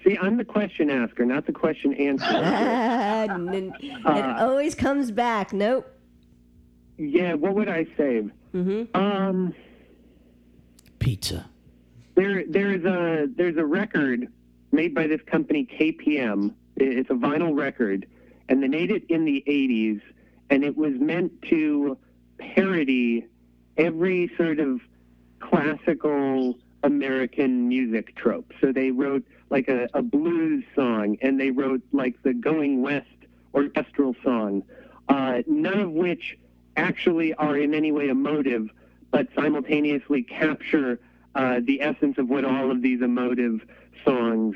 See, 0.06 0.18
I'm 0.22 0.38
the 0.38 0.45
question 0.45 0.89
asker, 0.91 1.26
not 1.26 1.45
the 1.47 1.51
question 1.51 1.93
answer. 1.95 2.26
Ah, 2.28 3.24
n- 3.30 3.74
it 3.82 4.39
always 4.39 4.76
comes 4.76 5.10
back. 5.12 5.51
Nope. 5.51 5.91
yeah, 6.97 7.34
what 7.34 7.56
would 7.56 7.68
I 7.70 7.86
save? 7.97 8.32
Mm-hmm. 8.53 8.95
Um, 8.95 9.53
Pizza. 10.99 11.49
There, 12.16 12.43
there's 12.47 12.86
a 12.86 13.28
there's 13.36 13.58
a 13.58 13.66
record 13.66 14.28
made 14.72 14.93
by 14.93 15.08
this 15.08 15.22
company 15.26 15.68
KPM. 15.80 16.53
It's 16.78 17.10
a 17.10 17.14
vinyl 17.14 17.56
record, 17.58 18.06
and 18.47 18.62
they 18.62 18.68
made 18.68 18.91
it 18.91 19.03
in 19.10 19.26
the 19.26 19.43
'80s, 19.47 20.01
and 20.49 20.64
it 20.64 20.78
was 20.78 20.93
meant 20.99 21.32
to 21.49 21.97
parody 22.38 23.26
every 23.78 24.32
sort 24.38 24.60
of 24.60 24.80
classical 25.39 26.58
American 26.86 27.68
music 27.68 28.16
trope. 28.16 28.54
So 28.62 28.72
they 28.72 28.92
wrote 28.92 29.26
like 29.50 29.68
a, 29.68 29.90
a 29.94 30.02
blues 30.02 30.64
song, 30.76 31.18
and 31.22 31.40
they 31.40 31.52
wrote 31.52 31.82
like 31.92 32.22
the 32.24 32.34
Going 32.34 32.82
West 32.82 33.08
orchestral 33.54 34.16
song, 34.24 34.64
uh, 35.10 35.42
none 35.48 35.80
of 35.80 35.92
which 35.92 36.38
actually 36.78 37.34
are 37.34 37.58
in 37.58 37.74
any 37.74 37.92
way 37.92 38.10
emotive, 38.10 38.70
but 39.12 39.28
simultaneously 39.36 40.24
capture 40.24 41.00
uh, 41.34 41.60
the 41.64 41.82
essence 41.82 42.18
of 42.18 42.30
what 42.30 42.46
all 42.46 42.70
of 42.72 42.82
these 42.82 43.02
emotive 43.02 43.62
songs 44.04 44.56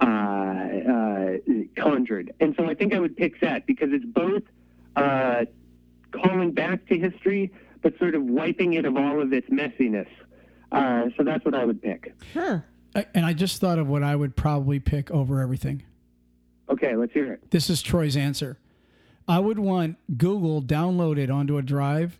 uh, 0.00 0.04
uh, 0.04 1.32
conjured. 1.76 2.32
And 2.40 2.54
so 2.56 2.66
I 2.66 2.74
think 2.74 2.94
I 2.94 2.98
would 2.98 3.16
pick 3.16 3.40
that 3.40 3.66
because 3.66 3.90
it's 3.92 4.04
both 4.04 4.42
uh, 4.96 5.44
calling 6.10 6.52
back 6.52 6.86
to 6.86 6.98
history, 6.98 7.52
but 7.82 7.98
sort 7.98 8.14
of 8.14 8.24
wiping 8.24 8.74
it 8.74 8.84
of 8.84 8.96
all 8.96 9.20
of 9.20 9.32
its 9.32 9.48
messiness. 9.48 10.08
Uh, 10.72 11.04
so 11.16 11.24
that's 11.24 11.44
what 11.44 11.54
I 11.54 11.64
would 11.64 11.80
pick. 11.82 12.14
Huh. 12.34 12.60
And 13.14 13.24
I 13.24 13.32
just 13.32 13.60
thought 13.60 13.78
of 13.78 13.86
what 13.88 14.02
I 14.02 14.16
would 14.16 14.34
probably 14.36 14.80
pick 14.80 15.10
over 15.10 15.40
everything. 15.40 15.82
Okay, 16.68 16.96
let's 16.96 17.12
hear 17.12 17.32
it. 17.32 17.50
This 17.50 17.70
is 17.70 17.80
Troy's 17.82 18.16
answer. 18.16 18.58
I 19.26 19.38
would 19.38 19.58
want 19.58 19.96
Google 20.16 20.62
downloaded 20.62 21.32
onto 21.32 21.58
a 21.58 21.62
drive 21.62 22.18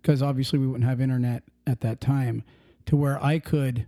because 0.00 0.22
obviously 0.22 0.58
we 0.58 0.66
wouldn't 0.66 0.88
have 0.88 1.00
internet 1.00 1.42
at 1.66 1.80
that 1.80 2.00
time 2.00 2.44
to 2.86 2.96
where 2.96 3.22
I 3.22 3.38
could 3.38 3.86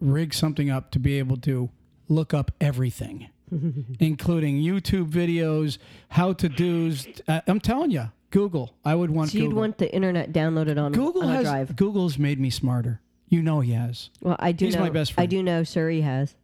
rig 0.00 0.32
something 0.32 0.70
up 0.70 0.90
to 0.92 0.98
be 0.98 1.18
able 1.18 1.36
to 1.38 1.70
look 2.08 2.32
up 2.32 2.52
everything, 2.60 3.28
including 4.00 4.56
YouTube 4.56 5.10
videos, 5.10 5.78
how 6.10 6.32
to 6.34 6.48
do's. 6.48 7.06
Uh, 7.28 7.40
I'm 7.46 7.60
telling 7.60 7.90
you, 7.90 8.10
Google. 8.30 8.74
I 8.84 8.94
would 8.94 9.10
want 9.10 9.30
So 9.30 9.38
you'd 9.38 9.44
Google. 9.48 9.58
want 9.60 9.78
the 9.78 9.92
internet 9.92 10.32
downloaded 10.32 10.80
on, 10.80 10.92
Google 10.92 11.22
on 11.24 11.28
a 11.30 11.32
has 11.34 11.44
drive. 11.44 11.76
Google's 11.76 12.18
made 12.18 12.38
me 12.40 12.50
smarter. 12.50 13.00
You 13.30 13.42
know 13.42 13.60
he 13.60 13.72
has. 13.72 14.10
Well, 14.20 14.36
I 14.38 14.52
do 14.52 14.66
He's 14.66 14.74
know. 14.74 14.80
my 14.82 14.90
best 14.90 15.12
friend. 15.14 15.22
I 15.24 15.26
do 15.26 15.42
know 15.42 15.62
Siri 15.64 16.00
has. 16.02 16.34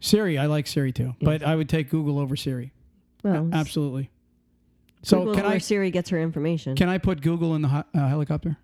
Siri, 0.00 0.38
I 0.38 0.46
like 0.46 0.66
Siri 0.66 0.92
too, 0.92 1.14
but 1.20 1.42
I 1.42 1.54
would 1.56 1.68
take 1.68 1.90
Google 1.90 2.18
over 2.18 2.36
Siri. 2.36 2.72
Well, 3.22 3.50
Absolutely. 3.52 4.10
So 5.02 5.18
Google 5.18 5.34
can 5.34 5.44
where 5.44 5.52
I 5.54 5.58
Siri 5.58 5.90
gets 5.90 6.08
her 6.10 6.20
information. 6.20 6.76
can 6.76 6.88
I 6.88 6.98
put 6.98 7.20
Google 7.20 7.54
in 7.56 7.62
the 7.62 7.68
uh, 7.68 8.08
helicopter? 8.08 8.56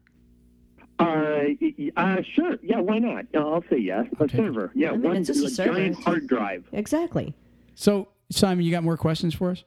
Uh, 0.98 1.54
y- 1.60 1.74
y- 1.78 1.90
uh, 1.96 2.22
sure. 2.34 2.56
Yeah, 2.62 2.78
why 2.80 2.98
not? 2.98 3.26
I'll 3.34 3.64
say 3.68 3.78
yes. 3.78 4.06
A 4.20 4.24
Okay. 4.24 4.36
server. 4.38 4.70
Yeah, 4.74 4.90
I 4.90 4.92
mean, 4.92 5.02
one 5.02 5.16
it's 5.16 5.26
just 5.28 5.42
a 5.42 5.46
a 5.46 5.50
server. 5.50 5.74
giant 5.74 6.02
hard 6.02 6.26
drive. 6.28 6.64
exactly. 6.72 7.34
So 7.74 8.08
Simon, 8.30 8.64
you 8.64 8.70
got 8.70 8.84
more 8.84 8.96
questions 8.96 9.34
for 9.34 9.50
us? 9.50 9.64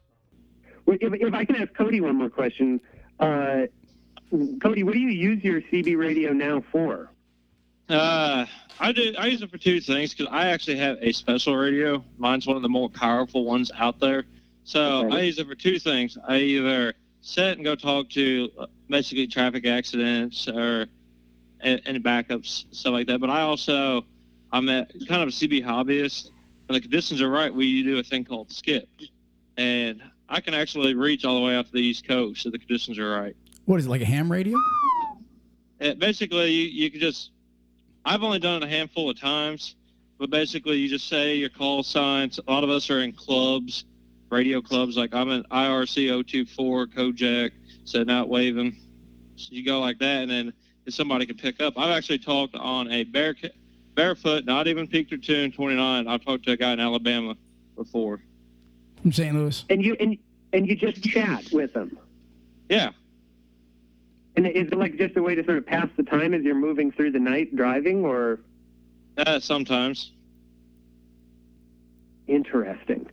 Well, 0.86 0.98
If, 1.02 1.14
if 1.14 1.34
I 1.34 1.44
can 1.46 1.56
ask 1.58 1.74
Cody 1.74 2.00
one 2.00 2.16
more 2.16 2.30
question, 2.30 2.80
uh, 3.20 3.64
Cody, 4.62 4.84
what 4.84 4.94
do 4.94 5.00
you 5.00 5.10
use 5.10 5.44
your 5.44 5.62
CB 5.62 5.98
radio 5.98 6.32
now 6.32 6.64
for? 6.72 7.10
Uh, 7.90 8.46
I 8.80 8.92
do. 8.92 9.14
I 9.18 9.28
use 9.28 9.42
it 9.42 9.50
for 9.52 9.58
two 9.58 9.80
things 9.80 10.14
because 10.14 10.32
I 10.32 10.48
actually 10.48 10.78
have 10.78 10.98
a 11.02 11.12
special 11.12 11.56
radio. 11.56 12.04
Mine's 12.18 12.48
one 12.48 12.56
of 12.58 12.64
the 12.64 12.70
more 12.70 12.90
powerful 12.90 13.46
ones 13.46 13.72
out 13.76 14.00
there. 14.00 14.26
So 14.64 15.06
Okay. 15.06 15.16
I 15.18 15.22
use 15.22 15.38
it 15.40 15.48
for 15.48 15.56
two 15.56 15.78
things. 15.80 16.18
I 16.28 16.38
either 16.38 16.94
sit 17.22 17.58
and 17.58 17.64
go 17.64 17.76
talk 17.76 18.10
to 18.12 18.50
uh, 18.60 18.66
basically 18.90 19.28
traffic 19.28 19.66
accidents 19.68 20.48
or 20.48 20.88
a- 21.64 21.88
any 21.88 22.00
backups, 22.00 22.66
stuff 22.72 22.94
like 22.94 23.08
that. 23.08 23.20
But 23.20 23.30
I 23.30 23.42
also, 23.42 24.06
I'm 24.52 24.68
a 24.70 24.86
kind 25.08 25.22
of 25.22 25.30
a 25.30 25.32
CB 25.32 25.64
hobbyist. 25.64 26.32
When 26.68 26.74
the 26.74 26.82
conditions 26.82 27.22
are 27.22 27.30
right, 27.30 27.54
we 27.54 27.84
do 27.84 28.00
a 28.00 28.04
thing 28.04 28.26
called 28.26 28.52
skip, 28.52 28.90
and 29.58 30.02
I 30.28 30.42
can 30.42 30.56
actually 30.56 30.96
reach 30.96 31.24
all 31.24 31.36
the 31.36 31.42
way 31.46 31.56
out 31.56 31.68
to 31.68 31.72
the 31.72 31.82
East 31.82 32.08
Coast 32.08 32.44
if 32.48 32.52
the 32.52 32.58
conditions 32.58 32.98
are 32.98 33.12
right. 33.12 33.36
What 33.66 33.80
is 33.80 33.86
it 33.86 33.90
like 33.90 34.02
a 34.02 34.06
ham 34.06 34.32
radio? 34.32 34.58
Uh, 35.80 35.94
basically, 35.94 36.50
you, 36.52 36.64
you 36.86 36.92
can 36.92 37.00
just. 37.00 37.30
I've 38.06 38.24
only 38.24 38.40
done 38.40 38.62
it 38.62 38.66
a 38.66 38.70
handful 38.70 39.10
of 39.10 39.20
times, 39.20 39.76
but 40.20 40.30
basically, 40.30 40.78
you 40.78 40.88
just 40.88 41.10
say 41.10 41.36
your 41.36 41.50
call 41.50 41.82
signs. 41.82 42.40
A 42.48 42.52
lot 42.52 42.64
of 42.64 42.70
us 42.70 42.90
are 42.90 43.00
in 43.00 43.12
clubs, 43.12 43.86
radio 44.30 44.62
clubs. 44.62 44.96
Like 44.96 45.14
I'm 45.14 45.30
in 45.30 45.44
IRC 45.46 46.08
024 46.28 46.88
Kojak, 46.88 47.52
sitting 47.84 48.12
out 48.12 48.30
waving. 48.30 48.78
So 49.36 49.48
you 49.52 49.66
go 49.66 49.80
like 49.80 49.98
that, 50.00 50.22
and 50.22 50.32
then 50.32 50.54
if 50.86 50.94
somebody 50.94 51.26
can 51.26 51.36
pick 51.36 51.62
up. 51.62 51.74
I've 51.78 51.92
actually 51.92 52.20
talked 52.20 52.56
on 52.56 52.92
a 52.92 53.04
bare, 53.06 53.36
barefoot, 53.96 54.46
not 54.46 54.68
even 54.68 54.88
peaked 54.88 55.12
or 55.12 55.18
tune 55.18 55.52
29. 55.52 56.08
I've 56.08 56.24
talked 56.24 56.46
to 56.46 56.52
a 56.52 56.58
guy 56.58 56.74
in 56.74 56.80
Alabama 56.80 57.36
before. 57.76 58.22
From 59.02 59.12
St. 59.12 59.36
Louis. 59.36 59.66
And 59.70 59.84
you 59.84 59.96
and 60.00 60.18
and 60.54 60.68
you 60.68 60.76
just 60.76 61.04
chat 61.04 61.46
with 61.52 61.74
them. 61.74 61.98
Yeah, 62.70 62.92
And 64.36 64.48
is 64.48 64.68
it 64.68 64.78
like 64.78 64.98
just 64.98 65.16
a 65.16 65.24
way 65.24 65.36
to 65.36 65.44
sort 65.46 65.58
of 65.58 65.66
pass 65.66 65.88
the 65.96 66.04
time 66.04 66.34
as 66.34 66.44
you're 66.44 66.56
moving 66.56 66.92
through 66.92 67.12
the 67.12 67.20
night 67.20 67.56
driving, 67.56 68.04
or 68.04 68.40
uh, 69.18 69.40
sometimes. 69.40 70.12
interesting? 72.28 73.08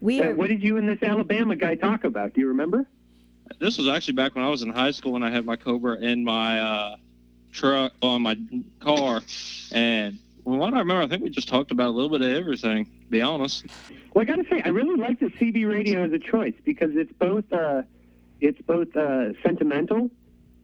We 0.00 0.20
Uh, 0.20 0.34
what 0.34 0.48
did 0.48 0.62
you 0.62 0.76
and 0.76 0.88
this 0.88 1.02
Alabama 1.02 1.56
guy 1.56 1.74
talk 1.74 2.04
about? 2.04 2.34
Do 2.34 2.40
you 2.40 2.48
remember? 2.48 2.86
This 3.58 3.78
was 3.78 3.88
actually 3.88 4.14
back 4.14 4.34
when 4.34 4.44
I 4.44 4.48
was 4.48 4.62
in 4.62 4.70
high 4.70 4.90
school 4.90 5.16
and 5.16 5.24
I 5.24 5.30
had 5.30 5.46
my 5.46 5.56
Cobra 5.56 5.96
in 5.96 6.22
my 6.22 6.60
uh, 6.60 6.96
truck 7.50 7.92
on 8.02 8.22
my 8.22 8.38
car. 8.80 9.22
And 9.72 10.18
from 10.44 10.58
what 10.58 10.74
I 10.74 10.80
remember, 10.80 11.02
I 11.02 11.08
think 11.08 11.22
we 11.22 11.30
just 11.30 11.48
talked 11.48 11.70
about 11.70 11.88
a 11.88 11.90
little 11.90 12.10
bit 12.10 12.20
of 12.20 12.36
everything, 12.36 12.84
to 12.84 13.06
be 13.08 13.22
honest. 13.22 13.64
Well, 14.12 14.22
I 14.22 14.24
got 14.24 14.36
to 14.36 14.44
say, 14.50 14.62
I 14.64 14.68
really 14.68 14.96
like 14.96 15.18
the 15.18 15.26
CB 15.26 15.68
radio 15.68 16.04
as 16.04 16.12
a 16.12 16.18
choice 16.18 16.54
because 16.64 16.90
it's 16.94 17.12
both 17.12 17.50
uh, 17.52 17.82
it's 18.40 18.60
both 18.62 18.94
uh, 18.94 19.32
sentimental 19.42 20.10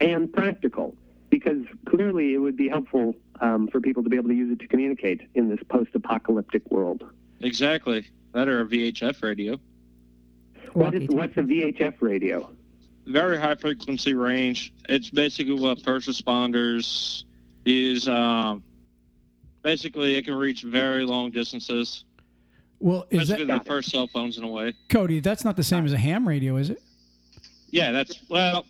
and 0.04 0.32
practical. 0.32 0.96
Because 1.30 1.64
clearly, 1.88 2.34
it 2.34 2.38
would 2.38 2.56
be 2.56 2.68
helpful 2.68 3.14
um, 3.40 3.66
for 3.68 3.80
people 3.80 4.04
to 4.04 4.08
be 4.08 4.16
able 4.16 4.28
to 4.28 4.34
use 4.34 4.52
it 4.52 4.60
to 4.60 4.68
communicate 4.68 5.22
in 5.34 5.48
this 5.48 5.58
post-apocalyptic 5.68 6.70
world. 6.70 7.04
Exactly. 7.40 8.06
That 8.32 8.48
or 8.48 8.60
a 8.60 8.66
VHF 8.66 9.22
radio. 9.22 9.58
What 10.74 10.94
is, 10.94 11.08
what's 11.08 11.36
a 11.36 11.40
VHF 11.40 11.94
radio? 12.00 12.50
Very 13.06 13.38
high 13.38 13.54
frequency 13.54 14.14
range. 14.14 14.72
It's 14.88 15.10
basically 15.10 15.54
what 15.54 15.82
first 15.82 16.08
responders 16.08 17.24
use. 17.64 18.08
Um, 18.08 18.62
basically, 19.62 20.16
it 20.16 20.24
can 20.24 20.34
reach 20.34 20.62
very 20.62 21.04
long 21.04 21.30
distances. 21.30 22.04
Well, 22.80 23.06
is 23.10 23.28
Basically, 23.28 23.44
that 23.46 23.64
the 23.64 23.70
first 23.70 23.90
cell 23.90 24.08
phones 24.08 24.36
in 24.38 24.44
a 24.44 24.48
way. 24.48 24.74
Cody? 24.88 25.20
That's 25.20 25.44
not 25.44 25.56
the 25.56 25.64
same 25.64 25.84
as 25.84 25.92
a 25.92 25.98
ham 25.98 26.26
radio, 26.26 26.56
is 26.56 26.70
it? 26.70 26.82
Yeah, 27.70 27.92
that's, 27.92 28.20
well, 28.28 28.66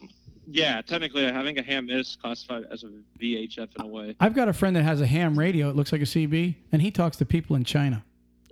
yeah, 0.51 0.80
technically, 0.82 1.26
I 1.28 1.42
think 1.42 1.59
a 1.59 1.62
ham 1.62 1.88
is 1.90 2.16
classified 2.20 2.64
as 2.70 2.84
a 2.84 2.88
VHF 3.20 3.68
in 3.76 3.82
a 3.82 3.86
way. 3.86 4.16
I've 4.20 4.34
got 4.34 4.49
a 4.49 4.53
friend 4.53 4.74
that 4.76 4.82
has 4.82 5.01
a 5.01 5.07
ham 5.07 5.38
radio. 5.38 5.68
It 5.70 5.76
looks 5.76 5.92
like 5.92 6.01
a 6.03 6.07
CB, 6.07 6.55
and 6.72 6.82
he 6.82 6.90
talks 6.90 7.16
to 7.18 7.24
people 7.26 7.57
in 7.57 7.64
China. 7.64 8.05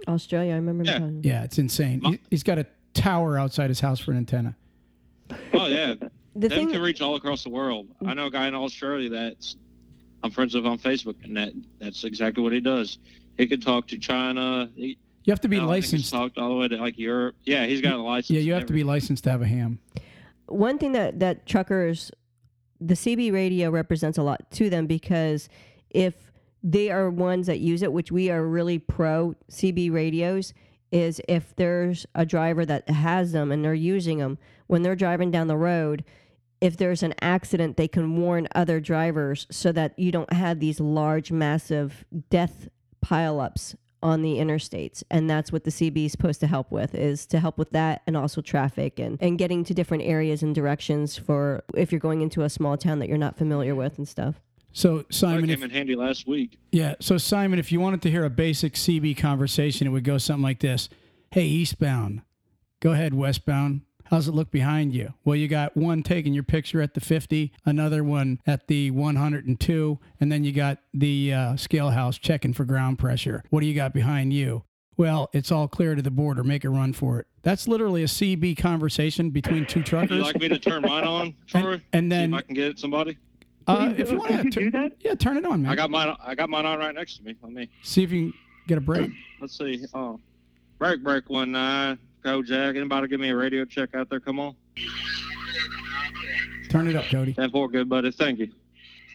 Australia. 0.08 0.52
I 0.52 0.56
remember. 0.56 0.84
Yeah. 0.84 0.92
talking- 0.98 1.20
Yeah, 1.22 1.44
it's 1.44 1.58
insane. 1.58 2.00
He, 2.02 2.18
he's 2.30 2.42
got 2.42 2.58
a 2.58 2.66
tower 2.94 3.38
outside 3.38 3.68
his 3.70 3.80
house 3.80 3.98
for 4.00 4.10
an 4.10 4.16
antenna. 4.18 4.56
Oh, 5.54 5.66
yeah. 5.66 5.94
The 6.34 6.48
Them 6.48 6.58
thing. 6.60 6.70
can 6.70 6.80
reach 6.80 7.02
all 7.02 7.14
across 7.16 7.42
the 7.44 7.50
world. 7.50 7.88
I 8.06 8.14
know 8.14 8.24
a 8.28 8.30
guy 8.30 8.48
in 8.48 8.54
Australia 8.54 9.10
that's 9.10 9.56
I'm 10.24 10.30
friends 10.30 10.54
with 10.54 10.64
on 10.64 10.78
Facebook, 10.78 11.22
and 11.24 11.36
that 11.36 11.52
that's 11.78 12.04
exactly 12.04 12.42
what 12.42 12.54
he 12.54 12.60
does. 12.60 12.96
He 13.36 13.46
can 13.46 13.60
talk 13.60 13.86
to 13.88 13.98
China. 13.98 14.70
He, 14.74 14.96
You 15.24 15.30
have 15.30 15.42
to 15.42 15.48
be 15.48 15.58
no, 15.58 15.64
I 15.70 15.74
think 15.74 15.84
he's 15.84 15.92
licensed. 15.92 16.10
talked 16.14 16.38
all 16.38 16.48
the 16.48 16.54
way 16.54 16.68
to 16.68 16.76
like 16.78 16.98
Europe. 16.98 17.34
Yeah, 17.44 17.66
he's 17.66 17.82
got 17.82 17.92
a 17.92 17.98
license. 17.98 18.30
Yeah, 18.30 18.40
you 18.40 18.54
have 18.54 18.64
to 18.64 18.72
be 18.72 18.82
licensed 18.82 19.24
to 19.24 19.30
have 19.30 19.42
a 19.42 19.46
ham. 19.46 19.78
One 20.52 20.78
thing 20.78 20.92
that 20.92 21.20
that 21.20 21.46
truckers 21.46 22.10
the 22.80 22.94
CB 22.94 23.32
radio 23.32 23.70
represents 23.70 24.18
a 24.18 24.22
lot 24.22 24.50
to 24.52 24.68
them 24.68 24.86
because 24.86 25.48
if 25.90 26.32
they 26.62 26.90
are 26.90 27.10
ones 27.10 27.46
that 27.46 27.60
use 27.60 27.82
it 27.82 27.92
which 27.92 28.12
we 28.12 28.30
are 28.30 28.46
really 28.46 28.78
pro 28.78 29.34
CB 29.50 29.92
radios 29.92 30.52
is 30.90 31.20
if 31.28 31.56
there's 31.56 32.06
a 32.14 32.26
driver 32.26 32.66
that 32.66 32.88
has 32.88 33.32
them 33.32 33.50
and 33.50 33.64
they're 33.64 33.74
using 33.74 34.18
them 34.18 34.38
when 34.66 34.82
they're 34.82 34.96
driving 34.96 35.30
down 35.30 35.46
the 35.46 35.56
road 35.56 36.04
if 36.60 36.76
there's 36.76 37.02
an 37.02 37.14
accident 37.20 37.76
they 37.76 37.88
can 37.88 38.16
warn 38.16 38.46
other 38.54 38.78
drivers 38.78 39.46
so 39.50 39.72
that 39.72 39.98
you 39.98 40.12
don't 40.12 40.32
have 40.32 40.60
these 40.60 40.78
large 40.78 41.32
massive 41.32 42.04
death 42.30 42.68
pileups 43.04 43.74
on 44.02 44.22
the 44.22 44.34
interstates 44.36 45.02
and 45.10 45.28
that's 45.30 45.52
what 45.52 45.64
the 45.64 45.70
CB 45.70 46.06
is 46.06 46.12
supposed 46.12 46.40
to 46.40 46.46
help 46.46 46.70
with 46.72 46.94
is 46.94 47.26
to 47.26 47.38
help 47.38 47.56
with 47.58 47.70
that 47.70 48.02
and 48.06 48.16
also 48.16 48.40
traffic 48.40 48.98
and, 48.98 49.16
and 49.22 49.38
getting 49.38 49.62
to 49.64 49.72
different 49.74 50.02
areas 50.02 50.42
and 50.42 50.54
directions 50.54 51.16
for 51.16 51.62
if 51.74 51.92
you're 51.92 52.00
going 52.00 52.20
into 52.20 52.42
a 52.42 52.50
small 52.50 52.76
town 52.76 52.98
that 52.98 53.08
you're 53.08 53.18
not 53.18 53.36
familiar 53.36 53.74
with 53.74 53.98
and 53.98 54.08
stuff. 54.08 54.40
So 54.72 54.98
That 54.98 55.14
Simon, 55.14 55.40
came 55.42 55.50
if, 55.50 55.62
in 55.62 55.70
handy 55.70 55.94
last 55.94 56.26
week. 56.26 56.58
yeah. 56.72 56.94
So 57.00 57.18
Simon, 57.18 57.58
if 57.58 57.70
you 57.70 57.78
wanted 57.78 58.02
to 58.02 58.10
hear 58.10 58.24
a 58.24 58.30
basic 58.30 58.72
CB 58.74 59.16
conversation, 59.18 59.86
it 59.86 59.90
would 59.90 60.04
go 60.04 60.16
something 60.18 60.42
like 60.42 60.60
this: 60.60 60.88
Hey, 61.30 61.44
eastbound, 61.44 62.22
go 62.80 62.92
ahead, 62.92 63.12
westbound. 63.14 63.82
How's 64.12 64.28
it 64.28 64.32
look 64.32 64.50
behind 64.50 64.92
you? 64.94 65.14
Well, 65.24 65.36
you 65.36 65.48
got 65.48 65.74
one 65.74 66.02
taking 66.02 66.34
your 66.34 66.42
picture 66.42 66.82
at 66.82 66.92
the 66.92 67.00
50, 67.00 67.50
another 67.64 68.04
one 68.04 68.40
at 68.46 68.68
the 68.68 68.90
102, 68.90 69.98
and 70.20 70.30
then 70.30 70.44
you 70.44 70.52
got 70.52 70.80
the 70.92 71.32
uh, 71.32 71.56
scale 71.56 71.88
house 71.88 72.18
checking 72.18 72.52
for 72.52 72.66
ground 72.66 72.98
pressure. 72.98 73.42
What 73.48 73.60
do 73.60 73.66
you 73.66 73.74
got 73.74 73.94
behind 73.94 74.34
you? 74.34 74.64
Well, 74.98 75.30
it's 75.32 75.50
all 75.50 75.66
clear 75.66 75.94
to 75.94 76.02
the 76.02 76.10
border. 76.10 76.44
Make 76.44 76.62
a 76.64 76.68
run 76.68 76.92
for 76.92 77.20
it. 77.20 77.26
That's 77.40 77.66
literally 77.66 78.02
a 78.02 78.06
CB 78.06 78.58
conversation 78.58 79.30
between 79.30 79.64
two 79.64 79.78
Would 79.80 79.86
truckers. 79.86 80.10
you 80.18 80.22
like 80.22 80.38
me 80.38 80.48
to 80.50 80.58
turn 80.58 80.82
mine 80.82 81.04
on, 81.04 81.34
Troy? 81.46 81.80
and 81.94 82.04
See 82.04 82.08
then- 82.10 82.34
if 82.34 82.38
I 82.38 82.42
can 82.42 82.54
get 82.54 82.78
somebody. 82.78 83.16
Uh, 83.66 83.94
if 83.96 84.10
you 84.10 84.18
want 84.18 84.52
to, 84.52 84.60
do 84.60 84.70
that? 84.72 84.92
yeah, 85.00 85.14
turn 85.14 85.38
it 85.38 85.46
on, 85.46 85.62
man. 85.62 85.72
I 85.72 85.74
got 85.74 85.88
mine. 85.90 86.14
I 86.22 86.34
got 86.34 86.50
mine 86.50 86.66
on 86.66 86.78
right 86.80 86.94
next 86.94 87.16
to 87.16 87.22
me. 87.22 87.34
Let 87.40 87.52
me. 87.52 87.70
See 87.82 88.02
if 88.02 88.12
you 88.12 88.32
can 88.32 88.38
get 88.68 88.76
a 88.76 88.80
break. 88.82 89.10
Let's 89.40 89.56
see. 89.56 89.82
Oh, 89.94 90.20
break, 90.78 91.02
break 91.02 91.30
one 91.30 91.52
nine. 91.52 91.98
Go, 92.22 92.42
Jack. 92.42 92.76
Anybody 92.76 93.08
give 93.08 93.20
me 93.20 93.30
a 93.30 93.36
radio 93.36 93.64
check 93.64 93.94
out 93.94 94.08
there? 94.08 94.20
Come 94.20 94.38
on. 94.38 94.54
Turn 96.68 96.88
it 96.88 96.96
up, 96.96 97.04
Cody. 97.06 97.34
Ten 97.34 97.50
four, 97.50 97.68
good 97.68 97.88
buddy. 97.88 98.12
Thank 98.12 98.38
you. 98.38 98.48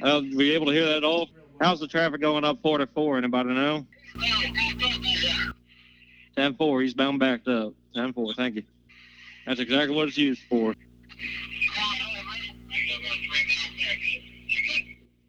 Uh, 0.01 0.21
were 0.35 0.43
you 0.43 0.53
able 0.53 0.67
to 0.67 0.73
hear 0.73 0.85
that 0.85 1.03
all? 1.03 1.29
How's 1.59 1.79
the 1.79 1.87
traffic 1.87 2.21
going 2.21 2.43
up 2.43 2.61
44? 2.61 3.17
Anybody 3.17 3.49
know? 3.49 3.87
Ten 6.35 6.53
four. 6.55 6.81
He's 6.81 6.93
bound 6.93 7.19
backed 7.19 7.47
up. 7.47 7.73
Ten 7.95 8.13
four. 8.13 8.33
Thank 8.33 8.55
you. 8.55 8.63
That's 9.45 9.59
exactly 9.59 9.95
what 9.95 10.09
it's 10.09 10.17
used 10.17 10.41
for. 10.49 10.75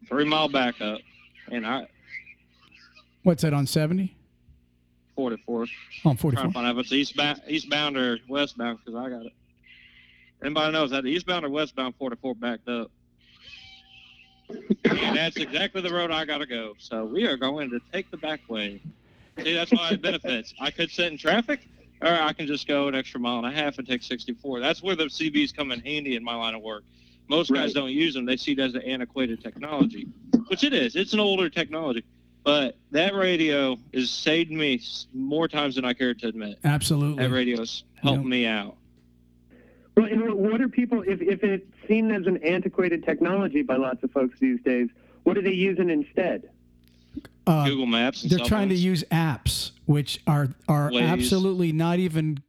Three 0.07 0.25
mile 0.25 0.49
backup, 0.49 0.99
and 1.51 1.65
I 1.65 1.87
What's 3.23 3.43
that 3.43 3.53
on 3.53 3.67
70? 3.67 4.15
44. 5.19 5.61
On 5.61 5.67
Trying 6.01 6.15
44. 6.17 6.47
to 6.47 6.53
find 6.53 6.67
out 6.67 6.77
if 6.77 6.85
it's 6.85 6.93
eastbound, 6.93 7.41
eastbound 7.45 7.97
or 7.97 8.19
westbound 8.29 8.79
because 8.79 8.97
I 8.97 9.09
got 9.09 9.25
it. 9.25 9.33
Anybody 10.41 10.71
knows 10.71 10.91
that 10.91 11.05
eastbound 11.05 11.43
or 11.43 11.49
westbound 11.49 11.95
44 11.99 12.35
backed 12.35 12.69
up. 12.69 12.89
and 14.49 15.17
that's 15.17 15.35
exactly 15.35 15.81
the 15.81 15.93
road 15.93 16.09
I 16.09 16.23
got 16.23 16.37
to 16.37 16.45
go. 16.45 16.73
So 16.77 17.03
we 17.03 17.25
are 17.25 17.35
going 17.35 17.69
to 17.71 17.81
take 17.91 18.09
the 18.11 18.17
back 18.17 18.39
way. 18.49 18.81
See, 19.43 19.53
that's 19.53 19.71
why 19.73 19.89
it 19.91 20.01
benefits. 20.01 20.53
I 20.61 20.71
could 20.71 20.89
sit 20.89 21.11
in 21.11 21.17
traffic, 21.17 21.67
or 22.01 22.07
I 22.07 22.31
can 22.31 22.47
just 22.47 22.65
go 22.65 22.87
an 22.87 22.95
extra 22.95 23.19
mile 23.19 23.39
and 23.39 23.47
a 23.47 23.51
half 23.51 23.77
and 23.77 23.85
take 23.85 24.01
64. 24.03 24.61
That's 24.61 24.81
where 24.81 24.95
the 24.95 25.05
CBs 25.05 25.53
come 25.53 25.73
in 25.73 25.81
handy 25.81 26.15
in 26.15 26.23
my 26.23 26.35
line 26.35 26.55
of 26.55 26.61
work. 26.61 26.83
Most 27.27 27.53
guys 27.53 27.73
don't 27.73 27.91
use 27.91 28.13
them. 28.13 28.25
They 28.25 28.37
see 28.37 28.53
it 28.53 28.59
as 28.59 28.73
an 28.73 28.83
antiquated 28.83 29.43
technology, 29.43 30.07
which 30.47 30.63
it 30.63 30.73
is. 30.73 30.95
It's 30.95 31.11
an 31.11 31.19
older 31.19 31.49
technology. 31.49 32.05
But 32.49 32.77
that 32.91 33.13
radio 33.13 33.77
has 33.93 34.09
saved 34.09 34.49
me 34.51 34.81
more 35.13 35.47
times 35.47 35.75
than 35.75 35.85
I 35.85 35.93
care 35.93 36.13
to 36.15 36.27
admit. 36.27 36.57
Absolutely. 36.63 37.15
That 37.17 37.25
Absolutely. 37.25 37.37
radio's 37.37 37.83
helped 38.01 38.17
Yep. 38.21 38.25
me 38.25 38.45
out. 38.47 38.75
Well, 39.95 40.07
and 40.07 40.21
what- 40.21 40.37
what 40.37 40.61
are 40.61 40.67
people, 40.69 41.03
if, 41.05 41.21
if 41.21 41.43
it's 41.43 41.65
seen 41.87 42.09
as 42.11 42.25
an 42.25 42.37
antiquated 42.37 43.03
technology 43.03 43.61
by 43.61 43.75
lots 43.75 44.03
of 44.03 44.11
folks 44.11 44.39
these 44.39 44.59
days, 44.61 44.89
what 45.23 45.37
are 45.37 45.41
they 45.43 45.53
using 45.53 45.89
instead? 45.91 46.49
Uh, 47.45 47.65
Google 47.67 47.85
Maps. 47.85 48.23
And 48.23 48.31
they're 48.31 48.39
cell 48.39 48.47
trying 48.47 48.69
to 48.69 48.75
use 48.75 49.03
apps 49.11 49.71
which 49.85 50.19
are 50.27 50.49
are 50.67 50.89
Waze. 50.91 51.01
absolutely 51.07 51.71
not 51.71 51.99
even 51.99 52.39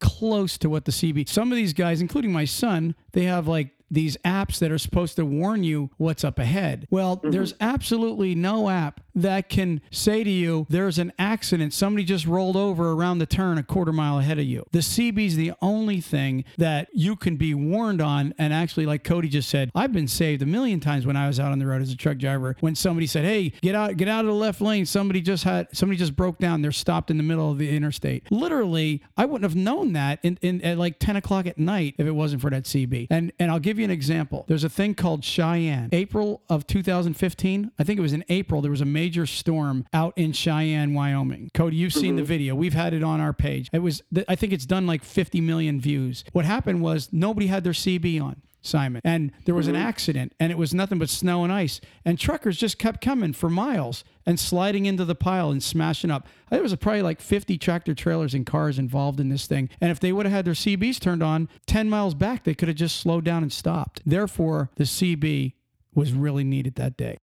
close 0.00 0.56
to 0.58 0.70
what 0.70 0.84
the 0.86 0.92
CB. 0.92 1.28
Some 1.28 1.50
of 1.52 1.56
these 1.56 1.72
guys, 1.74 2.00
including 2.00 2.32
my 2.32 2.44
son, 2.46 2.94
they 3.12 3.24
have 3.24 3.46
like 3.48 3.70
these 3.90 4.16
apps 4.18 4.58
that 4.60 4.70
are 4.70 4.78
supposed 4.78 5.16
to 5.16 5.24
warn 5.24 5.64
you 5.64 5.90
what's 5.96 6.22
up 6.24 6.38
ahead. 6.38 6.86
Well, 6.90 7.20
there's 7.24 7.54
absolutely 7.60 8.34
no 8.36 8.68
app 8.68 9.00
that 9.22 9.48
can 9.48 9.80
say 9.90 10.24
to 10.24 10.30
you 10.30 10.66
there's 10.68 10.98
an 10.98 11.12
accident. 11.18 11.72
Somebody 11.72 12.04
just 12.04 12.26
rolled 12.26 12.56
over 12.56 12.92
around 12.92 13.18
the 13.18 13.26
turn 13.26 13.58
a 13.58 13.62
quarter 13.62 13.92
mile 13.92 14.18
ahead 14.18 14.38
of 14.38 14.44
you. 14.44 14.64
The 14.72 14.80
CB 14.80 15.26
is 15.26 15.36
the 15.36 15.52
only 15.62 16.00
thing 16.00 16.44
that 16.58 16.88
you 16.92 17.16
can 17.16 17.36
be 17.36 17.54
warned 17.54 18.00
on 18.00 18.34
and 18.38 18.52
actually 18.52 18.86
like 18.86 19.04
Cody 19.04 19.28
just 19.28 19.48
said, 19.48 19.70
I've 19.74 19.92
been 19.92 20.08
saved 20.08 20.42
a 20.42 20.46
million 20.46 20.80
times 20.80 21.06
when 21.06 21.16
I 21.16 21.26
was 21.26 21.40
out 21.40 21.52
on 21.52 21.58
the 21.58 21.66
road 21.66 21.82
as 21.82 21.92
a 21.92 21.96
truck 21.96 22.18
driver 22.18 22.56
when 22.60 22.74
somebody 22.74 23.06
said, 23.06 23.24
"Hey, 23.24 23.52
get 23.60 23.74
out 23.74 23.96
get 23.96 24.08
out 24.08 24.20
of 24.20 24.26
the 24.26 24.34
left 24.34 24.60
lane. 24.60 24.86
Somebody 24.86 25.20
just 25.20 25.44
had 25.44 25.68
somebody 25.72 25.98
just 25.98 26.16
broke 26.16 26.38
down. 26.38 26.62
They're 26.62 26.72
stopped 26.72 27.10
in 27.10 27.16
the 27.16 27.22
middle 27.22 27.50
of 27.50 27.58
the 27.58 27.74
interstate." 27.74 28.30
Literally, 28.30 29.02
I 29.16 29.24
wouldn't 29.24 29.44
have 29.44 29.56
known 29.56 29.92
that 29.94 30.18
in, 30.22 30.38
in 30.42 30.62
at 30.62 30.78
like 30.78 30.98
10 30.98 31.16
o'clock 31.16 31.46
at 31.46 31.58
night 31.58 31.94
if 31.98 32.06
it 32.06 32.12
wasn't 32.12 32.42
for 32.42 32.50
that 32.50 32.64
CB. 32.64 33.06
And 33.10 33.32
and 33.38 33.50
I'll 33.50 33.58
give 33.58 33.78
you 33.78 33.84
an 33.84 33.90
example. 33.90 34.44
There's 34.48 34.64
a 34.64 34.68
thing 34.68 34.94
called 34.94 35.24
Cheyenne. 35.24 35.88
April 35.92 36.42
of 36.48 36.66
2015, 36.66 37.72
I 37.78 37.84
think 37.84 37.98
it 37.98 38.02
was 38.02 38.12
in 38.12 38.24
April, 38.28 38.60
there 38.60 38.70
was 38.70 38.80
a 38.80 38.86
major 38.86 39.09
storm 39.26 39.86
out 39.92 40.12
in 40.16 40.32
Cheyenne, 40.32 40.94
Wyoming. 40.94 41.50
Cody, 41.54 41.76
you've 41.76 41.92
seen 41.92 42.16
the 42.16 42.22
mm-hmm. 42.22 42.28
video. 42.28 42.54
We've 42.54 42.74
had 42.74 42.94
it 42.94 43.02
on 43.02 43.20
our 43.20 43.32
page. 43.32 43.68
It 43.72 43.80
was 43.80 44.02
I 44.28 44.34
think 44.34 44.52
it's 44.52 44.66
done 44.66 44.86
like 44.86 45.04
50 45.04 45.40
million 45.40 45.80
views. 45.80 46.24
What 46.32 46.44
happened 46.44 46.82
was 46.82 47.08
nobody 47.12 47.46
had 47.46 47.64
their 47.64 47.72
CB 47.72 48.22
on. 48.22 48.42
Simon. 48.62 49.00
And 49.04 49.32
there 49.44 49.54
was 49.54 49.68
an 49.68 49.74
mm-hmm. 49.74 49.86
accident, 49.86 50.34
and 50.38 50.52
it 50.52 50.58
was 50.58 50.74
nothing 50.74 50.98
but 50.98 51.08
snow 51.08 51.44
and 51.44 51.52
ice. 51.52 51.80
And 52.04 52.18
truckers 52.18 52.58
just 52.58 52.78
kept 52.78 53.00
coming 53.00 53.32
for 53.32 53.48
miles 53.48 54.04
and 54.26 54.38
sliding 54.38 54.86
into 54.86 55.04
the 55.04 55.14
pile 55.14 55.50
and 55.50 55.62
smashing 55.62 56.10
up. 56.10 56.26
Uh, 56.46 56.56
there 56.56 56.62
was 56.62 56.74
probably 56.76 57.02
like 57.02 57.20
50 57.20 57.56
tractor 57.58 57.94
trailers 57.94 58.34
and 58.34 58.44
cars 58.44 58.78
involved 58.78 59.20
in 59.20 59.28
this 59.28 59.46
thing. 59.46 59.70
And 59.80 59.90
if 59.90 60.00
they 60.00 60.12
would 60.12 60.26
have 60.26 60.32
had 60.34 60.44
their 60.44 60.54
CBs 60.54 61.00
turned 61.00 61.22
on 61.22 61.48
10 61.66 61.88
miles 61.88 62.14
back, 62.14 62.44
they 62.44 62.54
could 62.54 62.68
have 62.68 62.76
just 62.76 63.00
slowed 63.00 63.24
down 63.24 63.42
and 63.42 63.52
stopped. 63.52 64.02
Therefore, 64.04 64.70
the 64.76 64.84
CB 64.84 65.54
was 65.94 66.12
really 66.12 66.44
needed 66.44 66.74
that 66.76 66.96
day. 66.96 67.18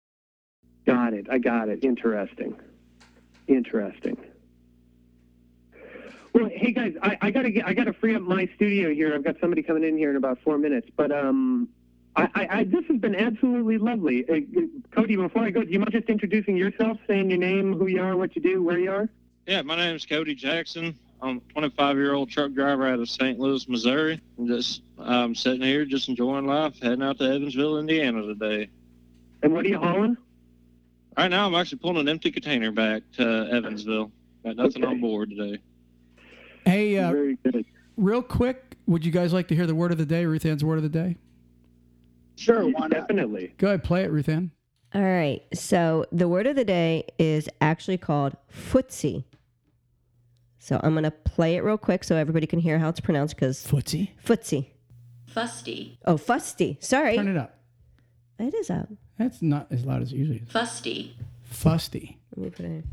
Got 0.87 1.15
it. 1.15 1.27
I 1.31 1.39
got 1.39 1.69
it. 1.69 1.85
Interesting. 1.85 2.57
Interesting. 3.47 4.17
Well, 6.33 6.49
hey 6.53 6.73
guys, 6.73 6.95
I, 7.03 7.19
I 7.21 7.31
gotta 7.31 7.51
get, 7.51 7.67
I 7.67 7.75
gotta 7.75 7.93
free 7.93 8.15
up 8.15 8.23
my 8.23 8.49
studio 8.57 8.93
here. 8.93 9.15
I've 9.15 9.23
got 9.23 9.39
somebody 9.41 9.63
coming 9.63 9.85
in 9.85 9.99
here 9.99 10.11
in 10.11 10.17
about 10.17 10.39
four 10.43 10.57
minutes, 10.57 10.89
but 10.97 11.13
um, 11.13 11.69
I, 12.17 12.29
I, 12.35 12.49
I 12.51 12.65
this 12.65 12.85
has 12.89 12.99
been 12.99 13.15
absolutely 13.15 13.77
lovely. 13.77 14.25
Uh, 14.29 14.41
Cody, 14.93 15.17
before 15.17 15.43
I 15.43 15.51
go, 15.51 15.63
do 15.63 15.71
you 15.71 15.79
mind 15.79 15.93
just 15.93 16.09
introducing 16.09 16.57
yourself, 16.57 16.99
saying 17.07 17.29
your 17.29 17.39
name, 17.39 17.75
who 17.75 17.87
you 17.87 18.03
are, 18.03 18.17
what 18.17 18.35
you 18.35 18.41
do, 18.41 18.63
where 18.63 18.79
you 18.79 18.91
are? 18.91 19.09
Yeah, 19.47 19.61
my 19.63 19.77
name's 19.77 20.07
Cody 20.07 20.35
Jackson. 20.35 20.99
I'm 21.21 21.37
a 21.37 21.53
25 21.53 21.97
year 21.97 22.15
old 22.15 22.31
truck 22.31 22.53
driver 22.53 22.87
out 22.87 22.99
of 22.99 23.09
St. 23.09 23.39
Louis, 23.39 23.69
Missouri. 23.69 24.21
I'm 24.39 24.49
just 24.49 24.83
um, 24.99 25.35
sitting 25.35 25.63
here, 25.63 25.85
just 25.85 26.09
enjoying 26.09 26.47
life, 26.47 26.75
heading 26.81 27.03
out 27.03 27.19
to 27.19 27.25
Evansville, 27.25 27.79
Indiana 27.79 28.23
today. 28.23 28.71
And 29.43 29.53
what 29.53 29.65
are 29.65 29.69
you 29.69 29.79
hauling? 29.79 30.17
Right 31.17 31.29
now, 31.31 31.47
I'm 31.47 31.55
actually 31.55 31.79
pulling 31.79 31.99
an 31.99 32.09
empty 32.09 32.31
container 32.31 32.71
back 32.73 33.03
to 33.17 33.49
Evansville. 33.53 34.11
Got 34.45 34.57
nothing 34.57 34.85
Okay. 34.85 34.93
on 34.95 35.01
board 35.01 35.31
today. 35.31 35.59
Hey, 36.65 36.97
uh, 36.99 37.11
Very 37.13 37.37
good. 37.45 37.65
real 37.97 38.23
quick, 38.23 38.77
would 38.87 39.05
you 39.05 39.13
guys 39.13 39.33
like 39.33 39.49
to 39.49 39.55
hear 39.55 39.67
the 39.67 39.75
word 39.75 39.93
of 39.93 39.99
the 39.99 40.07
day, 40.07 40.25
Ruth 40.25 40.45
Ann's 40.47 40.65
word 40.65 40.77
of 40.79 40.83
the 40.83 40.89
day? 40.89 41.17
Sure, 42.37 42.65
why 42.65 42.81
not? 42.89 42.91
Definitely. 42.93 43.55
Go 43.59 43.69
ahead, 43.69 43.85
play 43.85 44.05
it, 44.05 44.11
Ruth 44.11 44.29
Ann. 44.29 44.53
All 44.95 45.03
right. 45.03 45.43
So 45.55 46.07
the 46.13 46.29
word 46.29 46.47
of 46.47 46.57
the 46.57 46.65
day 46.65 47.05
is 47.19 47.49
actually 47.61 47.99
called 47.99 48.37
footsie. 48.53 49.25
So 50.59 50.81
I'm 50.83 50.93
going 50.93 51.05
to 51.05 51.11
play 51.11 51.57
it 51.57 51.65
real 51.65 51.79
quick 51.79 52.05
so 52.05 52.17
everybody 52.17 52.47
can 52.47 52.59
hear 52.59 52.79
how 52.79 52.89
it's 52.89 53.01
pronounced 53.01 53.35
because 53.35 53.65
Footsie. 53.67 54.11
footsie. 54.25 54.67
Fusty, 55.29 55.99
Oh, 56.05 56.17
fusty. 56.19 56.77
Sorry. 56.81 57.17
Turn 57.17 57.27
it 57.29 57.37
up. 57.39 57.59
It 58.43 58.55
is 58.55 58.71
out. 58.71 58.89
That's 59.19 59.41
not 59.43 59.69
as 59.71 59.85
loud 59.85 60.03
as 60.03 60.13
it 60.13 60.17
usually 60.17 60.39
is. 60.39 60.51
fusty, 60.51 61.15
Fusty. 61.45 62.19
Let 62.37 62.45
me 62.45 62.51
put 62.51 62.65
it 62.65 62.69
in. 62.69 62.85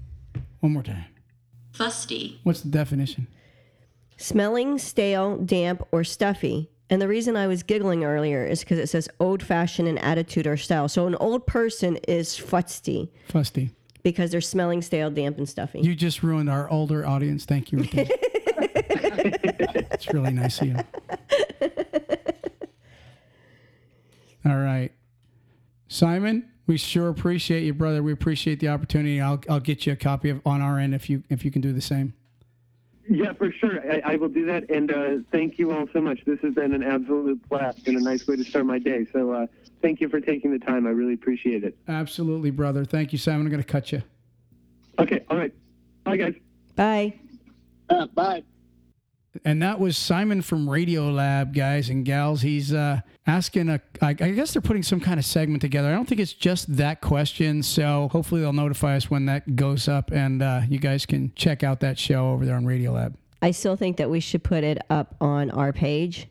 One 0.60 0.74
more 0.74 0.84
time. 0.84 1.06
fusty, 1.72 2.40
What's 2.44 2.62
the 2.62 2.70
definition? 2.70 3.28
Smelling 4.18 4.78
stale, 4.78 5.38
damp, 5.38 5.88
or 5.92 6.04
stuffy. 6.04 6.70
And 6.92 7.02
the 7.02 7.08
reason 7.08 7.36
I 7.38 7.48
was 7.48 7.64
giggling 7.64 8.04
earlier 8.04 8.46
is 8.46 8.60
because 8.62 8.78
it 8.80 8.88
says 8.90 9.08
old 9.20 9.42
fashioned 9.44 9.88
in 9.88 9.98
attitude 10.00 10.46
or 10.48 10.58
style. 10.58 10.88
So 10.90 11.08
an 11.08 11.16
old 11.16 11.46
person 11.48 11.98
is 12.08 12.36
fusty 12.38 13.12
Fusty. 13.28 13.72
because 14.04 14.32
they're 14.32 14.42
smelling 14.42 14.82
stale, 14.82 15.10
damp, 15.12 15.38
and 15.38 15.48
stuffy. 15.48 15.80
You 15.82 15.96
just 15.96 16.22
ruined 16.24 16.50
our 16.50 16.70
older 16.70 17.06
audience. 17.08 17.46
Thank 17.46 17.72
you. 17.72 17.80
Ruth 17.80 17.90
it's 19.22 20.08
really 20.14 20.32
nice 20.32 20.60
of 20.62 20.68
you. 20.68 20.76
All 24.46 24.58
right. 24.58 24.92
Simon, 25.90 26.48
we 26.68 26.78
sure 26.78 27.10
appreciate 27.10 27.64
you, 27.64 27.74
brother. 27.74 28.02
We 28.02 28.14
appreciate 28.14 28.60
the 28.60 28.70
opportunity. 28.70 29.20
I'll, 29.20 29.42
I'll 29.50 29.60
get 29.60 29.86
you 29.86 29.94
a 29.94 29.96
copy 29.96 30.30
of 30.30 30.40
on 30.46 30.62
our 30.62 30.80
end 30.80 30.94
if 30.94 31.10
you 31.10 31.24
if 31.30 31.44
you 31.44 31.52
can 31.52 31.62
do 31.62 31.74
the 31.74 31.82
same. 31.82 32.14
Yeah, 33.10 33.34
for 33.34 33.52
sure. 33.52 33.82
I, 33.92 34.14
I 34.14 34.16
will 34.18 34.30
do 34.30 34.46
that. 34.46 34.70
And 34.70 34.92
uh, 34.92 35.24
thank 35.32 35.58
you 35.58 35.72
all 35.72 35.88
so 35.92 36.00
much. 36.00 36.24
This 36.26 36.40
has 36.42 36.54
been 36.54 36.76
an 36.76 36.84
absolute 36.84 37.50
blast 37.50 37.88
and 37.88 37.98
a 37.98 38.02
nice 38.02 38.28
way 38.28 38.36
to 38.36 38.44
start 38.44 38.68
my 38.68 38.78
day. 38.78 39.08
So 39.12 39.34
uh, 39.34 39.48
thank 39.82 40.00
you 40.00 40.10
for 40.10 40.22
taking 40.22 40.52
the 40.52 40.60
time. 40.60 40.86
I 40.86 40.92
really 40.92 41.16
appreciate 41.16 41.64
it. 41.64 41.76
Absolutely, 41.88 42.52
brother. 42.52 42.86
Thank 42.86 43.12
you, 43.12 43.18
Simon. 43.18 43.48
I'm 43.48 43.52
going 43.52 43.64
to 43.64 43.68
cut 43.68 43.92
you. 43.92 44.04
Okay. 45.00 45.26
All 45.28 45.38
right. 45.38 45.52
Bye, 46.04 46.18
guys. 46.18 46.36
Bye. 46.76 47.16
Uh, 47.90 48.06
bye. 48.14 48.44
And 49.44 49.62
that 49.64 49.80
was 49.80 49.98
Simon 49.98 50.44
from 50.44 50.68
Radiolab, 50.68 51.56
guys 51.56 51.90
and 51.90 52.06
gals. 52.06 52.42
He's 52.42 52.74
uh, 52.74 53.02
asking 53.30 53.70
a. 53.70 53.80
I, 54.02 54.10
I 54.10 54.14
guess 54.14 54.54
they're 54.54 54.62
putting 54.62 54.84
some 54.84 55.00
kind 55.00 55.20
of 55.20 55.26
segment 55.26 55.62
together. 55.62 55.88
I 55.90 55.92
don't 55.92 56.08
think 56.08 56.20
it's 56.20 56.34
just 56.34 56.76
that 56.78 57.00
question. 57.02 57.64
So 57.64 58.10
hopefully 58.12 58.42
they'll 58.42 58.54
notify 58.54 58.96
us 58.96 59.10
when 59.10 59.26
that 59.28 59.56
goes 59.56 59.88
up, 59.88 60.12
and 60.12 60.42
uh, 60.42 60.62
you 60.68 60.80
guys 60.80 61.06
can 61.06 61.32
check 61.36 61.64
out 61.64 61.80
that 61.82 61.98
show 62.00 62.32
over 62.32 62.46
there 62.46 62.56
on 62.56 62.66
Radiolab. 62.66 63.14
I 63.42 63.52
still 63.52 63.76
think 63.78 63.98
that 63.98 64.10
we 64.10 64.20
should 64.20 64.44
put 64.44 64.64
it 64.64 64.80
up 64.90 65.16
on 65.22 65.50
our 65.52 65.72
page 65.72 66.28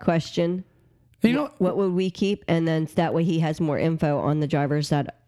question. 0.00 0.64
You 1.22 1.32
know, 1.34 1.50
What 1.58 1.76
would 1.76 1.92
we 1.92 2.10
keep? 2.10 2.44
And 2.48 2.66
then 2.66 2.88
that 2.96 3.14
way 3.14 3.22
he 3.24 3.38
has 3.40 3.60
more 3.60 3.78
info 3.78 4.18
on 4.18 4.40
the 4.40 4.46
drivers 4.48 4.88
that 4.88 5.18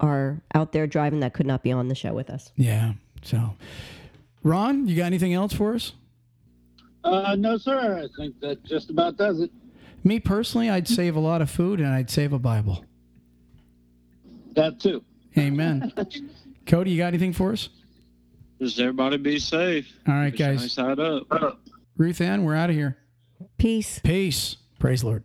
are 0.00 0.42
out 0.54 0.72
there 0.72 0.86
driving 0.88 1.20
that 1.20 1.34
could 1.34 1.46
not 1.46 1.62
be 1.62 1.70
on 1.70 1.86
the 1.88 1.94
show 1.94 2.12
with 2.12 2.30
us. 2.30 2.50
yeah. 2.56 2.94
So, 3.24 3.54
Ron, 4.42 4.88
you 4.88 4.96
got 4.96 5.04
anything 5.04 5.32
else 5.32 5.52
for 5.52 5.74
us? 5.76 5.92
Uh, 7.04 7.36
no, 7.38 7.56
sir. 7.56 8.02
I 8.02 8.08
think 8.20 8.40
that 8.40 8.64
just 8.64 8.90
about 8.90 9.16
does 9.16 9.40
it. 9.40 9.52
Me 10.04 10.18
personally, 10.18 10.68
I'd 10.68 10.88
save 10.88 11.16
a 11.16 11.20
lot 11.20 11.42
of 11.42 11.50
food 11.50 11.80
and 11.80 11.88
I'd 11.88 12.10
save 12.10 12.32
a 12.32 12.38
Bible. 12.38 12.84
That 14.54 14.80
too. 14.80 15.02
Amen. 15.38 15.92
Cody, 16.66 16.90
you 16.90 16.98
got 16.98 17.08
anything 17.08 17.32
for 17.32 17.52
us? 17.52 17.68
Just 18.60 18.78
everybody 18.78 19.16
be 19.16 19.38
safe. 19.38 19.92
All 20.06 20.14
right, 20.14 20.30
Keep 20.30 20.40
your 20.40 20.54
guys. 20.54 20.72
Side 20.72 21.00
up. 21.00 21.58
Ruth 21.96 22.20
Ann, 22.20 22.44
we're 22.44 22.54
out 22.54 22.70
of 22.70 22.76
here. 22.76 22.98
Peace. 23.58 24.00
Peace. 24.00 24.56
Praise 24.78 25.02
Lord. 25.02 25.24